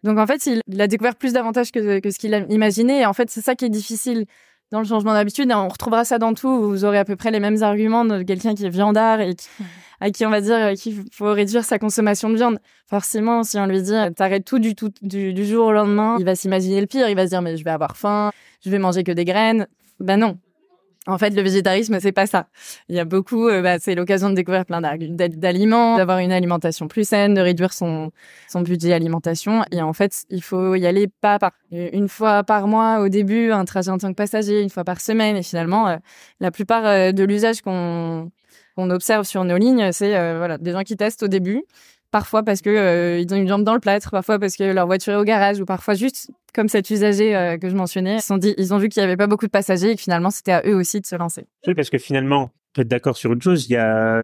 Donc, 0.03 0.17
en 0.19 0.27
fait, 0.27 0.45
il, 0.45 0.81
a 0.81 0.87
découvert 0.87 1.15
plus 1.15 1.33
d'avantages 1.33 1.71
que, 1.71 1.99
que 1.99 2.11
ce 2.11 2.19
qu'il 2.19 2.33
a 2.33 2.39
imaginé. 2.49 3.01
Et 3.01 3.05
en 3.05 3.13
fait, 3.13 3.29
c'est 3.29 3.41
ça 3.41 3.55
qui 3.55 3.65
est 3.65 3.69
difficile 3.69 4.25
dans 4.71 4.79
le 4.79 4.85
changement 4.85 5.13
d'habitude. 5.13 5.51
On 5.53 5.67
retrouvera 5.67 6.05
ça 6.05 6.17
dans 6.17 6.33
tout. 6.33 6.69
Vous 6.69 6.85
aurez 6.85 6.97
à 6.97 7.05
peu 7.05 7.15
près 7.15 7.31
les 7.31 7.39
mêmes 7.39 7.61
arguments 7.63 8.05
de 8.05 8.23
quelqu'un 8.23 8.55
qui 8.55 8.65
est 8.65 8.69
viandard 8.69 9.21
et 9.21 9.35
qui, 9.35 9.47
à 9.99 10.09
qui 10.11 10.25
on 10.25 10.29
va 10.29 10.41
dire 10.41 10.73
qu'il 10.73 11.03
faut 11.11 11.31
réduire 11.31 11.63
sa 11.63 11.79
consommation 11.79 12.29
de 12.29 12.35
viande. 12.35 12.59
Forcément, 12.87 13.43
si 13.43 13.57
on 13.57 13.65
lui 13.65 13.81
dit 13.81 13.93
t'arrêtes 14.15 14.45
tout 14.45 14.59
du 14.59 14.75
tout 14.75 14.91
du, 15.01 15.45
jour 15.45 15.67
au 15.67 15.71
lendemain, 15.71 16.17
il 16.19 16.25
va 16.25 16.35
s'imaginer 16.35 16.81
le 16.81 16.87
pire. 16.87 17.09
Il 17.09 17.15
va 17.15 17.25
se 17.25 17.29
dire 17.29 17.41
mais 17.41 17.57
je 17.57 17.63
vais 17.63 17.71
avoir 17.71 17.97
faim, 17.97 18.31
je 18.63 18.69
vais 18.69 18.79
manger 18.79 19.03
que 19.03 19.11
des 19.11 19.25
graines. 19.25 19.67
Ben 19.99 20.17
non. 20.17 20.37
En 21.07 21.17
fait, 21.17 21.29
le 21.31 21.41
végétarisme, 21.41 21.99
c'est 21.99 22.11
pas 22.11 22.25
ça. 22.25 22.47
Il 22.89 22.95
y 22.95 22.99
a 22.99 23.05
beaucoup, 23.05 23.47
euh, 23.47 23.61
bah, 23.61 23.77
c'est 23.79 23.93
l'occasion 23.93 24.29
de 24.29 24.35
découvrir 24.35 24.65
plein 24.65 24.81
d'aliments, 24.81 25.97
d'avoir 25.97 26.17
une 26.19 26.31
alimentation 26.31 26.87
plus 26.87 27.07
saine, 27.07 27.35
de 27.35 27.41
réduire 27.41 27.73
son, 27.73 28.11
son 28.49 28.61
budget 28.61 28.91
alimentation. 28.93 29.63
Et 29.71 29.81
en 29.81 29.93
fait, 29.93 30.25
il 30.29 30.41
faut 30.41 30.73
y 30.75 30.87
aller 30.87 31.07
pas 31.07 31.37
par 31.37 31.51
une 31.71 32.07
fois 32.07 32.43
par 32.43 32.67
mois 32.67 33.01
au 33.01 33.09
début, 33.09 33.51
un 33.51 33.65
trajet 33.65 33.91
en 33.91 33.97
tant 33.97 34.09
que 34.09 34.15
passager, 34.15 34.61
une 34.61 34.69
fois 34.69 34.83
par 34.83 34.99
semaine. 35.01 35.35
Et 35.37 35.43
finalement, 35.43 35.87
euh, 35.87 35.97
la 36.39 36.51
plupart 36.51 36.85
euh, 36.85 37.11
de 37.11 37.23
l'usage 37.23 37.61
qu'on 37.61 38.31
qu'on 38.75 38.89
observe 38.89 39.23
sur 39.23 39.43
nos 39.45 39.57
lignes, 39.57 39.91
c'est 39.91 40.17
euh, 40.17 40.37
voilà 40.37 40.57
des 40.57 40.71
gens 40.71 40.83
qui 40.83 40.97
testent 40.97 41.23
au 41.23 41.27
début, 41.27 41.63
parfois 42.11 42.43
parce 42.43 42.61
que 42.61 42.69
euh, 42.69 43.19
ils 43.19 43.33
ont 43.33 43.37
une 43.37 43.47
jambe 43.47 43.63
dans 43.63 43.73
le 43.73 43.79
plâtre, 43.79 44.11
parfois 44.11 44.39
parce 44.39 44.55
que 44.55 44.63
leur 44.63 44.85
voiture 44.85 45.13
est 45.13 45.17
au 45.17 45.23
garage, 45.23 45.59
ou 45.59 45.65
parfois 45.65 45.93
juste 45.93 46.31
comme 46.53 46.69
cet 46.69 46.89
usager 46.89 47.35
euh, 47.35 47.57
que 47.57 47.69
je 47.69 47.75
mentionnais, 47.75 48.17
ils, 48.29 48.39
dit, 48.39 48.53
ils 48.57 48.73
ont 48.73 48.77
vu 48.77 48.89
qu'il 48.89 49.01
y 49.01 49.03
avait 49.03 49.17
pas 49.17 49.27
beaucoup 49.27 49.45
de 49.45 49.51
passagers 49.51 49.91
et 49.91 49.95
que 49.95 50.01
finalement 50.01 50.29
c'était 50.29 50.53
à 50.53 50.63
eux 50.65 50.75
aussi 50.75 51.01
de 51.01 51.05
se 51.05 51.15
lancer. 51.15 51.45
Oui, 51.67 51.75
parce 51.75 51.89
que 51.89 51.97
finalement, 51.97 52.51
être 52.77 52.87
d'accord 52.87 53.17
sur 53.17 53.33
une 53.33 53.41
chose, 53.41 53.67
il 53.69 53.73
y 53.73 53.77
a 53.77 54.21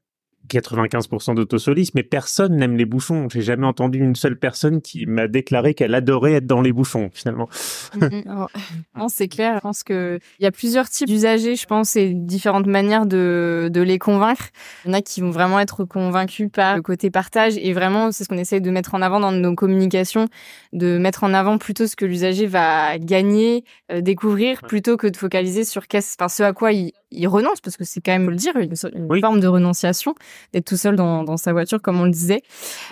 95% 0.59 1.35
d'autosolisme, 1.35 1.91
mais 1.95 2.03
personne 2.03 2.55
n'aime 2.55 2.77
les 2.77 2.85
bouchons. 2.85 3.27
J'ai 3.29 3.41
jamais 3.41 3.67
entendu 3.67 3.99
une 3.99 4.15
seule 4.15 4.37
personne 4.37 4.81
qui 4.81 5.05
m'a 5.05 5.27
déclaré 5.27 5.73
qu'elle 5.73 5.95
adorait 5.95 6.33
être 6.33 6.45
dans 6.45 6.61
les 6.61 6.73
bouchons, 6.73 7.09
finalement. 7.13 7.49
Mm-hmm. 7.95 8.47
non, 8.97 9.07
c'est 9.07 9.27
clair. 9.27 9.55
Je 9.55 9.59
pense 9.61 9.83
qu'il 9.83 10.19
y 10.39 10.45
a 10.45 10.51
plusieurs 10.51 10.89
types 10.89 11.07
d'usagers, 11.07 11.55
je 11.55 11.65
pense, 11.65 11.95
et 11.95 12.13
différentes 12.13 12.67
manières 12.67 13.05
de, 13.05 13.69
de 13.71 13.81
les 13.81 13.99
convaincre. 13.99 14.49
Il 14.85 14.89
y 14.89 14.91
en 14.91 14.97
a 14.97 15.01
qui 15.01 15.21
vont 15.21 15.31
vraiment 15.31 15.59
être 15.59 15.85
convaincus 15.85 16.49
par 16.51 16.75
le 16.75 16.81
côté 16.81 17.09
partage, 17.09 17.57
et 17.57 17.73
vraiment, 17.73 18.11
c'est 18.11 18.23
ce 18.23 18.29
qu'on 18.29 18.37
essaie 18.37 18.59
de 18.59 18.71
mettre 18.71 18.95
en 18.95 19.01
avant 19.01 19.19
dans 19.19 19.31
nos 19.31 19.55
communications, 19.55 20.27
de 20.73 20.97
mettre 20.97 21.23
en 21.23 21.33
avant 21.33 21.57
plutôt 21.57 21.87
ce 21.87 21.95
que 21.95 22.05
l'usager 22.05 22.47
va 22.47 22.97
gagner, 22.97 23.63
euh, 23.91 24.01
découvrir, 24.01 24.61
plutôt 24.61 24.97
que 24.97 25.07
de 25.07 25.17
focaliser 25.17 25.63
sur 25.63 25.83
enfin, 25.93 26.29
ce 26.29 26.43
à 26.43 26.53
quoi 26.53 26.71
il, 26.71 26.91
il 27.11 27.27
renonce 27.27 27.61
parce 27.61 27.77
que 27.77 27.83
c'est 27.83 28.01
quand 28.01 28.11
même 28.11 28.29
le 28.29 28.35
dire 28.35 28.55
une, 28.55 28.75
forme 29.21 29.39
de 29.39 29.47
renonciation 29.47 30.15
d'être 30.53 30.65
tout 30.65 30.77
seul 30.77 30.95
dans, 30.95 31.23
dans, 31.23 31.37
sa 31.37 31.53
voiture 31.53 31.81
comme 31.81 31.99
on 31.99 32.05
le 32.05 32.11
disait. 32.11 32.41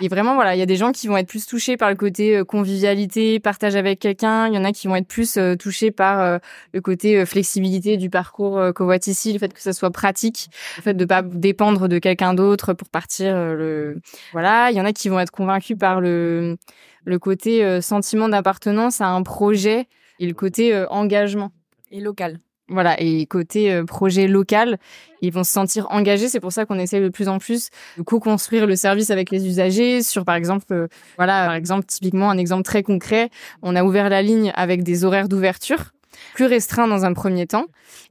Et 0.00 0.08
vraiment 0.08 0.34
voilà 0.34 0.54
il 0.54 0.58
y 0.58 0.62
a 0.62 0.66
des 0.66 0.76
gens 0.76 0.92
qui 0.92 1.08
vont 1.08 1.16
être 1.16 1.28
plus 1.28 1.46
touchés 1.46 1.76
par 1.76 1.90
le 1.90 1.96
côté 1.96 2.36
euh, 2.36 2.44
convivialité 2.44 3.40
partage 3.40 3.76
avec 3.76 3.98
quelqu'un. 3.98 4.48
Il 4.48 4.54
y 4.54 4.58
en 4.58 4.64
a 4.64 4.72
qui 4.72 4.86
vont 4.88 4.96
être 4.96 5.06
plus 5.06 5.36
euh, 5.36 5.56
touchés 5.56 5.90
par 5.90 6.20
euh, 6.20 6.38
le 6.72 6.80
côté 6.80 7.24
flexibilité 7.26 7.96
du 7.96 8.10
parcours 8.10 8.60
covoite 8.74 9.06
ici 9.06 9.32
le 9.32 9.38
fait 9.38 9.52
que 9.52 9.60
ça 9.60 9.72
soit 9.72 9.90
pratique 9.90 10.48
le 10.78 10.82
fait 10.82 10.94
de 10.94 11.04
pas 11.04 11.22
dépendre 11.22 11.88
de 11.88 11.98
quelqu'un 11.98 12.34
d'autre 12.34 12.72
pour 12.72 12.88
partir 12.88 13.34
le 13.34 14.00
voilà. 14.32 14.70
Il 14.70 14.76
y 14.76 14.80
en 14.80 14.84
a 14.84 14.92
qui 14.92 15.08
vont 15.08 15.18
être 15.18 15.30
convaincus 15.30 15.76
par 15.78 16.00
le 16.00 16.56
le 17.04 17.18
côté 17.18 17.80
sentiment 17.80 18.28
d'appartenance 18.28 19.00
à 19.00 19.08
un 19.08 19.22
projet 19.22 19.86
et 20.18 20.26
le 20.26 20.34
côté 20.34 20.84
engagement. 20.90 21.50
Et 21.90 22.00
local 22.00 22.40
voilà, 22.70 23.00
et 23.00 23.26
côté 23.26 23.72
euh, 23.72 23.84
projet 23.84 24.26
local, 24.28 24.78
ils 25.20 25.32
vont 25.32 25.44
se 25.44 25.52
sentir 25.52 25.86
engagés. 25.90 26.28
C'est 26.28 26.40
pour 26.40 26.52
ça 26.52 26.64
qu'on 26.64 26.78
essaie 26.78 27.00
de 27.00 27.08
plus 27.08 27.28
en 27.28 27.38
plus 27.38 27.70
de 27.98 28.02
co-construire 28.02 28.66
le 28.66 28.76
service 28.76 29.10
avec 29.10 29.30
les 29.30 29.46
usagers. 29.46 30.02
Sur 30.02 30.24
par 30.24 30.36
exemple, 30.36 30.66
euh, 30.70 30.88
voilà, 31.16 31.46
par 31.46 31.54
exemple 31.54 31.86
typiquement 31.86 32.30
un 32.30 32.38
exemple 32.38 32.62
très 32.62 32.82
concret, 32.82 33.30
on 33.62 33.76
a 33.76 33.84
ouvert 33.84 34.08
la 34.08 34.22
ligne 34.22 34.52
avec 34.54 34.82
des 34.82 35.04
horaires 35.04 35.28
d'ouverture 35.28 35.92
plus 36.34 36.46
restreints 36.46 36.88
dans 36.88 37.04
un 37.04 37.12
premier 37.12 37.46
temps. 37.46 37.66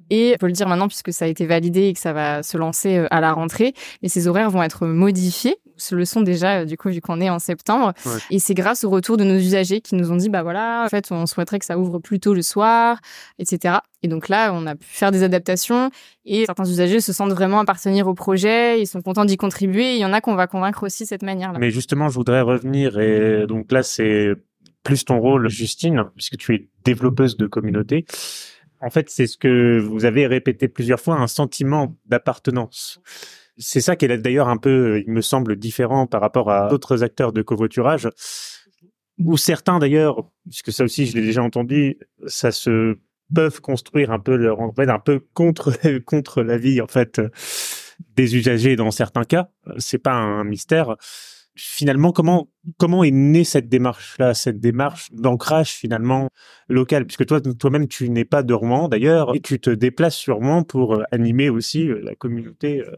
Et 0.10 0.34
on 0.36 0.38
peut 0.38 0.48
le 0.48 0.54
dire 0.54 0.68
maintenant 0.68 0.88
puisque 0.88 1.14
ça 1.14 1.26
a 1.26 1.28
été 1.28 1.46
validé 1.46 1.88
et 1.88 1.94
que 1.94 2.00
ça 2.00 2.14
va 2.14 2.44
se 2.44 2.58
lancer 2.58 2.98
euh, 2.98 3.08
à 3.12 3.22
la 3.22 3.34
rentrée. 3.34 3.74
Et 4.02 4.10
ces 4.10 4.28
horaires 4.28 4.50
vont 4.50 4.64
être 4.64 4.88
modifiés. 4.88 5.58
Se 5.78 5.96
le 5.96 6.04
sont 6.04 6.22
déjà 6.22 6.66
du 6.66 6.76
coup 6.78 6.90
vu 6.90 7.00
qu'on 7.00 7.22
est 7.22 7.30
en 7.30 7.40
septembre. 7.40 7.94
Et 8.32 8.40
c'est 8.40 8.54
grâce 8.54 8.84
au 8.84 8.90
retour 8.90 9.16
de 9.16 9.24
nos 9.24 9.36
usagers 9.36 9.80
qui 9.80 9.96
nous 9.96 10.12
ont 10.12 10.18
dit 10.18 10.28
bah 10.28 10.44
voilà 10.44 10.84
en 10.86 10.90
fait 10.90 11.10
on 11.12 11.26
souhaiterait 11.26 11.60
que 11.60 11.66
ça 11.66 11.78
ouvre 11.78 12.00
plus 12.00 12.20
tôt 12.20 12.34
le 12.34 12.42
soir 12.42 13.00
etc 13.38 13.76
et 14.04 14.10
donc 14.10 14.28
là 14.28 14.52
on 14.54 14.68
a 14.68 14.76
pu 14.76 14.86
faire 14.86 15.12
des 15.12 15.24
adaptations 15.24 15.90
et 16.26 16.46
certains 16.46 16.66
usagers 16.66 17.00
se 17.00 17.14
sentent 17.14 17.32
vraiment 17.32 17.60
appartenir 17.60 18.10
au 18.10 18.14
projet. 18.14 18.82
Ils 18.82 18.88
sont 18.88 19.02
contents 19.02 19.24
d'y 19.24 19.38
contribuer. 19.38 19.94
Il 19.94 20.00
y 20.00 20.06
en 20.06 20.12
a 20.12 20.20
qu'on 20.20 20.36
va 20.36 20.48
convaincre 20.48 20.86
aussi 20.86 21.04
de 21.04 21.08
cette 21.08 21.24
manière 21.24 21.54
là 21.54 21.60
mais 21.60 21.72
justement 21.72 22.10
je 22.10 22.16
voudrais 22.16 22.42
revenir 22.42 23.00
et 23.00 23.48
donc 23.48 23.72
là 23.72 23.82
c'est 23.82 24.34
plus 24.84 25.06
ton 25.06 25.20
rôle 25.20 25.50
Justine 25.50 26.06
puisque 26.16 26.38
tu 26.38 26.56
es 26.56 26.70
développeuse 26.84 27.38
de 27.38 27.48
communauté 27.48 28.06
en 28.82 28.90
fait, 28.90 29.10
c'est 29.10 29.28
ce 29.28 29.38
que 29.38 29.80
vous 29.80 30.06
avez 30.06 30.26
répété 30.28 30.68
plusieurs 30.68 31.00
fois, 31.00 31.16
un 31.16 31.28
sentiment 31.28 31.98
d'appartenance. 32.06 33.02
C'est 33.58 33.82
ça 33.82 33.96
qui 33.96 34.06
est 34.06 34.18
d'ailleurs 34.18 34.48
un 34.48 34.58
peu, 34.58 35.04
il 35.06 35.12
me 35.12 35.22
semble, 35.22 35.58
différent 35.58 36.08
par 36.08 36.22
rapport 36.22 36.50
à 36.50 36.70
d'autres 36.70 37.04
acteurs 37.04 37.34
de 37.34 37.42
covoiturage, 37.42 38.10
ou 39.18 39.36
certains 39.36 39.80
d'ailleurs, 39.80 40.30
puisque 40.46 40.72
ça 40.72 40.86
aussi 40.86 41.06
je 41.06 41.16
l'ai 41.16 41.22
déjà 41.22 41.44
entendu, 41.44 41.98
ça 42.28 42.52
se 42.52 42.98
peuvent 43.34 43.60
construire 43.60 44.12
un 44.12 44.20
peu 44.20 44.36
leur 44.38 44.60
un 44.62 45.00
peu 45.00 45.20
contre 45.34 45.74
contre 46.06 46.42
la 46.42 46.58
vie 46.58 46.82
en 46.82 46.88
fait 46.88 47.22
des 48.16 48.38
usagers 48.38 48.78
dans 48.78 48.92
certains 48.92 49.26
cas. 49.26 49.50
C'est 49.78 49.98
pas 49.98 50.14
un 50.14 50.46
mystère. 50.46 50.96
Finalement, 51.60 52.12
comment 52.12 52.50
comment 52.78 53.04
est 53.04 53.12
née 53.12 53.44
cette 53.44 53.70
démarche 53.70 54.18
là, 54.18 54.34
cette 54.34 54.60
démarche 54.60 55.10
d'ancrage 55.12 55.72
finalement 55.72 56.30
local, 56.68 57.06
puisque 57.06 57.26
toi 57.26 57.42
toi-même 57.42 57.88
tu 57.88 58.10
n'es 58.10 58.26
pas 58.26 58.44
de 58.44 58.54
Rouen 58.54 58.88
d'ailleurs 58.88 59.36
et 59.36 59.40
tu 59.40 59.60
te 59.60 59.70
déplaces 59.70 60.16
sur 60.16 60.38
Rouen 60.38 60.64
pour 60.64 61.02
animer 61.12 61.50
aussi 61.50 61.90
la 62.02 62.16
communauté 62.16 62.82
euh, 62.82 62.96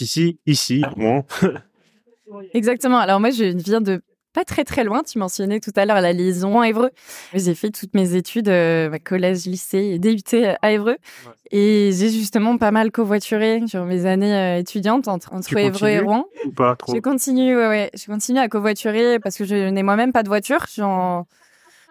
ici, 0.00 0.40
ici, 0.46 0.82
moi. 0.96 1.24
Exactement. 2.54 2.98
Alors 2.98 3.20
moi, 3.20 3.30
je 3.30 3.44
viens 3.44 3.80
de 3.80 4.02
pas 4.32 4.44
très 4.44 4.64
très 4.64 4.84
loin. 4.84 5.02
Tu 5.02 5.18
mentionnais 5.18 5.60
tout 5.60 5.72
à 5.76 5.84
l'heure 5.84 6.00
la 6.00 6.12
liaison 6.12 6.60
à 6.60 6.68
Évreux. 6.68 6.90
J'ai 7.34 7.54
fait 7.54 7.70
toutes 7.70 7.94
mes 7.94 8.14
études, 8.14 8.48
euh, 8.48 8.96
collège, 9.04 9.46
lycée 9.46 9.78
et 9.78 9.98
DUT 9.98 10.22
à 10.62 10.72
Évreux. 10.72 10.96
Et 11.50 11.90
j'ai 11.92 12.10
justement 12.10 12.56
pas 12.56 12.70
mal 12.70 12.90
covoituré 12.90 13.62
sur 13.66 13.84
mes 13.84 14.06
années 14.06 14.34
euh, 14.34 14.58
étudiantes 14.58 15.08
entre, 15.08 15.32
entre 15.34 15.56
Évreux 15.56 15.88
et 15.88 16.00
Rouen. 16.00 16.26
Ou 16.46 16.50
pas 16.50 16.76
trop? 16.76 16.94
Je 16.94 17.00
continue, 17.00 17.56
ouais, 17.56 17.68
ouais. 17.68 17.90
Je 17.94 18.06
continue 18.06 18.38
à 18.38 18.48
covoiturer 18.48 19.18
parce 19.18 19.36
que 19.36 19.44
je 19.44 19.68
n'ai 19.68 19.82
moi-même 19.82 20.12
pas 20.12 20.22
de 20.22 20.28
voiture. 20.28 20.64
J'en 20.74 21.26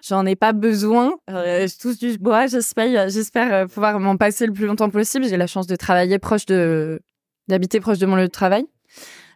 j'en 0.02 0.26
ai 0.26 0.36
pas 0.36 0.52
besoin. 0.52 1.14
Euh, 1.30 1.68
je 1.68 1.78
touche 1.78 2.00
du 2.00 2.18
bois, 2.18 2.48
j'espère, 2.48 3.10
j'espère 3.10 3.54
euh, 3.54 3.66
pouvoir 3.68 4.00
m'en 4.00 4.18
passer 4.18 4.48
le 4.48 4.54
plus 4.54 4.66
longtemps 4.66 4.90
possible. 4.90 5.26
J'ai 5.26 5.38
la 5.38 5.46
chance 5.46 5.68
de 5.68 5.76
travailler 5.76 6.18
proche 6.18 6.48
de 6.48 7.02
d'habiter 7.48 7.80
proche 7.80 8.00
de 8.00 8.08
mon 8.08 8.16
lieu 8.16 8.24
de 8.24 8.28
travail. 8.28 8.66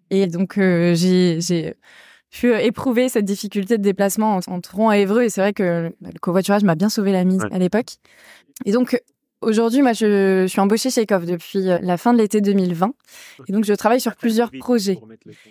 Et 0.09 0.27
donc, 0.27 0.53
j'ai, 0.57 1.39
j'ai 1.41 1.73
pu 2.35 2.53
éprouver 2.53 3.09
cette 3.09 3.25
difficulté 3.25 3.77
de 3.77 3.83
déplacement 3.83 4.39
entre 4.47 4.75
Rouen 4.75 4.91
et 4.91 5.01
Évreux. 5.01 5.23
Et 5.23 5.29
c'est 5.29 5.41
vrai 5.41 5.53
que 5.53 5.91
le 6.01 6.19
covoiturage 6.19 6.63
m'a 6.63 6.75
bien 6.75 6.89
sauvé 6.89 7.11
la 7.11 7.23
mise 7.23 7.41
à 7.51 7.59
l'époque. 7.59 7.97
Et 8.65 8.71
donc, 8.71 8.99
aujourd'hui, 9.41 9.81
moi, 9.81 9.93
je, 9.93 10.45
suis 10.47 10.59
embauchée 10.59 10.89
chez 10.89 11.03
ECOF 11.03 11.25
depuis 11.25 11.69
euh, 11.69 11.77
la 11.81 11.97
fin 11.97 12.13
de 12.13 12.17
l'été 12.17 12.41
2020. 12.41 12.93
Et 13.47 13.51
donc, 13.51 13.65
je 13.65 13.73
travaille 13.73 14.01
sur 14.01 14.15
plusieurs 14.15 14.51
projets. 14.51 14.99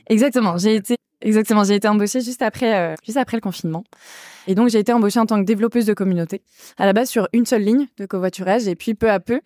Exactement. 0.08 0.56
J'ai 0.58 0.74
été 0.76 0.96
Exactement, 1.24 1.64
j'ai 1.64 1.76
été 1.76 1.88
embauchée 1.88 2.20
juste 2.20 2.42
après, 2.42 2.76
euh, 2.76 2.94
juste 3.02 3.16
après 3.16 3.38
le 3.38 3.40
confinement. 3.40 3.82
Et 4.46 4.54
donc, 4.54 4.68
j'ai 4.68 4.78
été 4.78 4.92
embauchée 4.92 5.18
en 5.18 5.26
tant 5.26 5.40
que 5.40 5.46
développeuse 5.46 5.86
de 5.86 5.94
communauté, 5.94 6.42
à 6.76 6.84
la 6.84 6.92
base 6.92 7.08
sur 7.08 7.28
une 7.32 7.46
seule 7.46 7.62
ligne 7.62 7.86
de 7.96 8.04
covoiturage. 8.04 8.68
Et 8.68 8.74
puis, 8.74 8.94
peu 8.94 9.10
à 9.10 9.20
peu, 9.20 9.40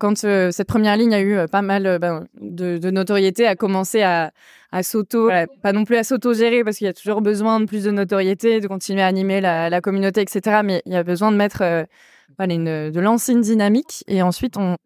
quand 0.00 0.24
euh, 0.24 0.50
cette 0.50 0.66
première 0.66 0.96
ligne 0.96 1.14
a 1.14 1.20
eu 1.20 1.36
euh, 1.36 1.46
pas 1.46 1.62
mal 1.62 1.98
ben, 2.00 2.26
de, 2.40 2.78
de, 2.78 2.90
notoriété, 2.90 3.46
a 3.46 3.54
commencé 3.54 4.02
à, 4.02 4.32
à 4.72 4.82
s'auto, 4.82 5.30
pas 5.62 5.72
non 5.72 5.84
plus 5.84 5.96
à 5.96 6.04
s'auto-gérer, 6.04 6.64
parce 6.64 6.78
qu'il 6.78 6.86
y 6.86 6.90
a 6.90 6.92
toujours 6.92 7.20
besoin 7.20 7.60
de 7.60 7.66
plus 7.66 7.84
de 7.84 7.90
notoriété, 7.90 8.60
de 8.60 8.68
continuer 8.68 9.02
à 9.02 9.06
animer 9.06 9.40
la, 9.40 9.68
la 9.70 9.80
communauté, 9.80 10.20
etc. 10.20 10.60
Mais 10.64 10.82
il 10.86 10.92
y 10.92 10.96
a 10.96 11.02
besoin 11.02 11.32
de 11.32 11.36
mettre, 11.36 11.64
voilà, 12.38 12.54
une, 12.54 12.90
de 12.90 13.00
lancer 13.00 13.32
une 13.32 13.40
dynamique. 13.40 14.04
Et 14.06 14.22
ensuite, 14.22 14.56
on, 14.56 14.76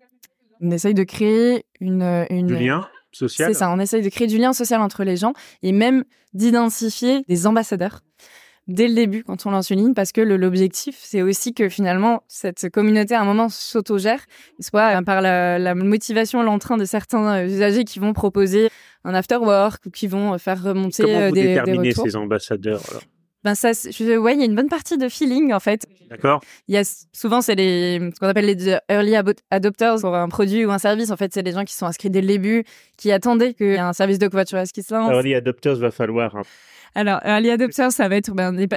on 0.60 0.70
essaye 0.70 0.94
de 0.94 1.04
créer 1.04 1.66
une... 1.80 2.26
une 2.30 2.46
du 2.46 2.56
lien 2.56 2.88
social 3.12 3.48
C'est 3.48 3.58
ça, 3.58 3.70
on 3.70 3.78
essaye 3.78 4.02
de 4.02 4.08
créer 4.08 4.26
du 4.26 4.38
lien 4.38 4.52
social 4.52 4.80
entre 4.80 5.04
les 5.04 5.16
gens 5.16 5.34
et 5.62 5.72
même 5.72 6.04
d'identifier 6.32 7.22
des 7.28 7.46
ambassadeurs 7.46 8.00
dès 8.66 8.88
le 8.88 8.94
début 8.94 9.24
quand 9.24 9.46
on 9.46 9.50
lance 9.50 9.70
une 9.70 9.78
ligne 9.78 9.94
parce 9.94 10.12
que 10.12 10.20
l'objectif 10.20 10.98
c'est 11.02 11.22
aussi 11.22 11.52
que 11.52 11.68
finalement 11.68 12.22
cette 12.28 12.70
communauté 12.70 13.14
à 13.14 13.20
un 13.20 13.24
moment 13.24 13.48
s'autogère 13.48 14.24
soit 14.60 15.02
par 15.02 15.20
la, 15.20 15.74
motivation 15.74 16.42
l'entrain 16.42 16.76
de 16.76 16.84
certains 16.84 17.36
euh, 17.36 17.46
usagers 17.46 17.84
qui 17.84 17.98
vont 17.98 18.12
proposer 18.12 18.70
un 19.04 19.14
after 19.14 19.36
work 19.36 19.84
ou 19.86 19.90
qui 19.90 20.06
vont 20.06 20.36
faire 20.38 20.62
remonter 20.62 21.02
Comment 21.02 21.18
euh, 21.18 21.28
vous 21.28 21.34
des, 21.34 21.42
déterminez 21.42 21.92
des 21.92 21.94
ces 21.94 22.16
ambassadeurs 22.16 22.80
alors 22.90 23.02
ben 23.44 23.54
ça, 23.54 23.72
je, 23.72 24.16
ouais, 24.16 24.32
il 24.32 24.40
y 24.40 24.42
a 24.42 24.46
une 24.46 24.54
bonne 24.54 24.70
partie 24.70 24.96
de 24.96 25.06
feeling 25.10 25.52
en 25.52 25.60
fait. 25.60 25.86
D'accord. 26.08 26.40
Il 26.66 26.74
y 26.74 26.78
a 26.78 27.06
souvent 27.12 27.42
c'est 27.42 27.54
les 27.54 27.98
ce 28.14 28.18
qu'on 28.18 28.26
appelle 28.26 28.46
les 28.46 28.78
early 28.88 29.14
adopters 29.50 30.00
pour 30.00 30.14
un 30.14 30.30
produit 30.30 30.64
ou 30.64 30.70
un 30.70 30.78
service. 30.78 31.10
En 31.10 31.18
fait, 31.18 31.30
c'est 31.34 31.42
les 31.42 31.52
gens 31.52 31.64
qui 31.64 31.74
sont 31.74 31.84
inscrits 31.84 32.08
dès 32.08 32.22
le 32.22 32.26
début, 32.26 32.64
qui 32.96 33.12
attendaient 33.12 33.52
qu'il 33.52 33.66
y 33.66 33.70
ait 33.74 33.78
un 33.78 33.92
service 33.92 34.18
de 34.18 34.28
covoiturage 34.28 34.68
qui 34.68 34.82
se 34.82 34.94
lance. 34.94 35.10
Early 35.12 35.34
adopters 35.34 35.76
va 35.76 35.90
falloir. 35.90 36.34
Hein. 36.36 36.42
Alors 36.94 37.20
early 37.24 37.50
adopters, 37.50 37.92
ça 37.92 38.08
va 38.08 38.16
être 38.16 38.32
ben, 38.32 38.52
des 38.52 38.68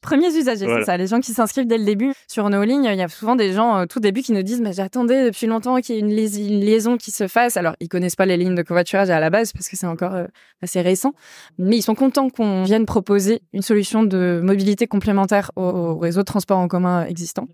premiers 0.00 0.34
usagers, 0.34 0.64
Voilà. 0.64 0.80
c'est 0.80 0.86
ça, 0.86 0.96
les 0.96 1.06
gens 1.06 1.20
qui 1.20 1.32
s'inscrivent 1.32 1.66
dès 1.66 1.78
le 1.78 1.84
début. 1.84 2.12
Sur 2.28 2.48
nos 2.50 2.62
lignes, 2.62 2.84
il 2.84 2.96
y 2.96 3.02
a 3.02 3.08
souvent 3.08 3.36
des 3.36 3.52
gens 3.52 3.78
euh, 3.78 3.86
tout 3.86 4.00
début 4.00 4.22
qui 4.22 4.32
nous 4.32 4.42
disent 4.42 4.60
mais 4.60 4.72
j'attendais 4.72 5.26
depuis 5.26 5.46
longtemps 5.46 5.80
qu'il 5.80 5.96
y 5.96 5.98
ait 5.98 6.00
une, 6.00 6.60
liaison 6.60 6.96
qui 6.96 7.10
se 7.10 7.26
fasse. 7.26 7.56
Alors 7.56 7.74
ils 7.80 7.88
connaissent 7.88 8.16
pas 8.16 8.26
les 8.26 8.36
lignes 8.36 8.54
de 8.54 8.62
covoiturage 8.62 9.10
à 9.10 9.20
la 9.20 9.30
base 9.30 9.52
parce 9.52 9.68
que 9.68 9.76
c'est 9.76 9.86
encore 9.86 10.14
euh, 10.14 10.26
assez 10.62 10.80
récent, 10.80 11.14
mais 11.58 11.76
ils 11.76 11.82
sont 11.82 11.94
contents 11.94 12.30
qu'on 12.30 12.62
vienne 12.62 12.86
proposer 12.86 13.42
une 13.52 13.62
solution 13.62 14.02
de 14.02 14.40
mobilité 14.42 14.86
complémentaire 14.86 15.50
au, 15.56 15.62
au 15.62 15.98
réseau 15.98 16.20
de 16.20 16.26
transport 16.26 16.58
en 16.58 16.68
commun 16.68 17.04
existant. 17.04 17.48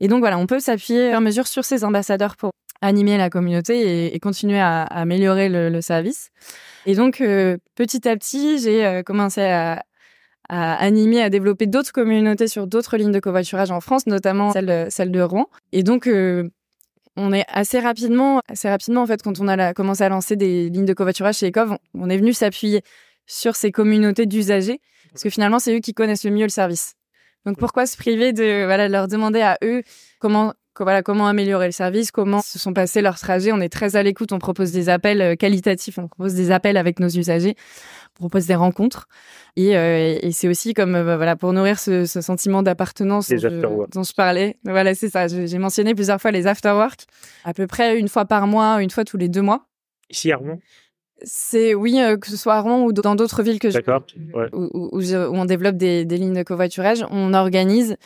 Et 0.00 0.08
donc 0.08 0.20
voilà, 0.20 0.38
on 0.38 0.46
peut 0.46 0.60
s'appuyer 0.60 1.12
à 1.12 1.20
mesure 1.20 1.46
sur 1.46 1.64
ces 1.64 1.84
ambassadeurs 1.84 2.36
pour 2.36 2.52
animer 2.80 3.18
la 3.18 3.30
communauté 3.30 4.06
et, 4.06 4.14
et 4.14 4.20
continuer 4.20 4.60
à, 4.60 4.82
à 4.82 5.00
améliorer 5.00 5.48
le, 5.48 5.68
le 5.68 5.80
service. 5.80 6.30
Et 6.86 6.94
donc 6.94 7.20
euh, 7.20 7.56
petit 7.74 8.08
à 8.08 8.16
petit, 8.16 8.58
j'ai 8.58 8.86
euh, 8.86 9.02
commencé 9.02 9.42
à 9.42 9.82
à 10.50 10.76
animer, 10.82 11.20
à 11.20 11.28
développer 11.28 11.66
d'autres 11.66 11.92
communautés 11.92 12.48
sur 12.48 12.66
d'autres 12.66 12.96
lignes 12.96 13.12
de 13.12 13.20
covoiturage 13.20 13.70
en 13.70 13.82
France, 13.82 14.06
notamment 14.06 14.50
celle 14.50 14.64
de, 14.64 14.86
celle 14.88 15.12
de 15.12 15.20
Rouen. 15.20 15.46
Et 15.72 15.82
donc, 15.82 16.06
euh, 16.06 16.48
on 17.16 17.34
est 17.34 17.44
assez 17.48 17.78
rapidement, 17.78 18.40
assez 18.48 18.70
rapidement 18.70 19.02
en 19.02 19.06
fait, 19.06 19.20
quand 19.22 19.40
on 19.40 19.48
a 19.48 19.56
la- 19.56 19.74
commencé 19.74 20.04
à 20.04 20.08
lancer 20.08 20.36
des 20.36 20.70
lignes 20.70 20.86
de 20.86 20.94
covoiturage 20.94 21.36
chez 21.36 21.48
Ecov, 21.48 21.72
on, 21.72 21.78
on 22.06 22.08
est 22.08 22.16
venu 22.16 22.32
s'appuyer 22.32 22.80
sur 23.26 23.56
ces 23.56 23.72
communautés 23.72 24.24
d'usagers, 24.24 24.80
parce 25.12 25.22
que 25.22 25.28
finalement, 25.28 25.58
c'est 25.58 25.76
eux 25.76 25.80
qui 25.80 25.92
connaissent 25.92 26.24
le 26.24 26.30
mieux 26.30 26.44
le 26.44 26.48
service. 26.48 26.94
Donc, 27.44 27.58
pourquoi 27.58 27.84
se 27.84 27.98
priver 27.98 28.32
de, 28.32 28.64
voilà, 28.64 28.88
leur 28.88 29.06
demander 29.06 29.42
à 29.42 29.58
eux 29.62 29.82
comment 30.18 30.54
voilà, 30.84 31.02
comment 31.02 31.26
améliorer 31.28 31.66
le 31.66 31.72
service, 31.72 32.10
comment 32.10 32.40
se 32.42 32.58
sont 32.58 32.72
passés 32.72 33.00
leurs 33.02 33.18
trajets. 33.18 33.52
On 33.52 33.60
est 33.60 33.68
très 33.68 33.96
à 33.96 34.02
l'écoute, 34.02 34.32
on 34.32 34.38
propose 34.38 34.72
des 34.72 34.88
appels 34.88 35.20
euh, 35.20 35.34
qualitatifs, 35.36 35.98
on 35.98 36.08
propose 36.08 36.34
des 36.34 36.50
appels 36.50 36.76
avec 36.76 37.00
nos 37.00 37.08
usagers, 37.08 37.54
on 38.16 38.20
propose 38.20 38.46
des 38.46 38.54
rencontres. 38.54 39.08
Et, 39.56 39.76
euh, 39.76 40.18
et 40.22 40.32
c'est 40.32 40.48
aussi 40.48 40.74
comme 40.74 40.94
euh, 40.94 41.16
voilà 41.16 41.36
pour 41.36 41.52
nourrir 41.52 41.78
ce, 41.78 42.04
ce 42.04 42.20
sentiment 42.20 42.62
d'appartenance 42.62 43.28
dont, 43.60 43.86
dont 43.92 44.02
je 44.02 44.12
parlais. 44.12 44.56
Voilà, 44.64 44.94
c'est 44.94 45.08
ça. 45.08 45.26
J'ai 45.28 45.58
mentionné 45.58 45.94
plusieurs 45.94 46.20
fois 46.20 46.30
les 46.30 46.46
afterwork, 46.46 47.06
à 47.44 47.54
peu 47.54 47.66
près 47.66 47.98
une 47.98 48.08
fois 48.08 48.24
par 48.24 48.46
mois, 48.46 48.82
une 48.82 48.90
fois 48.90 49.04
tous 49.04 49.16
les 49.16 49.28
deux 49.28 49.42
mois. 49.42 49.66
Ici 50.10 50.32
à 50.32 50.36
Rouen? 50.36 50.58
C'est 51.24 51.74
oui, 51.74 51.98
euh, 52.00 52.16
que 52.16 52.28
ce 52.28 52.36
soit 52.36 52.54
à 52.54 52.60
Rouen 52.60 52.84
ou 52.84 52.92
dans 52.92 53.16
d'autres 53.16 53.42
villes 53.42 53.58
que 53.58 53.70
je. 53.70 53.78
Ouais. 53.78 54.46
où, 54.52 54.68
où- 54.72 54.88
où 54.92 55.00
je- 55.00 55.26
où 55.28 55.34
on 55.34 55.46
développe 55.46 55.76
des, 55.76 56.04
des 56.04 56.16
lignes 56.16 56.32
de 56.36 56.44
covoiturage, 56.44 57.04
on 57.10 57.34
organise 57.34 57.96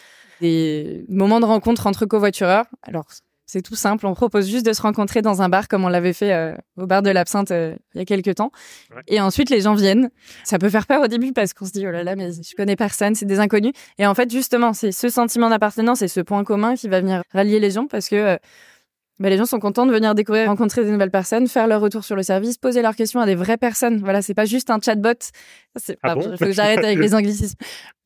des 0.43 1.05
moments 1.09 1.41
de 1.41 1.47
rencontre 1.47 1.87
entre 1.87 2.05
covoitureurs. 2.05 2.67
Alors, 2.83 3.07
c'est 3.47 3.63
tout 3.63 3.75
simple, 3.75 4.07
on 4.07 4.15
propose 4.15 4.49
juste 4.49 4.65
de 4.65 4.73
se 4.73 4.81
rencontrer 4.81 5.21
dans 5.21 5.43
un 5.43 5.49
bar 5.51 5.69
comme 5.69 5.85
on 5.85 5.89
l'avait 5.89 6.13
fait 6.15 6.33
euh, 6.33 6.55
au 6.79 6.87
bar 6.87 7.03
de 7.03 7.11
l'Absinthe 7.11 7.51
euh, 7.51 7.75
il 7.95 7.99
y 7.99 8.03
a 8.03 8.05
quelques 8.07 8.35
temps. 8.37 8.51
Ouais. 8.95 9.03
Et 9.09 9.21
ensuite, 9.21 9.51
les 9.51 9.61
gens 9.61 9.75
viennent. 9.75 10.11
Ça 10.45 10.59
peut 10.59 10.71
faire 10.71 10.87
peur 10.87 11.03
au 11.03 11.07
début 11.07 11.33
parce 11.33 11.53
qu'on 11.53 11.67
se 11.67 11.73
dit, 11.73 11.87
oh 11.87 11.91
là 11.91 12.03
là, 12.03 12.17
mais 12.17 12.31
je 12.33 12.55
connais 12.57 12.77
personne, 12.77 13.15
c'est 13.15 13.27
des 13.27 13.41
inconnus. 13.41 13.73
Et 13.99 14.07
en 14.07 14.15
fait, 14.15 14.31
justement, 14.31 14.73
c'est 14.73 14.93
ce 14.93 15.09
sentiment 15.11 15.51
d'appartenance 15.51 16.01
et 16.03 16.09
ce 16.09 16.21
point 16.21 16.45
commun 16.45 16.75
qui 16.77 16.89
va 16.89 17.01
venir 17.01 17.23
rallier 17.33 17.61
les 17.61 17.71
gens 17.71 17.87
parce 17.87 18.09
que 18.09 18.17
euh, 18.17 18.37
bah, 19.19 19.29
les 19.29 19.37
gens 19.37 19.45
sont 19.45 19.61
contents 19.61 19.85
de 19.85 19.93
venir 19.93 20.15
découvrir, 20.15 20.49
rencontrer 20.49 20.83
des 20.85 20.91
nouvelles 20.91 21.11
personnes, 21.11 21.47
faire 21.47 21.67
leur 21.67 21.83
retour 21.83 22.05
sur 22.05 22.17
le 22.17 22.23
service, 22.23 22.57
poser 22.57 22.81
leurs 22.81 22.97
questions 22.97 23.21
à 23.21 23.27
des 23.27 23.35
vraies 23.35 23.59
personnes. 23.59 23.99
Voilà, 23.99 24.23
c'est 24.23 24.35
pas 24.35 24.47
juste 24.47 24.71
un 24.71 24.81
chatbot. 24.81 25.11
C'est- 25.77 25.99
Ah 26.03 26.15
bon 26.15 26.23
faut 26.39 26.45
que 26.47 26.53
j'arrête 26.53 26.79
avec 26.83 26.99
les 27.07 27.15
anglicismes. 27.15 27.57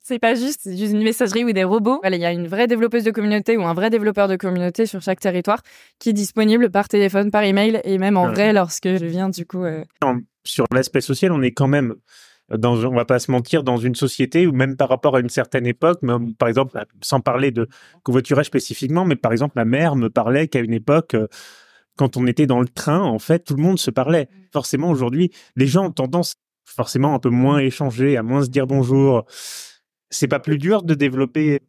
C'est 0.09 0.21
pas 0.21 0.37
juste, 0.37 0.67
une 0.67 1.03
messagerie 1.03 1.43
ou 1.43 1.51
des 1.51 1.65
robots. 1.65 1.99
Voilà, 2.01 2.15
il 2.17 2.23
y 2.23 2.25
a 2.25 2.31
une 2.31 2.47
vraie 2.47 2.69
développeuse 2.69 3.03
de 3.03 3.11
communauté 3.11 3.57
ou 3.57 3.65
un 3.65 3.75
vrai 3.75 3.91
développeur 3.91 4.29
de 4.29 4.37
communauté 4.37 4.87
sur 4.87 5.03
chaque 5.03 5.19
territoire 5.19 5.63
qui 5.99 6.11
est 6.11 6.13
disponible 6.13 6.71
par 6.71 6.87
téléphone, 6.87 7.33
par 7.33 7.43
email 7.43 7.81
et 7.83 7.99
même 7.99 8.17
en 8.17 8.27
Ouais. 8.27 8.31
vrai 8.33 8.53
lorsque 8.53 8.87
je 8.87 9.05
viens 9.05 9.29
du 9.31 9.45
coup. 9.47 9.65
euh, 9.65 9.83
Sur 10.45 10.65
l'aspect 10.73 11.01
social, 11.01 11.33
on 11.33 11.43
est 11.43 11.51
quand 11.51 11.67
même 11.67 11.97
dans, 12.57 12.77
on 12.85 12.95
va 12.95 13.05
pas 13.05 13.19
se 13.19 13.33
mentir, 13.33 13.65
dans 13.65 13.79
une 13.79 13.97
société 13.97 14.47
où 14.47 14.53
même 14.53 14.77
par 14.77 14.89
rapport 14.89 15.17
à 15.17 15.21
une 15.21 15.29
certaine 15.29 15.67
époque, 15.67 15.99
par 16.39 16.49
exemple, 16.49 16.81
sans 17.03 17.19
parler 17.19 17.51
de 17.51 17.69
covoiturage 18.05 18.47
spécifiquement, 18.47 19.05
mais 19.05 19.17
par 19.17 19.33
exemple, 19.33 19.55
ma 19.57 19.65
mère 19.65 19.97
me 19.97 20.09
parlait 20.09 20.47
qu'à 20.47 20.61
une 20.61 20.73
époque, 20.73 21.15
euh, 21.15 21.27
quand 21.97 22.17
on 22.17 22.29
était 22.29 22.47
dans 22.47 22.61
le 22.61 22.69
train, 22.69 23.01
en 23.01 23.19
fait, 23.19 23.41
tout 23.41 23.57
le 23.57 23.63
monde 23.63 23.81
se 23.81 23.91
parlait. 23.91 24.29
Forcément, 24.53 24.89
aujourd'hui, 24.89 25.33
les 25.57 25.67
gens 25.67 25.87
ont 25.87 25.91
tendance 25.91 26.37
forcément 26.65 27.13
un 27.13 27.19
peu 27.19 27.31
moins 27.31 27.57
à 27.57 27.63
échanger, 27.65 28.17
à 28.17 28.23
moins 28.23 28.45
se 28.45 28.51
dire 28.51 28.69
bonjour. 28.69 29.25
C'est 30.11 30.29
pas 30.29 30.39
plus 30.41 30.59
dur 30.59 30.83
de 30.83 30.95
développer 30.95 31.61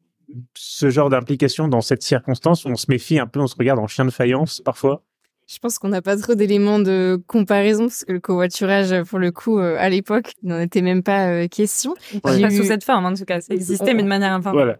ce 0.55 0.89
genre 0.89 1.09
d'implication 1.09 1.67
dans 1.67 1.81
cette 1.81 2.03
circonstance 2.03 2.65
où 2.65 2.69
on 2.69 2.75
se 2.75 2.85
méfie 2.89 3.17
un 3.19 3.27
peu, 3.27 3.39
on 3.39 3.47
se 3.47 3.55
regarde 3.57 3.79
en 3.79 3.87
chien 3.87 4.05
de 4.05 4.09
faïence 4.11 4.61
parfois? 4.63 5.03
Je 5.49 5.59
pense 5.59 5.79
qu'on 5.79 5.87
n'a 5.87 6.01
pas 6.01 6.17
trop 6.17 6.35
d'éléments 6.35 6.79
de 6.79 7.23
comparaison 7.25 7.85
parce 7.87 8.03
que 8.03 8.11
le 8.11 8.19
covoiturage, 8.19 9.03
pour 9.03 9.17
le 9.17 9.31
coup, 9.31 9.59
euh, 9.59 9.77
à 9.79 9.87
l'époque, 9.87 10.33
il 10.43 10.49
n'en 10.49 10.59
était 10.59 10.81
même 10.81 11.03
pas 11.03 11.29
euh, 11.29 11.47
question. 11.47 11.95
J'ai 12.11 12.19
Pas 12.19 12.51
eu- 12.51 12.57
sous 12.57 12.63
cette 12.65 12.83
forme, 12.83 13.05
en 13.05 13.13
tout 13.13 13.23
cas. 13.23 13.39
Ça 13.39 13.53
existait, 13.53 13.91
On- 13.91 13.95
mais 13.95 14.03
de 14.03 14.09
manière 14.09 14.33
informelle. 14.33 14.65
Voilà. 14.65 14.77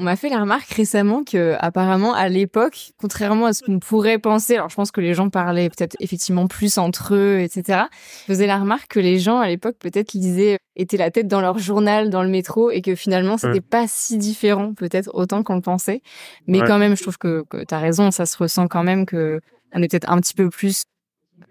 On 0.00 0.04
m'a 0.04 0.16
fait 0.16 0.30
la 0.30 0.40
remarque 0.40 0.70
récemment 0.70 1.24
que, 1.24 1.56
apparemment, 1.58 2.14
à 2.14 2.30
l'époque, 2.30 2.92
contrairement 2.98 3.44
à 3.44 3.52
ce 3.52 3.62
qu'on 3.62 3.78
pourrait 3.78 4.18
penser, 4.18 4.54
alors 4.56 4.70
je 4.70 4.74
pense 4.74 4.90
que 4.90 5.02
les 5.02 5.12
gens 5.12 5.28
parlaient 5.28 5.68
peut-être 5.68 5.94
effectivement 6.00 6.46
plus 6.46 6.78
entre 6.78 7.14
eux, 7.14 7.38
etc. 7.40 7.82
Je 8.22 8.32
faisais 8.32 8.46
la 8.46 8.56
remarque 8.58 8.88
que 8.88 8.98
les 8.98 9.18
gens 9.18 9.40
à 9.40 9.48
l'époque 9.48 9.76
peut-être 9.78 10.14
lisaient, 10.14 10.58
étaient 10.74 10.96
la 10.96 11.10
tête 11.10 11.28
dans 11.28 11.42
leur 11.42 11.58
journal, 11.58 12.08
dans 12.08 12.22
le 12.22 12.30
métro, 12.30 12.70
et 12.70 12.80
que 12.80 12.94
finalement 12.94 13.36
c'était 13.36 13.60
pas 13.60 13.84
si 13.86 14.16
différent, 14.16 14.72
peut-être 14.72 15.10
autant 15.12 15.42
qu'on 15.42 15.56
le 15.56 15.60
pensait. 15.60 16.00
Mais 16.46 16.62
Ouais. 16.62 16.66
quand 16.66 16.78
même, 16.78 16.96
je 16.96 17.02
trouve 17.02 17.18
que, 17.18 17.44
que 17.50 17.62
t'as 17.62 17.78
raison, 17.78 18.10
ça 18.10 18.24
se 18.24 18.38
ressent 18.38 18.68
quand 18.68 18.82
même 18.82 19.04
que 19.04 19.40
on 19.74 19.82
est 19.82 19.88
peut-être 19.88 20.10
un 20.10 20.18
petit 20.18 20.32
peu 20.32 20.48
plus 20.48 20.84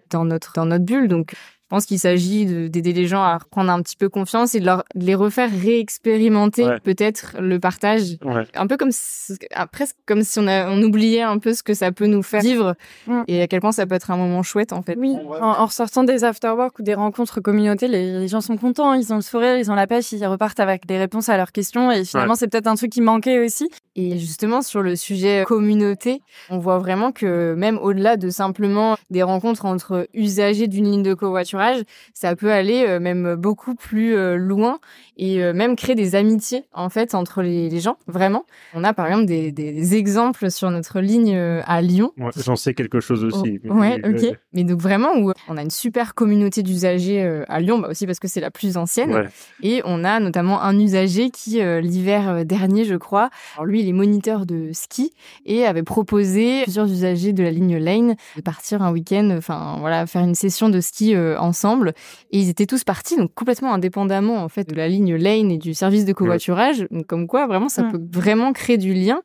dans 0.09 0.25
notre 0.25 0.53
dans 0.53 0.65
notre 0.65 0.85
bulle. 0.85 1.07
Donc, 1.07 1.33
je 1.69 1.75
pense 1.75 1.85
qu'il 1.85 1.99
s'agit 1.99 2.47
de- 2.47 2.67
d'aider 2.67 2.93
les 2.93 3.05
gens 3.05 3.21
à 3.21 3.37
reprendre 3.37 3.69
un 3.71 3.79
petit 3.83 3.95
peu 3.95 4.09
confiance 4.09 4.55
et 4.55 4.59
de, 4.59 4.65
leur, 4.65 4.83
de 4.95 5.05
les 5.05 5.13
refaire 5.13 5.51
réexpérimenter 5.51 6.65
Ouais. 6.65 6.79
peut-être 6.79 7.35
le 7.39 7.59
partage 7.59 8.17
Ouais. 8.23 8.43
un 8.55 8.65
peu 8.67 8.75
comme 8.75 8.89
si- 8.91 9.37
ah, 9.53 9.67
presque 9.67 9.95
comme 10.07 10.23
si 10.23 10.39
on, 10.39 10.47
a, 10.47 10.67
on 10.69 10.81
oubliait 10.81 11.21
un 11.21 11.37
peu 11.37 11.53
ce 11.53 11.61
que 11.63 11.73
ça 11.73 11.91
peut 11.91 12.07
nous 12.07 12.23
faire 12.23 12.41
vivre 12.41 12.75
Mm. 13.07 13.21
et 13.27 13.41
à 13.43 13.47
quel 13.47 13.61
point 13.61 13.71
ça 13.71 13.85
peut 13.85 13.95
être 13.95 14.09
un 14.11 14.17
moment 14.17 14.41
chouette 14.43 14.73
en 14.73 14.81
fait. 14.81 14.95
Oui, 14.97 15.15
en, 15.41 15.45
en 15.45 15.65
ressortant 15.65 16.03
des 16.03 16.23
afterwork 16.23 16.79
ou 16.79 16.81
des 16.81 16.93
rencontres 16.95 17.39
communautés, 17.41 17.87
les, 17.87 18.19
les 18.19 18.27
gens 18.27 18.41
sont 18.41 18.57
contents, 18.57 18.93
ils 18.93 19.11
ont 19.13 19.17
le 19.17 19.21
sourire, 19.21 19.57
ils 19.57 19.69
ont 19.71 19.75
la 19.75 19.85
pêche, 19.87 20.11
ils 20.11 20.25
repartent 20.25 20.59
avec 20.59 20.85
des 20.87 20.97
réponses 20.97 21.29
à 21.29 21.37
leurs 21.37 21.51
questions 21.51 21.91
et 21.91 22.03
finalement 22.03 22.33
c'est 22.35 22.47
peut-être 22.47 22.67
un 22.67 22.75
truc 22.75 22.91
qui 22.91 23.01
manquait 23.01 23.45
aussi. 23.45 23.69
Et 23.99 24.17
justement 24.17 24.61
sur 24.61 24.81
le 24.81 24.95
sujet 24.95 25.43
communauté, 25.45 26.21
on 26.49 26.57
voit 26.57 26.77
vraiment 26.77 27.11
que 27.11 27.53
même 27.53 27.77
au-delà 27.77 28.15
de 28.15 28.29
simplement 28.29 28.95
des 29.09 29.23
rencontres 29.23 29.65
entre 29.65 30.07
usagers 30.13 30.67
d'une 30.67 30.89
ligne 30.89 31.03
de 31.03 31.13
covoiturage, 31.13 31.81
ça 32.13 32.33
peut 32.37 32.51
aller 32.51 32.85
euh, 32.87 33.01
même 33.01 33.35
beaucoup 33.35 33.75
plus 33.75 34.15
euh, 34.15 34.37
loin 34.37 34.79
et 35.17 35.43
euh, 35.43 35.51
même 35.51 35.75
créer 35.75 35.95
des 35.95 36.15
amitiés 36.15 36.63
en 36.71 36.87
fait 36.87 37.13
entre 37.13 37.41
les, 37.41 37.69
les 37.69 37.79
gens. 37.81 37.97
Vraiment, 38.07 38.45
on 38.73 38.85
a 38.85 38.93
par 38.93 39.07
exemple 39.07 39.25
des, 39.25 39.51
des 39.51 39.95
exemples 39.95 40.49
sur 40.49 40.71
notre 40.71 41.01
ligne 41.01 41.35
à 41.35 41.81
Lyon 41.81 42.13
Ouais, 42.17 42.31
J'en 42.37 42.55
sais 42.55 42.73
quelque 42.73 43.01
chose 43.01 43.25
aussi. 43.25 43.59
Oh, 43.67 43.73
ouais, 43.73 43.99
Mais, 44.01 44.29
ok. 44.29 44.37
Mais 44.53 44.63
donc 44.63 44.79
vraiment 44.79 45.17
où 45.17 45.33
on 45.49 45.57
a 45.57 45.61
une 45.61 45.71
super 45.71 46.15
communauté 46.15 46.63
d'usagers 46.63 47.43
à 47.49 47.59
Lyon, 47.59 47.79
bah 47.79 47.89
aussi 47.89 48.05
parce 48.05 48.19
que 48.19 48.29
c'est 48.29 48.39
la 48.39 48.51
plus 48.51 48.77
ancienne. 48.77 49.13
Ouais. 49.13 49.27
Et 49.61 49.81
on 49.83 50.05
a 50.05 50.21
notamment 50.21 50.61
un 50.61 50.79
usager 50.79 51.31
qui, 51.31 51.61
l'hiver 51.81 52.45
dernier, 52.45 52.85
je 52.85 52.95
crois, 52.95 53.29
alors 53.55 53.65
lui, 53.65 53.81
il 53.81 53.88
les 53.89 53.93
moniteurs 53.93 54.45
de 54.45 54.69
ski 54.71 55.11
et 55.45 55.65
avait 55.65 55.83
proposé 55.83 56.61
à 56.61 56.63
plusieurs 56.63 56.87
usagers 56.87 57.33
de 57.33 57.41
la 57.41 57.49
ligne 57.49 57.77
Lane 57.77 58.15
de 58.35 58.41
partir 58.41 58.83
un 58.83 58.91
week-end, 58.91 59.33
enfin 59.35 59.77
voilà, 59.79 60.05
faire 60.05 60.23
une 60.23 60.35
session 60.35 60.69
de 60.69 60.79
ski 60.79 61.17
ensemble. 61.17 61.93
Et 62.31 62.39
ils 62.39 62.49
étaient 62.49 62.67
tous 62.67 62.83
partis, 62.83 63.17
donc 63.17 63.33
complètement 63.33 63.73
indépendamment 63.73 64.43
en 64.43 64.49
fait 64.49 64.69
de 64.69 64.75
la 64.75 64.87
ligne 64.87 65.15
Lane 65.15 65.51
et 65.51 65.57
du 65.57 65.73
service 65.73 66.05
de 66.05 66.13
covoiturage. 66.13 66.85
Donc, 66.91 67.07
comme 67.07 67.27
quoi, 67.27 67.47
vraiment, 67.47 67.69
ça 67.69 67.83
peut 67.83 68.01
vraiment 68.11 68.53
créer 68.53 68.77
du 68.77 68.93
lien, 68.93 69.21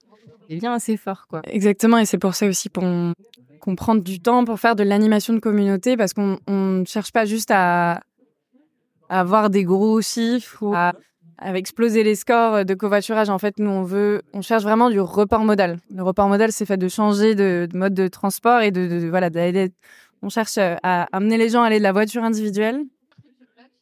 des 0.48 0.58
liens 0.60 0.72
assez 0.72 0.96
forts, 0.96 1.26
quoi. 1.28 1.42
Exactement, 1.46 1.98
et 1.98 2.06
c'est 2.06 2.18
pour 2.18 2.34
ça 2.34 2.46
aussi 2.46 2.68
qu'on 2.70 3.12
qu'on 3.60 3.76
prend 3.76 3.94
du 3.94 4.20
temps 4.20 4.44
pour 4.44 4.60
faire 4.60 4.76
de 4.76 4.82
l'animation 4.82 5.32
de 5.32 5.38
communauté 5.38 5.96
parce 5.96 6.12
qu'on 6.12 6.38
ne 6.48 6.84
cherche 6.84 7.12
pas 7.12 7.24
juste 7.24 7.50
à, 7.50 8.00
avoir 9.08 9.48
des 9.48 9.64
gros 9.64 10.02
chiffres 10.02 10.62
ou 10.62 10.74
à, 10.74 10.92
exploser 11.42 12.02
les 12.02 12.14
scores 12.14 12.64
de 12.64 12.74
covoiturage. 12.74 13.28
En 13.28 13.38
fait, 13.38 13.58
nous, 13.58 13.70
on 13.70 13.82
veut, 13.82 14.22
on 14.32 14.42
cherche 14.42 14.62
vraiment 14.62 14.90
du 14.90 15.00
report 15.00 15.44
modal. 15.44 15.78
Le 15.94 16.02
report 16.02 16.28
modal, 16.28 16.52
c'est 16.52 16.66
fait 16.66 16.76
de 16.76 16.88
changer 16.88 17.34
de, 17.34 17.68
mode 17.74 17.94
de 17.94 18.08
transport 18.08 18.60
et 18.60 18.70
de, 18.70 19.08
voilà, 19.08 19.30
On 20.22 20.28
cherche 20.28 20.58
à 20.58 21.08
amener 21.12 21.36
les 21.38 21.48
gens 21.48 21.62
à 21.62 21.66
aller 21.66 21.78
de 21.78 21.82
la 21.82 21.92
voiture 21.92 22.24
individuelle 22.24 22.82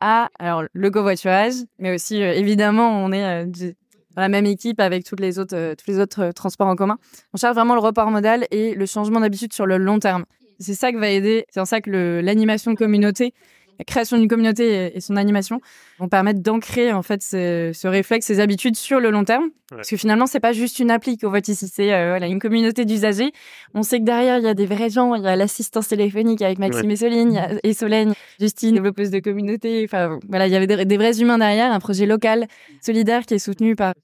à 0.03 0.31
alors 0.41 0.65
le 0.73 0.91
covoiturage, 0.91 1.55
mais 1.79 1.95
aussi 1.95 2.21
euh, 2.21 2.35
évidemment, 2.35 3.05
on 3.05 3.13
est 3.13 3.45
euh, 3.45 3.73
dans 4.17 4.23
la 4.23 4.29
même 4.29 4.47
équipe 4.47 4.81
avec 4.81 5.05
toutes 5.05 5.21
les 5.21 5.39
autres, 5.39 5.57
euh, 5.57 5.75
tous 5.75 5.91
les 5.91 5.99
autres 6.01 6.23
euh, 6.23 6.33
transports 6.33 6.67
en 6.67 6.75
commun. 6.75 6.99
On 7.33 7.39
cherche 7.39 7.55
vraiment 7.55 7.75
le 7.75 7.81
report 7.81 8.11
modal 8.11 8.47
et 8.51 8.75
le 8.75 8.87
changement 8.87 9.21
d'habitude 9.21 9.53
sur 9.53 9.65
le 9.65 9.79
long 9.79 10.01
terme. 10.01 10.25
C'est 10.59 10.75
ça 10.75 10.91
qui 10.91 10.99
va 10.99 11.09
aider. 11.09 11.47
C'est 11.51 11.61
en 11.61 11.65
ça 11.65 11.81
que 11.81 12.21
l'animation 12.23 12.73
de 12.73 12.77
communauté 12.77 13.33
la 13.79 13.85
création 13.85 14.19
d'une 14.19 14.29
communauté 14.29 14.97
et 14.97 15.01
son 15.01 15.17
animation 15.17 15.61
vont 15.99 16.09
permettre 16.09 16.41
d'ancrer 16.41 16.93
en 16.93 17.03
fait 17.03 17.23
ce, 17.23 17.87
réflexe, 17.87 18.27
ces 18.27 18.41
habitudes 18.41 18.77
sur 18.77 19.01
le 19.01 19.11
long 19.11 19.25
terme. 19.25 19.51
Parce 19.71 19.89
que 19.89 19.97
finalement, 19.97 20.27
c'est 20.27 20.41
pas 20.41 20.53
juste 20.53 20.79
une 20.79 20.91
appli 20.91 21.17
qu'on 21.17 21.31
voit 21.31 21.41
ici, 21.47 21.67
c'est 21.73 21.95
euh, 21.95 22.11
voilà, 22.11 22.27
une 22.27 22.39
communauté 22.39 22.85
d'usagers. 22.85 23.33
On 23.75 23.83
sait 23.83 24.01
que 24.01 24.05
derrière, 24.05 24.39
il 24.39 24.45
y 24.45 24.49
a 24.49 24.55
des 24.55 24.67
vrais 24.67 24.91
gens, 24.91 25.15
il 25.15 25.23
y 25.23 25.27
a 25.27 25.35
l'assistance 25.35 25.89
téléphonique 25.89 26.43
avec 26.43 26.59
Maxime 26.59 26.91
et 26.91 26.97
Solène, 26.97 27.59
et 27.63 27.73
Solène, 27.73 28.13
Justine, 28.39 28.75
développeuse 28.75 29.11
de 29.11 29.21
communauté. 29.21 29.83
Enfin, 29.85 30.19
voilà, 30.29 30.47
il 30.47 30.53
y 30.53 30.57
avait 30.57 30.85
des, 30.85 30.97
vrais 30.97 31.19
humains 31.21 31.39
derrière, 31.39 31.73
un 31.73 31.81
projet 31.81 32.05
local, 32.05 32.47
solidaire 32.83 33.25
qui 33.25 33.35
est 33.35 33.39
soutenu 33.39 33.75
par 33.75 33.95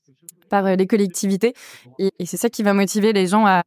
par 0.49 0.65
euh, 0.65 0.77
les 0.77 0.87
collectivités. 0.87 1.53
Et, 1.99 2.11
c'est 2.25 2.39
ça 2.39 2.49
qui 2.49 2.63
va 2.63 2.73
motiver 2.73 3.13
les 3.13 3.27
gens 3.27 3.47
à, 3.47 3.63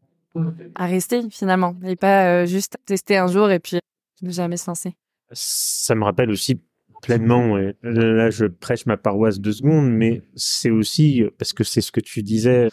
à 0.74 0.86
rester 0.88 1.22
finalement, 1.30 1.76
et 1.86 1.96
pas 1.96 2.26
euh, 2.26 2.46
juste 2.46 2.78
tester 2.86 3.18
un 3.18 3.28
jour 3.28 3.52
et 3.52 3.60
puis 3.60 3.80
ne 4.24 4.32
jamais 4.32 4.58
se 4.58 4.68
lancer 4.68 4.96
ça 5.34 5.96
me 5.96 6.04
rappelle 6.04 6.30
aussi 6.30 6.62
pleinement, 7.02 7.58
et 7.58 7.76
là 7.82 8.30
je 8.30 8.46
prêche 8.46 8.86
ma 8.86 8.96
paroisse 8.96 9.40
deux 9.40 9.54
secondes, 9.54 9.90
mais 9.90 10.22
c'est 10.36 10.70
aussi, 10.70 11.24
parce 11.38 11.52
que 11.52 11.64
c'est 11.64 11.82
ce 11.82 11.92
que 11.92 12.00
tu 12.00 12.22
disais, 12.22 12.70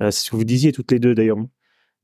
euh, 0.00 0.10
c'est 0.10 0.26
ce 0.26 0.30
que 0.30 0.36
vous 0.36 0.44
disiez 0.44 0.72
toutes 0.72 0.90
les 0.92 0.98
deux 0.98 1.14
d'ailleurs, 1.14 1.38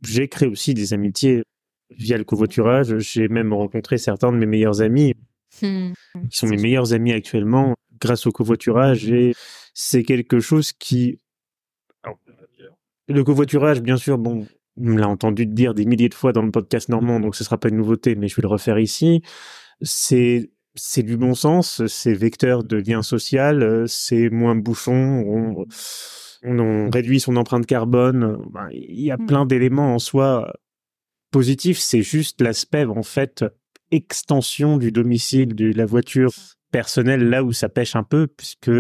j'ai 0.07 0.29
créé 0.29 0.49
aussi 0.49 0.75
des 0.75 0.93
amitiés 0.93 1.43
via 1.91 2.19
le 2.19 2.25
covoiturage, 2.25 2.99
j'ai 2.99 3.29
même 3.29 3.53
rencontré 3.53 3.99
certains 3.99 4.33
de 4.33 4.37
mes 4.37 4.47
meilleurs 4.47 4.83
amis, 4.83 5.15
hmm. 5.63 5.93
qui 6.29 6.37
sont 6.37 6.47
mes 6.47 6.57
meilleurs 6.57 6.93
amis 6.93 7.13
actuellement, 7.13 7.75
grâce 8.01 8.27
au 8.27 8.33
covoiturage, 8.33 9.11
et 9.11 9.33
c'est 9.73 10.03
quelque 10.03 10.41
chose 10.41 10.73
qui... 10.73 11.21
le 13.09 13.25
covoiturage, 13.25 13.81
bien 13.81 13.97
sûr, 13.97 14.19
bon, 14.19 14.47
on 14.77 14.97
l'a 14.97 15.09
entendu 15.09 15.47
dire 15.47 15.73
des 15.73 15.87
milliers 15.87 16.09
de 16.09 16.15
fois 16.15 16.33
dans 16.33 16.43
le 16.43 16.51
podcast 16.51 16.91
normand, 16.91 17.19
donc 17.19 17.35
ce 17.35 17.45
sera 17.45 17.59
pas 17.59 17.69
une 17.69 17.77
nouveauté, 17.77 18.15
mais 18.15 18.29
je 18.29 18.37
vais 18.37 18.43
le 18.43 18.49
refaire 18.49 18.79
ici 18.79 19.23
c'est 19.81 20.51
c'est 20.75 21.03
du 21.03 21.17
bon 21.17 21.35
sens, 21.35 21.87
c'est 21.87 22.15
vecteur 22.15 22.65
de 22.65 22.77
lien 22.77 23.03
social, 23.03 23.85
c'est 23.89 24.31
moins 24.31 24.55
bouchon, 24.55 24.95
on, 24.95 25.67
on, 26.45 26.91
réduit 26.91 27.21
son 27.21 27.37
empreinte 27.37 27.67
carbone. 27.67 28.39
Ben, 28.51 28.69
il 28.73 29.03
y 29.03 29.11
a 29.11 29.19
mmh. 29.19 29.27
plein 29.27 29.45
d'éléments 29.45 29.95
en 29.95 29.99
soi 29.99 30.53
positifs. 31.31 31.79
C'est 31.79 32.03
juste 32.03 32.41
l'aspect 32.41 32.85
en 32.85 33.03
fait 33.03 33.45
extension 33.91 34.79
du 34.79 34.93
domicile 34.93 35.55
de 35.55 35.73
la 35.73 35.85
voiture 35.85 36.33
personnelle 36.71 37.29
là 37.29 37.45
où 37.45 37.53
ça 37.53 37.69
pêche 37.69 37.95
un 37.95 38.05
peu 38.05 38.27
puisque 38.27 38.71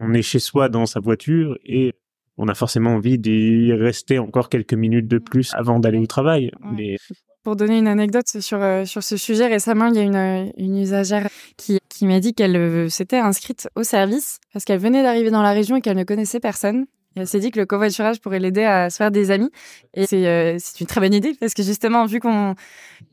on 0.00 0.14
est 0.14 0.22
chez 0.22 0.38
soi 0.38 0.68
dans 0.68 0.86
sa 0.86 1.00
voiture 1.00 1.58
et 1.64 1.92
on 2.38 2.48
a 2.48 2.54
forcément 2.54 2.94
envie 2.94 3.18
d'y 3.18 3.72
rester 3.72 4.18
encore 4.18 4.48
quelques 4.48 4.74
minutes 4.74 5.08
de 5.08 5.18
plus 5.18 5.52
avant 5.54 5.78
d'aller 5.78 5.98
au 5.98 6.06
travail. 6.06 6.50
Mais 6.72 6.96
pour 7.42 7.56
donner 7.56 7.78
une 7.78 7.88
anecdote 7.88 8.28
sur, 8.40 8.62
euh, 8.62 8.84
sur 8.84 9.02
ce 9.02 9.16
sujet, 9.16 9.48
récemment, 9.48 9.86
il 9.86 9.96
y 9.96 9.98
a 9.98 10.02
une, 10.02 10.14
euh, 10.14 10.50
une 10.58 10.78
usagère 10.78 11.28
qui, 11.56 11.80
qui 11.88 12.06
m'a 12.06 12.20
dit 12.20 12.34
qu'elle 12.34 12.56
euh, 12.56 12.88
s'était 12.88 13.18
inscrite 13.18 13.68
au 13.74 13.82
service 13.82 14.38
parce 14.52 14.64
qu'elle 14.64 14.78
venait 14.78 15.02
d'arriver 15.02 15.30
dans 15.30 15.42
la 15.42 15.52
région 15.52 15.76
et 15.76 15.80
qu'elle 15.80 15.96
ne 15.96 16.04
connaissait 16.04 16.38
personne. 16.38 16.86
Et 17.16 17.20
elle 17.20 17.26
s'est 17.26 17.40
dit 17.40 17.50
que 17.50 17.58
le 17.58 17.66
covoiturage 17.66 18.20
pourrait 18.20 18.38
l'aider 18.38 18.62
à 18.62 18.88
se 18.90 18.96
faire 18.96 19.10
des 19.10 19.30
amis. 19.32 19.50
Et 19.92 20.06
c'est 20.06 20.56
c'est 20.58 20.80
une 20.80 20.86
très 20.86 21.00
bonne 21.00 21.12
idée 21.12 21.34
parce 21.38 21.52
que 21.52 21.62
justement, 21.62 22.06
vu, 22.06 22.20
qu'on 22.20 22.54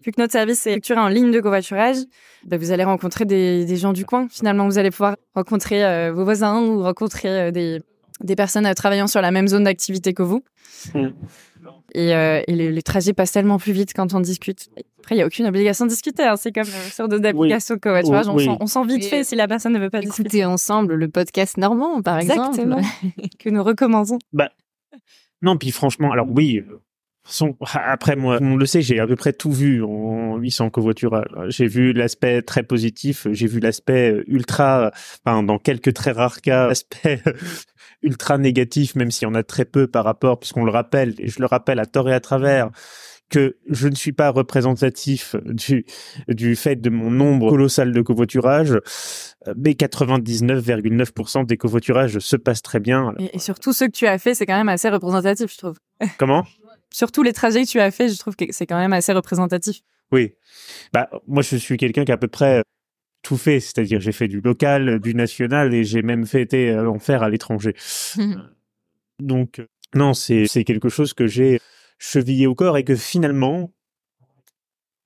vu 0.05 0.11
que 0.11 0.21
notre 0.21 0.31
service 0.31 0.65
est 0.67 0.71
structuré 0.71 0.99
en 1.01 1.09
ligne 1.09 1.31
de 1.31 1.39
covoiturage, 1.41 1.97
bah, 2.45 2.55
vous 2.57 2.71
allez 2.71 2.85
rencontrer 2.85 3.25
des, 3.25 3.65
des 3.65 3.75
gens 3.75 3.91
du 3.91 4.05
coin. 4.05 4.27
Finalement, 4.29 4.65
vous 4.67 4.77
allez 4.77 4.91
pouvoir 4.91 5.17
rencontrer 5.35 6.11
vos 6.11 6.23
voisins 6.23 6.61
ou 6.61 6.81
rencontrer 6.81 7.51
des, 7.51 7.81
des 8.23 8.35
personnes 8.35 8.71
travaillant 8.73 9.07
sur 9.07 9.21
la 9.21 9.31
même 9.31 9.47
zone 9.47 9.63
d'activité 9.63 10.13
que 10.13 10.23
vous. 10.23 10.43
Mmh. 10.93 11.07
Et, 11.93 12.15
euh, 12.15 12.41
et 12.47 12.55
les, 12.55 12.81
trajets 12.81 13.13
passent 13.13 13.31
tellement 13.31 13.57
plus 13.57 13.73
vite 13.73 13.93
quand 13.93 14.13
on 14.13 14.19
discute. 14.19 14.69
Après, 14.99 15.15
il 15.15 15.17
n'y 15.17 15.23
a 15.23 15.25
aucune 15.25 15.45
obligation 15.45 15.85
de 15.85 15.89
discuter. 15.89 16.23
Hein. 16.23 16.35
C'est 16.37 16.51
comme 16.51 16.67
euh, 16.67 16.89
sur 16.91 17.07
d'autres 17.07 17.25
applications 17.25 17.77
oui. 17.83 18.47
On, 18.49 18.57
on 18.61 18.67
sent 18.67 18.85
vite 18.85 19.05
fait 19.05 19.23
si 19.23 19.35
la 19.35 19.47
personne 19.47 19.73
ne 19.73 19.79
veut 19.79 19.89
pas 19.89 19.99
Écouter 19.99 20.23
discuter. 20.23 20.45
ensemble 20.45 20.95
le 20.95 21.09
podcast 21.09 21.57
normand, 21.57 22.01
par 22.01 22.19
Exactement. 22.19 22.77
exemple. 22.77 23.27
que 23.39 23.49
nous 23.49 23.63
recommandons. 23.63 24.19
Bah, 24.33 24.51
non, 25.41 25.57
puis 25.57 25.71
franchement, 25.71 26.11
alors 26.11 26.27
oui, 26.29 26.63
après 27.73 28.15
moi, 28.15 28.39
on 28.41 28.55
le 28.55 28.65
sait, 28.65 28.81
j'ai 28.81 28.99
à 28.99 29.07
peu 29.07 29.15
près 29.15 29.33
tout 29.33 29.51
vu 29.51 29.83
en 29.83 30.37
800 30.37 30.69
covoiturage. 30.69 31.27
J'ai 31.47 31.67
vu 31.67 31.93
l'aspect 31.93 32.41
très 32.41 32.63
positif, 32.63 33.27
j'ai 33.31 33.47
vu 33.47 33.59
l'aspect 33.59 34.23
ultra, 34.27 34.91
enfin 35.25 35.43
dans 35.43 35.57
quelques 35.57 35.93
très 35.93 36.11
rares 36.11 36.41
cas, 36.41 36.67
l'aspect 36.69 37.21
ultra 38.01 38.37
négatif, 38.37 38.95
même 38.95 39.11
s'il 39.11 39.27
y 39.27 39.31
en 39.31 39.35
a 39.35 39.43
très 39.43 39.65
peu 39.65 39.87
par 39.87 40.05
rapport, 40.05 40.39
puisqu'on 40.39 40.63
le 40.63 40.71
rappelle, 40.71 41.15
et 41.19 41.27
je 41.27 41.39
le 41.39 41.45
rappelle 41.45 41.79
à 41.79 41.85
tort 41.85 42.09
et 42.09 42.13
à 42.13 42.19
travers, 42.19 42.69
que 43.29 43.57
je 43.69 43.87
ne 43.87 43.95
suis 43.95 44.11
pas 44.11 44.29
représentatif 44.31 45.35
du, 45.45 45.85
du 46.27 46.55
fait 46.55 46.75
de 46.77 46.89
mon 46.89 47.11
nombre 47.11 47.51
colossal 47.51 47.91
de 47.91 48.01
covoiturage, 48.01 48.79
mais 49.55 49.71
99,9% 49.73 51.45
des 51.45 51.57
covoiturages 51.57 52.19
se 52.19 52.35
passent 52.35 52.63
très 52.63 52.79
bien. 52.79 53.13
Et, 53.19 53.35
et 53.35 53.39
surtout 53.39 53.71
ceux 53.71 53.87
que 53.87 53.93
tu 53.93 54.07
as 54.07 54.17
fait, 54.17 54.33
c'est 54.33 54.45
quand 54.45 54.57
même 54.57 54.69
assez 54.69 54.89
représentatif, 54.89 55.51
je 55.53 55.57
trouve. 55.57 55.77
Comment? 56.17 56.45
Surtout 56.91 57.23
les 57.23 57.33
trajets 57.33 57.63
que 57.63 57.69
tu 57.69 57.79
as 57.79 57.91
fait, 57.91 58.09
je 58.09 58.17
trouve 58.17 58.35
que 58.35 58.45
c'est 58.49 58.65
quand 58.65 58.77
même 58.77 58.93
assez 58.93 59.13
représentatif. 59.13 59.81
Oui. 60.11 60.33
Bah, 60.91 61.09
moi, 61.27 61.43
je 61.43 61.55
suis 61.55 61.77
quelqu'un 61.77 62.05
qui 62.05 62.11
a 62.11 62.15
à 62.15 62.17
peu 62.17 62.27
près 62.27 62.63
tout 63.21 63.37
fait, 63.37 63.59
c'est-à-dire 63.59 63.99
j'ai 63.99 64.11
fait 64.11 64.27
du 64.27 64.41
local, 64.41 64.99
du 64.99 65.13
national 65.13 65.73
et 65.73 65.83
j'ai 65.83 66.01
même 66.01 66.25
fait 66.25 66.41
été 66.41 66.71
euh, 66.71 66.89
en 66.89 66.99
faire 66.99 67.21
à 67.21 67.29
l'étranger. 67.29 67.75
Donc 69.19 69.61
non, 69.93 70.13
c'est 70.13 70.47
c'est 70.47 70.63
quelque 70.63 70.87
chose 70.87 71.13
que 71.13 71.27
j'ai 71.27 71.59
chevillé 71.97 72.47
au 72.47 72.55
corps 72.55 72.77
et 72.77 72.85
que 72.85 72.95
finalement 72.95 73.73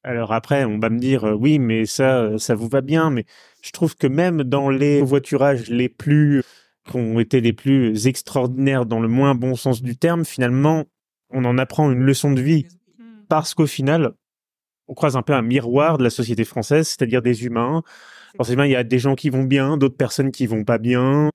alors 0.03 0.33
après, 0.33 0.65
on 0.65 0.79
va 0.79 0.89
me 0.89 0.99
dire 0.99 1.23
euh, 1.23 1.33
oui, 1.33 1.59
mais 1.59 1.85
ça, 1.85 2.17
euh, 2.19 2.37
ça 2.37 2.55
vous 2.55 2.67
va 2.67 2.81
bien, 2.81 3.09
mais 3.09 3.25
je 3.61 3.71
trouve 3.71 3.95
que 3.95 4.07
même 4.07 4.43
dans 4.43 4.69
les 4.69 5.01
voiturages 5.01 5.69
les 5.69 5.87
plus 5.87 6.43
qui 6.89 6.97
ont 6.97 7.21
été 7.21 7.39
les 7.39 7.53
plus 7.53 8.07
extraordinaires 8.07 8.85
dans 8.85 8.99
le 8.99 9.07
moins 9.07 9.33
bon 9.33 9.55
sens 9.55 9.81
du 9.81 9.95
terme, 9.95 10.25
finalement, 10.25 10.83
on 11.33 11.45
en 11.45 11.57
apprend 11.57 11.91
une 11.91 12.03
leçon 12.03 12.31
de 12.31 12.41
vie 12.41 12.67
parce 13.29 13.53
qu'au 13.53 13.67
final, 13.67 14.13
on 14.87 14.93
croise 14.93 15.15
un 15.15 15.21
peu 15.21 15.33
un 15.33 15.41
miroir 15.41 15.97
de 15.97 16.03
la 16.03 16.09
société 16.09 16.43
française, 16.43 16.87
c'est-à-dire 16.87 17.21
des 17.21 17.45
humains. 17.45 17.83
Forcément, 18.37 18.63
il 18.63 18.71
y 18.71 18.75
a 18.75 18.83
des 18.83 18.99
gens 18.99 19.15
qui 19.15 19.29
vont 19.29 19.43
bien, 19.43 19.77
d'autres 19.77 19.97
personnes 19.97 20.31
qui 20.31 20.47
vont 20.47 20.63
pas 20.63 20.77
bien. 20.77 21.29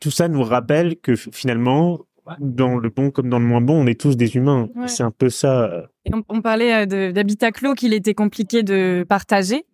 Tout 0.00 0.10
ça 0.10 0.28
nous 0.28 0.42
rappelle 0.42 0.98
que 0.98 1.14
finalement, 1.14 2.00
dans 2.38 2.76
le 2.76 2.88
bon 2.90 3.10
comme 3.10 3.28
dans 3.28 3.38
le 3.38 3.44
moins 3.44 3.60
bon, 3.60 3.82
on 3.82 3.86
est 3.86 4.00
tous 4.00 4.16
des 4.16 4.36
humains. 4.36 4.68
C'est 4.86 5.02
un 5.02 5.10
peu 5.10 5.30
ça. 5.30 5.88
on, 6.28 6.40
parlait 6.40 6.86
euh, 6.86 7.12
d'habitat 7.12 7.52
clos 7.52 7.74
qu'il 7.74 7.92
était 7.92 8.14
compliqué 8.14 8.62
de 8.62 9.04
partager. 9.08 9.64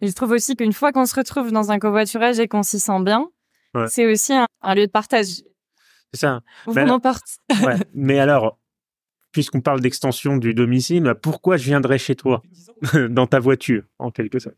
Et 0.00 0.06
je 0.06 0.12
trouve 0.12 0.32
aussi 0.32 0.56
qu'une 0.56 0.72
fois 0.72 0.92
qu'on 0.92 1.06
se 1.06 1.14
retrouve 1.14 1.52
dans 1.52 1.70
un 1.70 1.78
covoiturage 1.78 2.38
et 2.40 2.48
qu'on 2.48 2.62
s'y 2.62 2.80
sent 2.80 3.02
bien, 3.02 3.28
c'est 3.86 4.10
aussi 4.10 4.32
un, 4.32 4.74
lieu 4.74 4.86
de 4.86 4.90
partage. 4.90 5.42
C'est 6.12 6.20
ça. 6.20 6.40
On 6.66 6.72
mais, 6.72 6.90
emporte. 6.90 7.38
mais 7.94 8.18
alors, 8.18 8.58
puisqu'on 9.32 9.60
parle 9.60 9.80
d'extension 9.80 10.36
du 10.36 10.54
domicile, 10.54 11.02
bah, 11.02 11.14
pourquoi 11.14 11.56
je 11.56 11.64
viendrais 11.64 11.98
chez 11.98 12.14
toi 12.16 12.42
dans 13.10 13.26
ta 13.26 13.38
voiture, 13.38 13.84
en 13.98 14.10
quelque 14.10 14.38
sorte? 14.38 14.56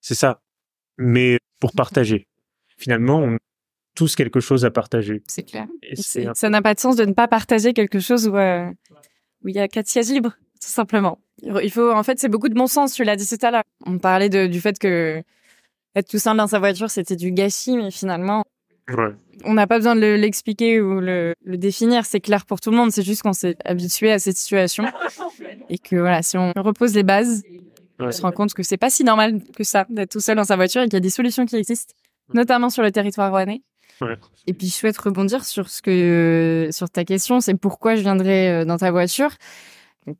C'est 0.00 0.14
ça. 0.14 0.42
Mais 0.98 1.38
pour 1.60 1.72
partager. 1.72 2.28
Finalement, 2.76 3.18
on 3.18 3.36
a 3.36 3.38
tous 3.94 4.16
quelque 4.16 4.40
chose 4.40 4.64
à 4.64 4.70
partager. 4.70 5.22
C'est 5.28 5.44
clair. 5.44 5.66
Ça 6.34 6.50
n'a 6.50 6.62
pas 6.62 6.74
de 6.74 6.80
sens 6.80 6.96
de 6.96 7.04
ne 7.04 7.12
pas 7.12 7.28
partager 7.28 7.72
quelque 7.72 8.00
chose 8.00 8.28
où, 8.28 8.36
euh, 8.36 8.68
où 9.42 9.48
il 9.48 9.54
y 9.54 9.60
a 9.60 9.68
quatre 9.68 9.86
sièges 9.86 10.10
libres, 10.10 10.36
tout 10.60 10.68
simplement. 10.68 11.20
Il 11.42 11.70
faut, 11.70 11.90
en 11.90 12.02
fait, 12.02 12.18
c'est 12.18 12.28
beaucoup 12.28 12.48
de 12.48 12.54
bon 12.54 12.66
sens. 12.66 12.94
Tu 12.94 13.04
l'as 13.04 13.16
dit 13.16 13.26
tout 13.26 13.44
à 13.44 13.50
l'heure. 13.50 13.62
On 13.86 13.98
parlait 13.98 14.28
de, 14.28 14.46
du 14.46 14.60
fait 14.60 14.78
que 14.78 15.22
être 15.94 16.08
tout 16.08 16.18
seul 16.18 16.36
dans 16.36 16.46
sa 16.46 16.58
voiture, 16.58 16.90
c'était 16.90 17.16
du 17.16 17.30
gâchis, 17.30 17.76
mais 17.76 17.90
finalement, 17.90 18.44
On 19.44 19.54
n'a 19.54 19.66
pas 19.66 19.78
besoin 19.78 19.96
de 19.96 20.14
l'expliquer 20.14 20.80
ou 20.80 21.00
le, 21.00 21.34
le 21.44 21.56
définir, 21.58 22.06
c'est 22.06 22.20
clair 22.20 22.46
pour 22.46 22.60
tout 22.60 22.70
le 22.70 22.76
monde, 22.76 22.92
c'est 22.92 23.02
juste 23.02 23.22
qu'on 23.22 23.32
s'est 23.32 23.56
habitué 23.64 24.12
à 24.12 24.18
cette 24.18 24.36
situation. 24.36 24.84
Et 25.68 25.78
que 25.78 25.96
voilà, 25.96 26.22
si 26.22 26.36
on 26.36 26.52
repose 26.56 26.94
les 26.94 27.02
bases, 27.02 27.42
on 27.98 28.10
se 28.10 28.22
rend 28.22 28.32
compte 28.32 28.54
que 28.54 28.62
c'est 28.62 28.76
pas 28.76 28.90
si 28.90 29.04
normal 29.04 29.40
que 29.56 29.64
ça 29.64 29.86
d'être 29.88 30.10
tout 30.10 30.20
seul 30.20 30.36
dans 30.36 30.44
sa 30.44 30.56
voiture 30.56 30.82
et 30.82 30.84
qu'il 30.86 30.94
y 30.94 30.96
a 30.96 31.00
des 31.00 31.10
solutions 31.10 31.46
qui 31.46 31.56
existent, 31.56 31.94
notamment 32.32 32.70
sur 32.70 32.82
le 32.82 32.90
territoire 32.92 33.30
rouennais. 33.30 33.62
Et 34.46 34.54
puis 34.54 34.66
je 34.66 34.74
souhaite 34.74 34.98
rebondir 34.98 35.44
sur 35.44 35.68
ce 35.68 35.80
que 35.80 36.68
sur 36.72 36.90
ta 36.90 37.04
question, 37.04 37.40
c'est 37.40 37.54
pourquoi 37.54 37.94
je 37.94 38.00
viendrais 38.02 38.48
euh, 38.50 38.64
dans 38.64 38.76
ta 38.76 38.90
voiture 38.90 39.30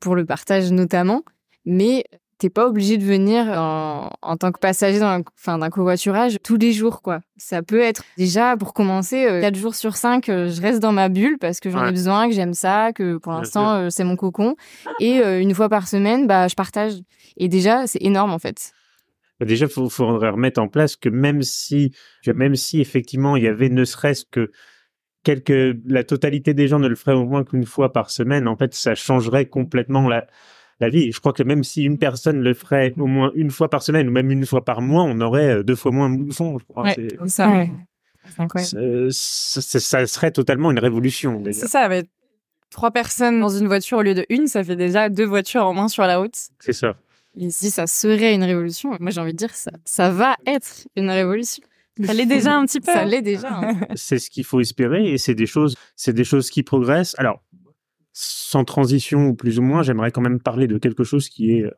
pour 0.00 0.14
le 0.14 0.24
partage 0.24 0.70
notamment, 0.70 1.22
mais 1.66 2.04
t'es 2.38 2.50
pas 2.50 2.66
obligé 2.66 2.96
de 2.96 3.04
venir 3.04 3.46
en, 3.46 4.10
en 4.22 4.36
tant 4.36 4.52
que 4.52 4.58
passager 4.58 4.98
dans 4.98 5.22
enfin 5.38 5.58
d'un 5.58 5.70
covoiturage 5.70 6.38
tous 6.42 6.56
les 6.56 6.72
jours 6.72 7.02
quoi. 7.02 7.20
Ça 7.36 7.62
peut 7.62 7.80
être 7.80 8.02
déjà 8.16 8.56
pour 8.56 8.74
commencer 8.74 9.26
euh, 9.26 9.40
quatre 9.40 9.56
jours 9.56 9.74
sur 9.74 9.96
cinq, 9.96 10.28
euh, 10.28 10.48
je 10.48 10.60
reste 10.60 10.80
dans 10.80 10.92
ma 10.92 11.08
bulle 11.08 11.38
parce 11.38 11.60
que 11.60 11.70
j'en 11.70 11.86
ai 11.86 11.90
besoin, 11.90 12.28
que 12.28 12.34
j'aime 12.34 12.54
ça, 12.54 12.92
que 12.92 13.16
pour 13.16 13.32
l'instant 13.32 13.74
euh, 13.74 13.88
c'est 13.90 14.04
mon 14.04 14.16
cocon 14.16 14.56
et 15.00 15.22
une 15.40 15.54
fois 15.54 15.68
par 15.68 15.88
semaine 15.88 16.26
bah 16.26 16.48
je 16.48 16.54
partage 16.54 16.94
et 17.36 17.48
déjà 17.48 17.86
c'est 17.86 18.02
énorme 18.02 18.32
en 18.32 18.38
fait. 18.38 18.72
Bah, 19.40 19.46
déjà, 19.46 19.66
il 19.66 19.90
faudrait 19.90 20.30
remettre 20.30 20.60
en 20.60 20.68
place 20.68 20.94
que 20.94 21.08
même 21.08 21.42
si, 21.42 21.92
même 22.26 22.54
si 22.54 22.80
effectivement 22.80 23.36
il 23.36 23.42
y 23.42 23.48
avait 23.48 23.68
ne 23.68 23.84
serait-ce 23.84 24.24
que 24.30 24.52
quelques, 25.24 25.76
la 25.86 26.04
totalité 26.04 26.54
des 26.54 26.68
gens 26.68 26.78
ne 26.78 26.86
le 26.86 26.94
ferait 26.94 27.16
au 27.16 27.24
moins 27.24 27.42
qu'une 27.42 27.66
fois 27.66 27.92
par 27.92 28.10
semaine, 28.10 28.46
en 28.46 28.56
fait, 28.56 28.74
ça 28.74 28.94
changerait 28.94 29.46
complètement 29.46 30.08
la, 30.08 30.26
la 30.80 30.88
vie. 30.88 31.12
Je 31.12 31.20
crois 31.20 31.32
que 31.32 31.42
même 31.42 31.64
si 31.64 31.84
une 31.84 31.98
personne 31.98 32.40
le 32.40 32.54
ferait 32.54 32.94
au 32.98 33.06
moins 33.06 33.32
une 33.34 33.50
fois 33.50 33.68
par 33.68 33.82
semaine 33.82 34.08
ou 34.08 34.12
même 34.12 34.30
une 34.30 34.46
fois 34.46 34.64
par 34.64 34.80
mois, 34.80 35.02
on 35.02 35.20
aurait 35.20 35.56
euh, 35.56 35.62
deux 35.62 35.76
fois 35.76 35.92
moins 35.92 36.10
de 36.10 36.16
bouffons. 36.22 36.58
Je 36.58 36.64
crois. 36.64 36.84
Ouais, 36.84 37.08
ça. 37.26 37.66
Ça, 39.10 40.06
serait 40.06 40.30
totalement 40.30 40.70
une 40.70 40.78
révolution. 40.78 41.42
C'est 41.52 41.68
ça, 41.68 41.88
mais 41.88 42.04
trois 42.70 42.90
personnes 42.90 43.38
dans 43.38 43.50
une 43.50 43.66
voiture 43.66 43.98
au 43.98 44.02
lieu 44.02 44.14
de 44.14 44.24
une, 44.30 44.46
ça 44.46 44.64
fait 44.64 44.76
déjà 44.76 45.08
deux 45.08 45.26
voitures 45.26 45.66
en 45.66 45.74
moins 45.74 45.88
sur 45.88 46.04
la 46.04 46.18
route. 46.18 46.36
C'est 46.58 46.72
ça. 46.72 46.96
Et 47.38 47.50
si 47.50 47.70
ça 47.70 47.86
serait 47.86 48.34
une 48.34 48.44
révolution, 48.44 48.96
moi 49.00 49.10
j'ai 49.10 49.20
envie 49.20 49.32
de 49.32 49.38
dire 49.38 49.54
ça, 49.54 49.72
ça 49.84 50.10
va 50.10 50.36
être 50.46 50.88
une 50.96 51.10
révolution. 51.10 51.62
Ça 52.02 52.12
l'est 52.12 52.26
déjà 52.26 52.56
un 52.56 52.66
petit 52.66 52.80
peu. 52.80 52.92
Ça 52.92 53.04
l'est 53.04 53.22
déjà. 53.22 53.48
Hein. 53.52 53.80
c'est 53.94 54.18
ce 54.18 54.30
qu'il 54.30 54.44
faut 54.44 54.60
espérer 54.60 55.12
et 55.12 55.18
c'est 55.18 55.34
des 55.34 55.46
choses, 55.46 55.76
c'est 55.94 56.12
des 56.12 56.24
choses 56.24 56.50
qui 56.50 56.62
progressent. 56.62 57.14
Alors, 57.18 57.43
sans 58.14 58.64
transition 58.64 59.26
ou 59.26 59.34
plus 59.34 59.58
ou 59.58 59.62
moins, 59.62 59.82
j'aimerais 59.82 60.12
quand 60.12 60.22
même 60.22 60.40
parler 60.40 60.68
de 60.68 60.78
quelque 60.78 61.04
chose 61.04 61.28
qui 61.28 61.50
est 61.58 61.64
euh, 61.64 61.70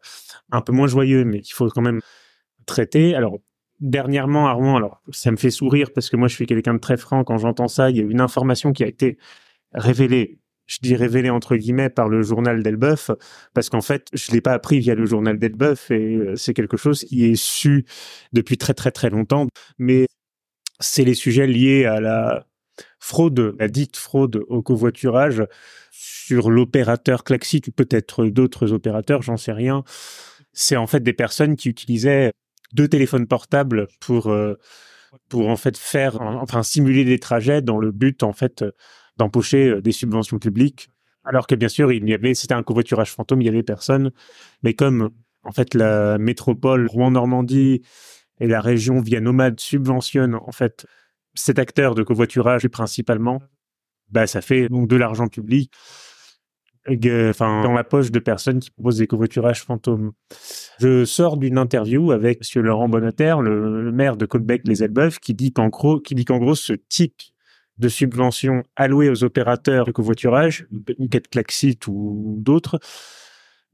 un 0.53 0.61
peu 0.61 0.73
moins 0.73 0.87
joyeux, 0.87 1.25
mais 1.25 1.41
qu'il 1.41 1.55
faut 1.55 1.69
quand 1.71 1.83
même 1.83 2.01
traiter. 2.67 3.15
Alors, 3.15 3.39
dernièrement, 3.81 4.47
Armand, 4.47 4.77
alors 4.77 5.03
ça 5.11 5.31
me 5.31 5.37
fait 5.37 5.51
sourire 5.51 5.93
parce 5.95 6.11
que 6.11 6.17
moi 6.17 6.29
je 6.29 6.35
suis 6.35 6.47
quelqu'un 6.47 6.75
de 6.75 6.79
très 6.79 6.99
franc 6.99 7.25
quand 7.25 7.39
j'entends 7.39 7.69
ça. 7.69 7.91
Il 7.91 7.97
y 7.97 8.01
a 8.01 8.05
une 8.05 8.21
information 8.21 8.73
qui 8.73 8.85
a 8.85 8.87
été 8.87 9.19
révélée, 9.73 10.39
je 10.67 10.79
dis 10.83 10.95
révélée 10.95 11.31
entre 11.31 11.57
guillemets 11.57 11.91
par 11.91 12.09
le 12.09 12.23
journal 12.23 12.63
d'Elbeuf, 12.63 13.11
parce 13.55 13.71
qu'en 13.71 13.81
fait 13.81 14.09
je 14.13 14.33
l'ai 14.33 14.43
pas 14.43 14.53
appris 14.53 14.79
via 14.81 14.95
le 14.95 15.07
journal 15.07 15.39
d'Elbeuf 15.39 15.91
et 15.91 16.17
euh, 16.17 16.37
c'est 16.37 16.55
quelque 16.55 16.77
chose 16.77 17.01
qui 17.01 17.25
est 17.25 17.37
su 17.37 17.87
depuis 18.33 18.59
très 18.59 18.75
très 18.75 18.91
très 18.91 19.11
longtemps. 19.11 19.47
Mais 19.79 20.07
c'est 20.81 21.05
les 21.05 21.15
sujets 21.15 21.47
liés 21.47 21.87
à 21.87 22.01
la 22.01 22.47
fraude, 22.99 23.55
la 23.59 23.69
dite 23.69 23.97
fraude 23.97 24.43
au 24.49 24.63
covoiturage 24.63 25.43
sur 26.27 26.51
l'opérateur 26.51 27.23
Klaxit 27.23 27.63
ou 27.69 27.71
peut-être 27.71 28.27
d'autres 28.27 28.73
opérateurs, 28.73 29.23
j'en 29.23 29.37
sais 29.37 29.53
rien. 29.53 29.85
C'est 30.53 30.75
en 30.75 30.89
fait 30.89 31.01
des 31.01 31.13
personnes 31.13 31.55
qui 31.55 31.69
utilisaient 31.69 32.33
deux 32.73 32.89
téléphones 32.89 33.29
portables 33.29 33.87
pour 34.01 34.27
euh, 34.27 34.59
pour 35.29 35.49
en 35.49 35.57
fait 35.57 35.79
faire 35.79 36.21
enfin 36.21 36.65
simuler 36.65 37.05
des 37.05 37.21
trajets 37.21 37.63
dans 37.63 37.79
le 37.79 37.93
but 37.93 38.25
en 38.25 38.33
fait 38.33 38.65
d'empocher 39.19 39.69
euh, 39.69 39.81
des 39.81 39.93
subventions 39.93 40.41
publiques. 40.41 40.89
Alors 41.23 41.47
que 41.47 41.55
bien 41.55 41.69
sûr 41.69 41.93
il 41.93 42.09
y 42.09 42.15
avait 42.15 42.35
c'était 42.35 42.55
un 42.55 42.65
covoiturage 42.65 43.13
fantôme 43.13 43.41
il 43.41 43.45
y 43.45 43.49
avait 43.49 43.63
personne. 43.63 44.11
Mais 44.65 44.75
comme 44.75 45.11
en 45.45 45.53
fait 45.53 45.75
la 45.75 46.19
métropole 46.19 46.89
Rouen 46.89 47.13
Normandie 47.13 47.83
et 48.41 48.49
la 48.49 48.61
région 48.61 49.01
via 49.01 49.21
Nomade 49.21 49.61
subventionnent 49.61 50.35
en 50.35 50.53
fait 50.53 50.87
cet 51.35 51.61
acteur 51.61 51.95
de 51.95 52.03
covoiturage 52.03 52.67
principalement, 52.67 53.43
bah 54.11 54.27
ça 54.27 54.41
fait 54.41 54.69
donc 54.69 54.89
de 54.89 54.97
l'argent 54.97 55.29
public 55.29 55.71
dans 56.89 57.73
la 57.73 57.85
poche 57.85 58.11
de 58.11 58.19
personnes 58.19 58.61
qui 58.61 58.71
proposent 58.71 58.99
des 58.99 59.07
covoiturages 59.07 59.63
fantômes. 59.63 60.13
Je 60.79 61.05
sors 61.05 61.37
d'une 61.37 61.59
interview 61.59 62.13
avec 62.13 62.41
monsieur 62.41 62.63
Laurent 62.63 62.89
Bonneterre, 62.89 63.41
le, 63.41 63.93
maire 63.93 64.17
de 64.17 64.27
Côtebec 64.27 64.63
les 64.65 64.83
Elbeuf, 64.83 65.19
qui 65.19 65.35
dit 65.35 65.53
qu'en 65.53 65.69
gros 65.69 66.01
qui 66.01 66.15
dit 66.15 66.25
qu'en 66.25 66.39
gros 66.39 66.55
ce 66.55 66.73
type 66.73 67.23
de 67.79 67.89
subvention 67.89 68.63
allouée 68.75 69.11
aux 69.11 69.25
opérateurs 69.25 69.85
de 69.85 69.93
covoiturage, 69.93 70.67
Quête 71.11 71.29
Klaxit 71.29 71.79
ou 71.89 72.37
d'autres, 72.39 72.79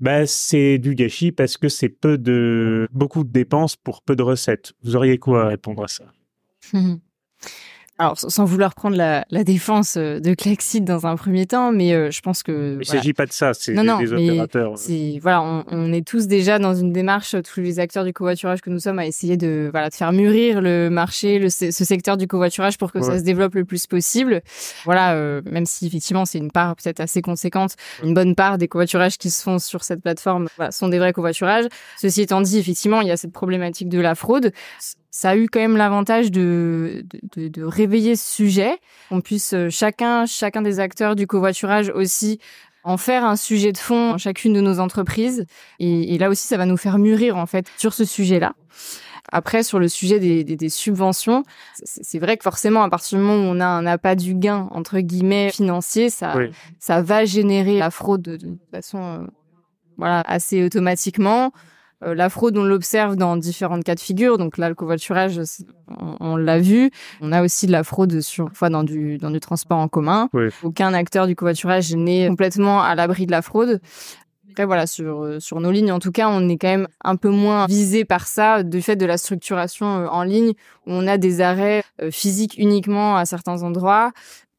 bah, 0.01 0.27
c'est 0.27 0.79
du 0.79 0.97
gâchis 0.97 1.31
parce 1.31 1.57
que 1.57 1.69
c'est 1.69 1.89
peu 1.89 2.19
de 2.19 2.89
beaucoup 2.93 3.23
de 3.23 3.31
dépenses 3.31 3.77
pour 3.77 4.03
peu 4.03 4.17
de 4.17 4.23
recettes. 4.23 4.73
Vous 4.83 4.97
auriez 4.97 5.19
quoi 5.19 5.45
à 5.45 5.49
répondre 5.49 5.85
à 5.85 5.89
ça? 5.89 6.05
alors 7.99 8.19
sans 8.19 8.45
vouloir 8.45 8.75
prendre 8.75 8.97
la, 8.97 9.25
la 9.31 9.45
défense 9.45 9.97
euh, 9.97 10.19
de 10.19 10.35
Klaxit 10.35 10.81
dans 10.81 11.07
un 11.07 11.15
premier 11.17 11.47
temps, 11.47 11.73
mais 11.73 11.93
euh, 11.93 12.11
je 12.11 12.21
pense 12.21 12.43
que 12.43 12.79
il 12.81 12.87
s'agit 12.87 13.13
pas 13.13 13.27
de 13.27 13.33
ça, 13.33 13.53
c'est 13.55 13.75
des, 13.75 13.83
des 13.83 14.13
opérateurs. 14.13 14.73
C'est 14.77 15.19
voilà, 15.21 15.43
on, 15.43 15.65
on, 15.69 15.93
est 15.93 16.07
tous 16.07 16.27
déjà 16.27 16.59
dans 16.59 16.75
une 16.75 16.93
démarche, 16.93 17.37
tous 17.43 17.61
les 17.61 17.79
acteurs 17.79 18.05
du 18.05 18.13
covoiturage 18.13 18.61
que 18.61 18.71
nous 18.71 18.79
sommes, 18.79 18.99
à 18.99 19.07
essayer 19.07 19.37
de 19.37 19.69
voilà 19.71 19.91
de 19.91 19.95
faire 19.95 20.13
mûrir 20.13 20.61
le 20.63 20.89
marché, 20.89 21.39
le, 21.39 21.51
ce 21.51 21.71
secteur 21.71 22.17
du 22.17 22.27
covoiturage 22.27 22.79
pour 22.79 22.93
que 22.93 23.03
ça 23.03 23.19
se 23.19 23.25
développe 23.25 23.55
le 23.55 23.65
plus 23.65 23.87
possible. 23.87 24.43
Voilà, 24.85 25.15
euh, 25.15 25.43
même 25.51 25.67
si 25.67 25.87
effectivement 25.87 26.25
c'est 26.25 26.39
une 26.39 26.51
part 26.51 26.77
peut-être 26.77 27.01
assez 27.01 27.21
conséquente, 27.21 27.77
une 28.03 28.15
bonne 28.15 28.35
part 28.35 28.57
des 28.59 28.69
covoiturages 28.69 29.19
qui 29.19 29.31
se 29.31 29.43
font 29.43 29.59
sur 29.59 29.85
cette 29.85 30.01
plateforme 30.01 30.49
voilà, 30.57 30.71
sont 30.71 30.89
des 30.89 30.99
vrais 30.99 31.13
covoiturages. 31.13 31.67
Ceci 32.01 32.23
étant 32.23 32.41
dit, 32.41 32.59
effectivement, 32.59 33.01
il 33.01 33.09
y 33.09 33.11
a 33.11 33.17
cette 33.17 33.33
problématique 33.33 33.89
de 33.89 34.01
la 34.01 34.15
fraude 34.15 34.53
ça 35.13 35.31
a 35.31 35.37
eu 35.37 35.47
quand 35.47 35.61
même 35.61 35.77
l'avantage 35.77 36.31
de, 36.31 37.05
de, 37.37 37.49
de, 37.49 37.63
réveiller 37.63 38.17
ce 38.17 38.35
sujet, 38.35 38.79
qu'on 39.11 39.21
puisse 39.21 39.53
euh, 39.53 39.69
chacun, 39.69 40.25
chacun 40.25 40.63
des 40.63 40.81
acteurs 40.81 41.15
du 41.15 41.27
covoiturage 41.27 41.91
aussi 41.95 42.41
en 42.83 42.97
faire 42.97 43.23
un 43.25 43.37
sujet 43.37 43.73
de 43.73 43.79
fond 43.79 44.13
dans 44.13 44.19
chacune 44.19 44.55
de 44.55 44.63
nos 44.63 44.81
entreprises. 44.81 45.45
Et, 45.79 46.15
et, 46.15 46.19
là 46.19 46.31
aussi, 46.31 46.47
ça 46.47 46.57
va 46.57 46.65
nous 46.65 46.79
faire 46.79 46.99
mûrir 46.99 47.37
en 47.37 47.45
fait 47.45 47.67
sur 47.77 47.93
ce 47.93 48.07
sujet-là. 48.07 48.55
Après, 49.31 49.63
sur 49.63 49.79
le 49.79 49.87
sujet 49.87 50.19
des, 50.19 50.45
des, 50.45 50.57
des 50.57 50.69
subventions, 50.71 51.45
c'est 51.75 52.19
vrai 52.19 52.39
que 52.39 52.43
forcément, 52.43 52.83
à 52.83 52.89
partir 52.89 53.19
du 53.19 53.25
moment 53.25 53.39
où 53.45 53.55
on 53.55 53.61
a 53.61 53.67
un 53.67 53.87
appât 53.87 54.15
du 54.17 54.35
gain 54.35 54.69
entre 54.73 54.99
guillemets 54.99 55.51
financier, 55.53 56.09
ça, 56.09 56.35
ça 56.81 57.03
va 57.03 57.27
générer 57.27 57.79
la 57.79 57.91
fraude 57.91 58.23
de, 58.23 58.37
de 58.37 58.59
façon 58.73 58.99
euh, 58.99 59.27
voilà 59.99 60.23
assez 60.23 60.65
automatiquement. 60.65 61.53
Euh, 62.03 62.15
la 62.15 62.29
fraude, 62.29 62.57
on 62.57 62.65
l'observe 62.65 63.17
dans 63.17 63.37
différentes 63.37 63.85
cas 63.85 63.95
de 63.95 64.01
figure. 64.01 64.39
Donc 64.39 64.59
là, 64.59 64.69
le 64.69 64.75
covoiturage, 64.75 65.41
on, 66.21 66.37
l'a 66.37 66.59
vu. 66.59 66.91
On 67.21 67.33
a 67.33 67.43
aussi 67.43 67.67
de 67.67 67.73
la 67.73 67.85
fraude 67.85 68.21
sur 68.21 68.51
fois 68.53 68.71
dans 68.71 68.83
du 68.83 69.19
dans 69.19 69.31
du 69.31 69.41
transport 69.41 69.79
en 69.79 69.89
commun. 69.89 70.29
Aucun 70.63 70.95
acteur 70.95 71.27
du 71.27 71.37
covoiturage 71.37 71.95
n'est 71.95 72.29
complètement 72.29 72.83
à 72.83 72.95
l'abri 72.95 73.27
de 73.27 73.31
la 73.31 73.43
fraude. 73.43 73.81
Après, 74.53 74.67
voilà, 74.67 74.87
sur, 74.87 75.25
euh, 75.25 75.41
sur 75.41 75.61
nos 75.61 75.71
lignes, 75.71 75.93
en 75.93 75.99
tout 75.99 76.13
cas, 76.13 76.29
on 76.29 76.47
est 76.49 76.59
quand 76.59 76.69
même 76.69 76.89
un 77.05 77.17
peu 77.17 77.31
moins 77.31 77.67
visé 77.67 78.05
par 78.05 78.27
ça 78.27 78.63
du 78.63 78.83
fait 78.83 78.97
de 78.97 79.07
la 79.07 79.17
structuration 79.17 79.87
euh, 79.87 80.07
en 80.09 80.23
ligne 80.25 80.53
où 80.87 80.93
on 80.93 81.07
a 81.07 81.17
des 81.17 81.41
arrêts 81.41 81.85
physiques 82.11 82.57
uniquement 82.59 83.17
à 83.17 83.25
certains 83.25 83.63
endroits 83.63 84.13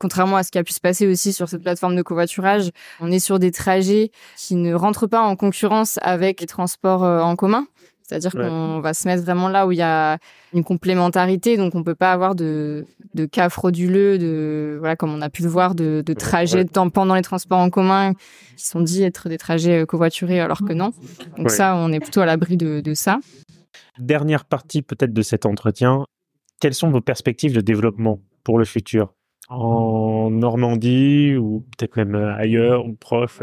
contrairement 0.03 0.35
à 0.35 0.43
ce 0.43 0.51
qui 0.51 0.57
a 0.57 0.65
pu 0.65 0.73
se 0.73 0.81
passer 0.81 1.07
aussi 1.07 1.31
sur 1.31 1.47
cette 1.47 1.63
plateforme 1.63 1.95
de 1.95 2.01
covoiturage, 2.01 2.71
on 2.99 3.09
est 3.09 3.19
sur 3.19 3.39
des 3.39 3.51
trajets 3.51 4.11
qui 4.35 4.55
ne 4.55 4.73
rentrent 4.73 5.07
pas 5.07 5.21
en 5.21 5.37
concurrence 5.37 5.97
avec 6.01 6.41
les 6.41 6.47
transports 6.47 7.05
euh, 7.05 7.21
en 7.21 7.37
commun. 7.37 7.67
C'est-à-dire 8.03 8.31
qu'on 8.31 8.79
va 8.81 8.93
se 8.93 9.07
mettre 9.07 9.23
vraiment 9.23 9.47
là 9.47 9.65
où 9.65 9.71
il 9.71 9.77
y 9.77 9.81
a 9.81 10.17
une 10.53 10.63
complémentarité, 10.63 11.55
donc 11.57 11.73
on 11.73 11.83
peut 11.83 11.95
pas 11.95 12.11
avoir 12.11 12.35
de, 12.35 12.85
de 13.15 13.25
cas 13.25 13.49
frauduleux, 13.49 14.17
de 14.17 14.75
voilà 14.79 14.95
comme 14.95 15.13
on 15.13 15.21
a 15.21 15.29
pu 15.29 15.41
le 15.41 15.49
voir, 15.49 15.73
de, 15.73 16.03
de 16.05 16.13
trajets 16.13 16.65
pendant 16.93 17.15
les 17.15 17.21
transports 17.21 17.59
en 17.59 17.69
commun 17.69 18.13
qui 18.57 18.65
sont 18.67 18.81
dits 18.81 19.03
être 19.03 19.29
des 19.29 19.37
trajets 19.37 19.81
euh, 19.81 19.85
covoiturés 19.85 20.39
alors 20.41 20.59
que 20.63 20.73
non. 20.73 20.91
Donc 21.37 21.49
ça, 21.49 21.75
on 21.75 21.91
est 21.91 21.99
plutôt 21.99 22.21
à 22.21 22.25
l'abri 22.25 22.57
de, 22.57 22.81
de 22.81 22.93
ça. 22.93 23.19
Dernière 23.99 24.45
partie 24.45 24.81
peut-être 24.81 25.13
de 25.13 25.21
cet 25.21 25.45
entretien. 25.45 26.05
Quelles 26.59 26.73
sont 26.73 26.89
vos 26.91 27.01
perspectives 27.01 27.53
de 27.53 27.61
développement 27.61 28.19
pour 28.43 28.59
le 28.59 28.65
futur? 28.65 29.13
En 29.49 30.29
Normandie 30.29 31.35
ou 31.35 31.65
peut-être 31.77 31.97
même 31.97 32.15
euh, 32.15 32.35
ailleurs 32.35 32.85
ou 32.85 32.93
proche? 32.93 33.39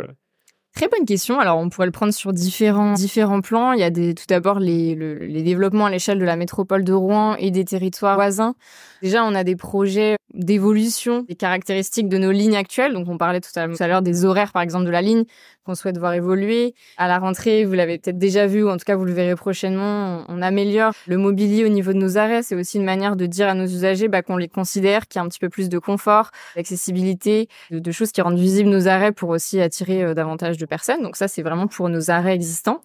Très 0.74 0.88
bonne 0.88 1.04
question. 1.04 1.40
Alors, 1.40 1.58
on 1.58 1.68
pourrait 1.68 1.86
le 1.86 1.92
prendre 1.92 2.14
sur 2.14 2.32
différents, 2.32 2.92
différents 2.92 3.40
plans. 3.40 3.72
Il 3.72 3.80
y 3.80 3.82
a 3.82 3.90
tout 3.90 4.24
d'abord 4.28 4.60
les, 4.60 4.94
les 4.94 5.42
développements 5.42 5.86
à 5.86 5.90
l'échelle 5.90 6.18
de 6.18 6.24
la 6.24 6.36
métropole 6.36 6.84
de 6.84 6.92
Rouen 6.92 7.34
et 7.36 7.50
des 7.50 7.64
territoires 7.64 8.14
voisins. 8.14 8.54
Déjà, 9.02 9.24
on 9.24 9.34
a 9.34 9.42
des 9.42 9.56
projets 9.56 10.16
d'évolution 10.34 11.24
des 11.28 11.34
caractéristiques 11.34 12.08
de 12.08 12.18
nos 12.18 12.30
lignes 12.30 12.56
actuelles. 12.56 12.92
Donc, 12.92 13.08
on 13.08 13.18
parlait 13.18 13.40
tout 13.40 13.50
à 13.54 13.86
l'heure 13.86 14.02
des 14.02 14.24
horaires, 14.24 14.52
par 14.52 14.62
exemple, 14.62 14.84
de 14.84 14.90
la 14.90 15.02
ligne 15.02 15.24
qu'on 15.64 15.74
souhaite 15.74 15.98
voir 15.98 16.14
évoluer. 16.14 16.74
À 16.96 17.08
la 17.08 17.18
rentrée, 17.18 17.64
vous 17.64 17.74
l'avez 17.74 17.98
peut-être 17.98 18.18
déjà 18.18 18.46
vu, 18.46 18.64
ou 18.64 18.70
en 18.70 18.76
tout 18.76 18.84
cas, 18.84 18.96
vous 18.96 19.04
le 19.04 19.12
verrez 19.12 19.36
prochainement, 19.36 20.24
on, 20.28 20.40
améliore 20.40 20.92
le 21.06 21.18
mobilier 21.18 21.64
au 21.64 21.68
niveau 21.68 21.92
de 21.92 21.98
nos 21.98 22.16
arrêts. 22.16 22.42
C'est 22.42 22.54
aussi 22.54 22.78
une 22.78 22.84
manière 22.84 23.14
de 23.14 23.26
dire 23.26 23.48
à 23.48 23.54
nos 23.54 23.66
usagers 23.66 24.08
bah, 24.08 24.22
qu'on 24.22 24.38
les 24.38 24.48
considère, 24.48 25.06
qu'il 25.06 25.18
y 25.18 25.22
a 25.22 25.24
un 25.24 25.28
petit 25.28 25.38
peu 25.38 25.50
plus 25.50 25.68
de 25.68 25.78
confort, 25.78 26.30
d'accessibilité, 26.56 27.48
de, 27.70 27.92
choses 27.92 28.12
qui 28.12 28.22
rendent 28.22 28.38
visibles 28.38 28.70
nos 28.70 28.88
arrêts 28.88 29.12
pour 29.12 29.28
aussi 29.30 29.60
attirer 29.60 30.02
euh, 30.02 30.14
davantage 30.14 30.56
de 30.56 30.64
personnes. 30.64 31.02
Donc 31.02 31.16
ça, 31.16 31.28
c'est 31.28 31.42
vraiment 31.42 31.66
pour 31.66 31.88
nos 31.88 32.10
arrêts 32.10 32.34
existants. 32.34 32.82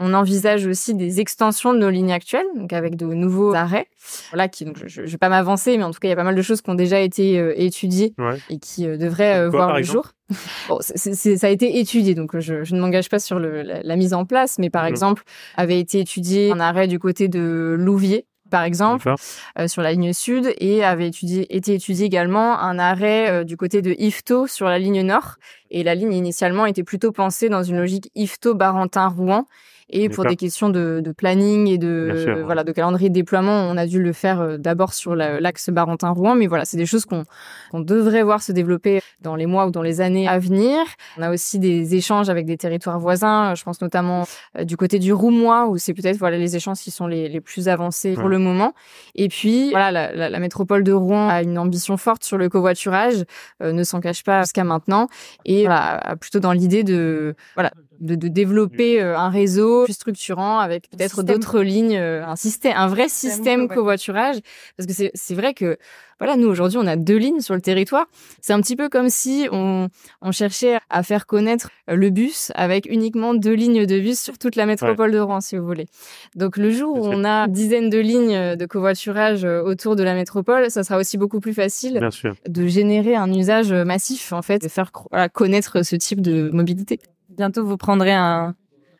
On 0.00 0.14
envisage 0.14 0.66
aussi 0.66 0.94
des 0.94 1.20
extensions 1.20 1.72
de 1.72 1.78
nos 1.78 1.90
lignes 1.90 2.12
actuelles, 2.12 2.46
donc 2.56 2.72
avec 2.72 2.96
de 2.96 3.06
nouveaux 3.06 3.54
arrêts. 3.54 3.88
Donc 4.64 4.82
je 4.86 5.02
ne 5.02 5.06
vais 5.06 5.18
pas 5.18 5.28
m'avancer, 5.28 5.76
mais 5.76 5.84
en 5.84 5.90
tout 5.90 6.00
cas, 6.00 6.08
il 6.08 6.10
y 6.10 6.14
a 6.14 6.16
pas 6.16 6.24
mal 6.24 6.34
de 6.34 6.42
choses 6.42 6.62
qui 6.62 6.70
ont 6.70 6.74
déjà 6.84 7.00
été 7.00 7.38
euh, 7.38 7.54
étudiées 7.56 8.14
et 8.50 8.58
qui 8.58 8.86
euh, 8.86 8.96
devraient 8.96 9.40
euh, 9.40 9.48
voir 9.48 9.76
le 9.76 9.82
jour. 9.82 10.12
bon, 10.68 10.78
ça 10.80 11.46
a 11.46 11.50
été 11.50 11.78
étudié, 11.78 12.14
donc 12.14 12.38
je, 12.38 12.64
je 12.64 12.74
ne 12.74 12.80
m'engage 12.80 13.08
pas 13.08 13.18
sur 13.18 13.38
le, 13.38 13.62
la, 13.62 13.96
mise 13.96 14.14
en 14.14 14.24
place, 14.24 14.58
mais 14.58 14.70
par 14.70 14.86
exemple, 14.86 15.22
avait 15.56 15.78
été 15.78 16.00
étudié 16.00 16.52
un 16.52 16.60
arrêt 16.60 16.88
du 16.88 16.98
côté 16.98 17.28
de 17.28 17.76
Louviers, 17.78 18.26
par 18.50 18.62
exemple, 18.62 19.12
sur 19.66 19.82
la 19.82 19.92
ligne 19.92 20.12
sud, 20.12 20.54
et 20.58 20.84
avait 20.84 21.08
étudié, 21.08 21.54
été 21.54 21.74
étudié 21.74 22.06
également 22.06 22.58
un 22.58 22.78
arrêt 22.78 23.44
du 23.44 23.56
côté 23.56 23.82
de 23.82 23.94
Ifto 23.98 24.46
sur 24.46 24.66
la 24.66 24.78
ligne 24.78 25.02
nord. 25.02 25.36
Et 25.70 25.82
la 25.82 25.94
ligne 25.94 26.14
initialement 26.14 26.64
était 26.64 26.84
plutôt 26.84 27.12
pensée 27.12 27.48
dans 27.48 27.62
une 27.62 27.76
logique 27.76 28.10
Ifto-Barentin-Rouen. 28.14 29.46
Et 29.90 30.08
pour 30.08 30.24
des 30.24 30.36
questions 30.36 30.70
de, 30.70 31.00
de 31.04 31.12
planning 31.12 31.68
et 31.68 31.78
de 31.78 32.42
voilà 32.44 32.64
de 32.64 32.72
calendrier 32.72 33.08
de 33.08 33.14
déploiement, 33.14 33.68
on 33.70 33.76
a 33.76 33.86
dû 33.86 34.02
le 34.02 34.12
faire 34.12 34.40
euh, 34.40 34.56
d'abord 34.56 34.94
sur 34.94 35.14
l'axe 35.14 35.70
Barentin-Rouen. 35.70 36.34
Mais 36.34 36.46
voilà, 36.46 36.64
c'est 36.64 36.76
des 36.76 36.86
choses 36.86 37.04
qu'on 37.04 37.24
qu'on 37.70 37.80
devrait 37.80 38.22
voir 38.22 38.42
se 38.42 38.52
développer 38.52 39.00
dans 39.20 39.36
les 39.36 39.46
mois 39.46 39.66
ou 39.66 39.70
dans 39.70 39.82
les 39.82 40.00
années 40.00 40.28
à 40.28 40.38
venir. 40.38 40.78
On 41.18 41.22
a 41.22 41.30
aussi 41.30 41.58
des 41.58 41.94
échanges 41.94 42.28
avec 42.28 42.46
des 42.46 42.56
territoires 42.56 42.98
voisins. 42.98 43.54
Je 43.54 43.62
pense 43.62 43.80
notamment 43.80 44.26
euh, 44.58 44.64
du 44.64 44.76
côté 44.76 44.98
du 44.98 45.12
Roumois, 45.12 45.68
où 45.68 45.78
c'est 45.78 45.94
peut-être 45.94 46.16
voilà 46.16 46.38
les 46.38 46.56
échanges 46.56 46.78
qui 46.78 46.90
sont 46.90 47.06
les, 47.06 47.28
les 47.28 47.40
plus 47.40 47.68
avancés 47.68 48.14
pour 48.14 48.28
le 48.28 48.38
moment. 48.38 48.74
Et 49.14 49.28
puis 49.28 49.70
voilà, 49.70 49.90
la, 49.90 50.12
la, 50.12 50.30
la, 50.30 50.38
métropole 50.38 50.82
de 50.84 50.92
Rouen 50.92 51.28
a 51.28 51.42
une 51.42 51.58
ambition 51.58 51.96
forte 51.96 52.24
sur 52.24 52.38
le 52.38 52.48
covoiturage, 52.48 53.24
euh, 53.62 53.72
ne 53.72 53.82
s'en 53.82 54.00
cache 54.00 54.24
pas 54.24 54.42
jusqu'à 54.42 54.64
maintenant, 54.64 55.08
et 55.44 55.64
voilà, 55.66 56.16
plutôt 56.20 56.40
dans 56.40 56.52
l'idée 56.52 56.84
de 56.84 57.34
voilà 57.54 57.72
de, 58.00 58.14
de 58.14 58.28
développer 58.28 59.00
euh, 59.00 59.16
un 59.16 59.30
réseau 59.30 59.84
plus 59.84 59.94
structurant 59.94 60.58
avec 60.58 60.88
peut-être 60.90 61.22
d'autres 61.22 61.60
lignes, 61.60 61.96
euh, 61.96 62.24
un 62.24 62.36
système, 62.36 62.74
un 62.76 62.88
vrai 62.88 63.08
système 63.08 63.68
covoiturage. 63.68 64.36
Parce 64.76 64.86
que 64.86 65.10
c'est 65.14 65.34
vrai 65.34 65.54
que 65.54 65.76
voilà, 66.20 66.36
nous 66.36 66.48
aujourd'hui 66.48 66.78
on 66.78 66.86
a 66.86 66.96
deux 66.96 67.16
lignes 67.16 67.40
sur 67.40 67.54
le 67.54 67.60
territoire. 67.60 68.06
C'est 68.40 68.52
un 68.52 68.60
petit 68.60 68.76
peu 68.76 68.88
comme 68.88 69.08
si 69.08 69.48
on, 69.52 69.88
on 70.22 70.32
cherchait 70.32 70.78
à 70.90 71.02
faire 71.02 71.26
connaître 71.26 71.70
euh, 71.90 71.96
le 71.96 72.10
bus 72.10 72.52
avec 72.54 72.86
uniquement 72.86 73.34
deux 73.34 73.54
lignes 73.54 73.86
de 73.86 73.98
bus 73.98 74.20
sur 74.20 74.38
toute 74.38 74.56
la 74.56 74.66
métropole 74.66 75.12
de 75.12 75.18
Rouen, 75.18 75.40
si 75.40 75.56
vous 75.56 75.66
voulez. 75.66 75.86
Donc 76.34 76.56
le 76.56 76.70
jour 76.70 76.98
où 76.98 77.06
on 77.06 77.24
a 77.24 77.48
dizaines 77.48 77.90
de 77.90 77.98
lignes 77.98 78.56
de 78.56 78.66
covoiturage 78.66 79.44
autour 79.44 79.96
de 79.96 80.02
la 80.02 80.14
métropole, 80.14 80.70
ça 80.70 80.82
sera 80.84 80.98
aussi 80.98 81.18
beaucoup 81.18 81.40
plus 81.40 81.54
facile 81.54 82.00
de 82.48 82.66
générer 82.66 83.16
un 83.16 83.32
usage 83.32 83.72
massif 83.72 84.32
en 84.32 84.42
fait, 84.42 84.62
de 84.62 84.68
faire 84.68 84.92
connaître 85.32 85.84
ce 85.84 85.96
type 85.96 86.20
de 86.20 86.50
mobilité. 86.52 87.00
Bientôt, 87.36 87.64
vous 87.64 87.76
prendrez 87.76 88.12
un, 88.12 88.54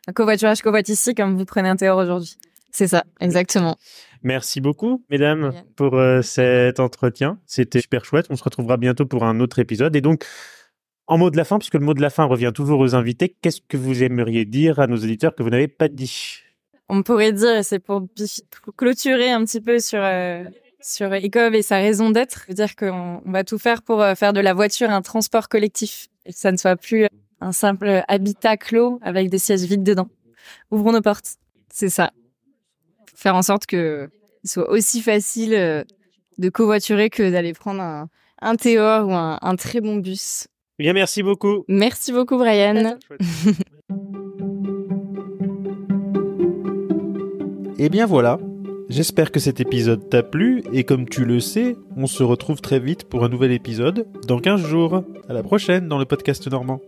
un 0.07 0.13
covoiturage 0.13 0.59
ici 0.87 1.15
comme 1.15 1.37
vous 1.37 1.45
prenez 1.45 1.69
un 1.69 1.75
théor 1.75 1.97
aujourd'hui. 1.97 2.37
C'est 2.71 2.87
ça, 2.87 3.05
exactement. 3.21 3.77
Merci 4.21 4.59
beaucoup, 4.59 5.03
mesdames, 5.09 5.53
pour 5.75 5.95
euh, 5.95 6.21
cet 6.21 6.79
entretien. 6.79 7.39
C'était 7.45 7.79
super 7.79 8.03
chouette. 8.03 8.25
On 8.29 8.35
se 8.35 8.43
retrouvera 8.43 8.75
bientôt 8.75 9.05
pour 9.05 9.23
un 9.23 9.39
autre 9.39 9.59
épisode. 9.59 9.95
Et 9.95 10.01
donc, 10.01 10.25
en 11.07 11.17
mot 11.17 11.29
de 11.29 11.37
la 11.37 11.45
fin, 11.45 11.57
puisque 11.57 11.75
le 11.75 11.85
mot 11.85 11.93
de 11.93 12.01
la 12.01 12.09
fin 12.09 12.25
revient 12.25 12.51
toujours 12.53 12.79
aux 12.79 12.95
invités, 12.95 13.35
qu'est-ce 13.41 13.61
que 13.61 13.77
vous 13.77 14.03
aimeriez 14.03 14.43
dire 14.43 14.79
à 14.79 14.87
nos 14.87 14.97
auditeurs 14.97 15.35
que 15.35 15.43
vous 15.43 15.51
n'avez 15.51 15.67
pas 15.67 15.87
dit? 15.87 16.39
On 16.89 17.03
pourrait 17.03 17.31
dire, 17.31 17.63
c'est 17.63 17.79
pour 17.79 18.07
clôturer 18.75 19.31
un 19.31 19.45
petit 19.45 19.61
peu 19.61 19.79
sur 19.79 20.01
euh, 20.03 20.43
sur 20.81 21.13
Ecov 21.13 21.55
et 21.55 21.61
sa 21.61 21.77
raison 21.77 22.11
d'être, 22.11 22.45
dire 22.49 22.75
qu'on 22.75 23.21
va 23.25 23.43
tout 23.43 23.57
faire 23.57 23.81
pour 23.81 24.01
euh, 24.01 24.15
faire 24.15 24.33
de 24.33 24.39
la 24.39 24.53
voiture 24.53 24.89
un 24.89 25.01
transport 25.01 25.49
collectif 25.49 26.07
et 26.25 26.33
que 26.33 26.37
ça 26.37 26.51
ne 26.51 26.57
soit 26.57 26.75
plus 26.75 27.07
un 27.41 27.51
simple 27.51 28.03
habitat 28.07 28.57
clos 28.57 28.99
avec 29.01 29.29
des 29.29 29.37
sièges 29.37 29.63
vides 29.63 29.83
dedans. 29.83 30.07
Ouvrons 30.71 30.91
nos 30.91 31.01
portes. 31.01 31.35
C'est 31.71 31.89
ça. 31.89 32.11
Faire 33.15 33.35
en 33.35 33.41
sorte 33.41 33.65
que 33.65 34.09
ce 34.43 34.53
soit 34.53 34.69
aussi 34.69 35.01
facile 35.01 35.53
euh, 35.53 35.83
de 36.37 36.49
covoiturer 36.49 37.09
que 37.09 37.31
d'aller 37.31 37.53
prendre 37.53 37.81
un, 37.81 38.09
un 38.41 38.55
Théor 38.55 39.07
ou 39.07 39.13
un, 39.13 39.39
un, 39.41 39.55
très 39.55 39.81
bon 39.81 39.97
bus. 39.97 40.47
Bien, 40.77 40.93
merci 40.93 41.23
beaucoup. 41.23 41.63
Merci 41.67 42.11
beaucoup, 42.11 42.37
Brian. 42.37 42.97
Et 47.77 47.85
eh 47.85 47.89
bien 47.89 48.05
voilà, 48.05 48.37
J'espère 48.87 49.31
que 49.31 49.39
cet 49.39 49.59
épisode 49.59 50.09
t'a 50.09 50.21
plu 50.21 50.63
et 50.71 50.83
comme 50.83 51.09
tu 51.09 51.25
le 51.25 51.39
sais, 51.39 51.75
on 51.97 52.05
se 52.05 52.21
retrouve 52.21 52.61
très 52.61 52.79
vite 52.79 53.05
pour 53.05 53.23
un 53.23 53.29
nouvel 53.29 53.51
épisode 53.51 54.07
dans 54.27 54.39
15 54.39 54.61
jours. 54.61 55.03
À 55.27 55.33
la 55.33 55.41
prochaine 55.41 55.87
dans 55.87 55.97
le 55.97 56.05
podcast 56.05 56.47
normand. 56.49 56.81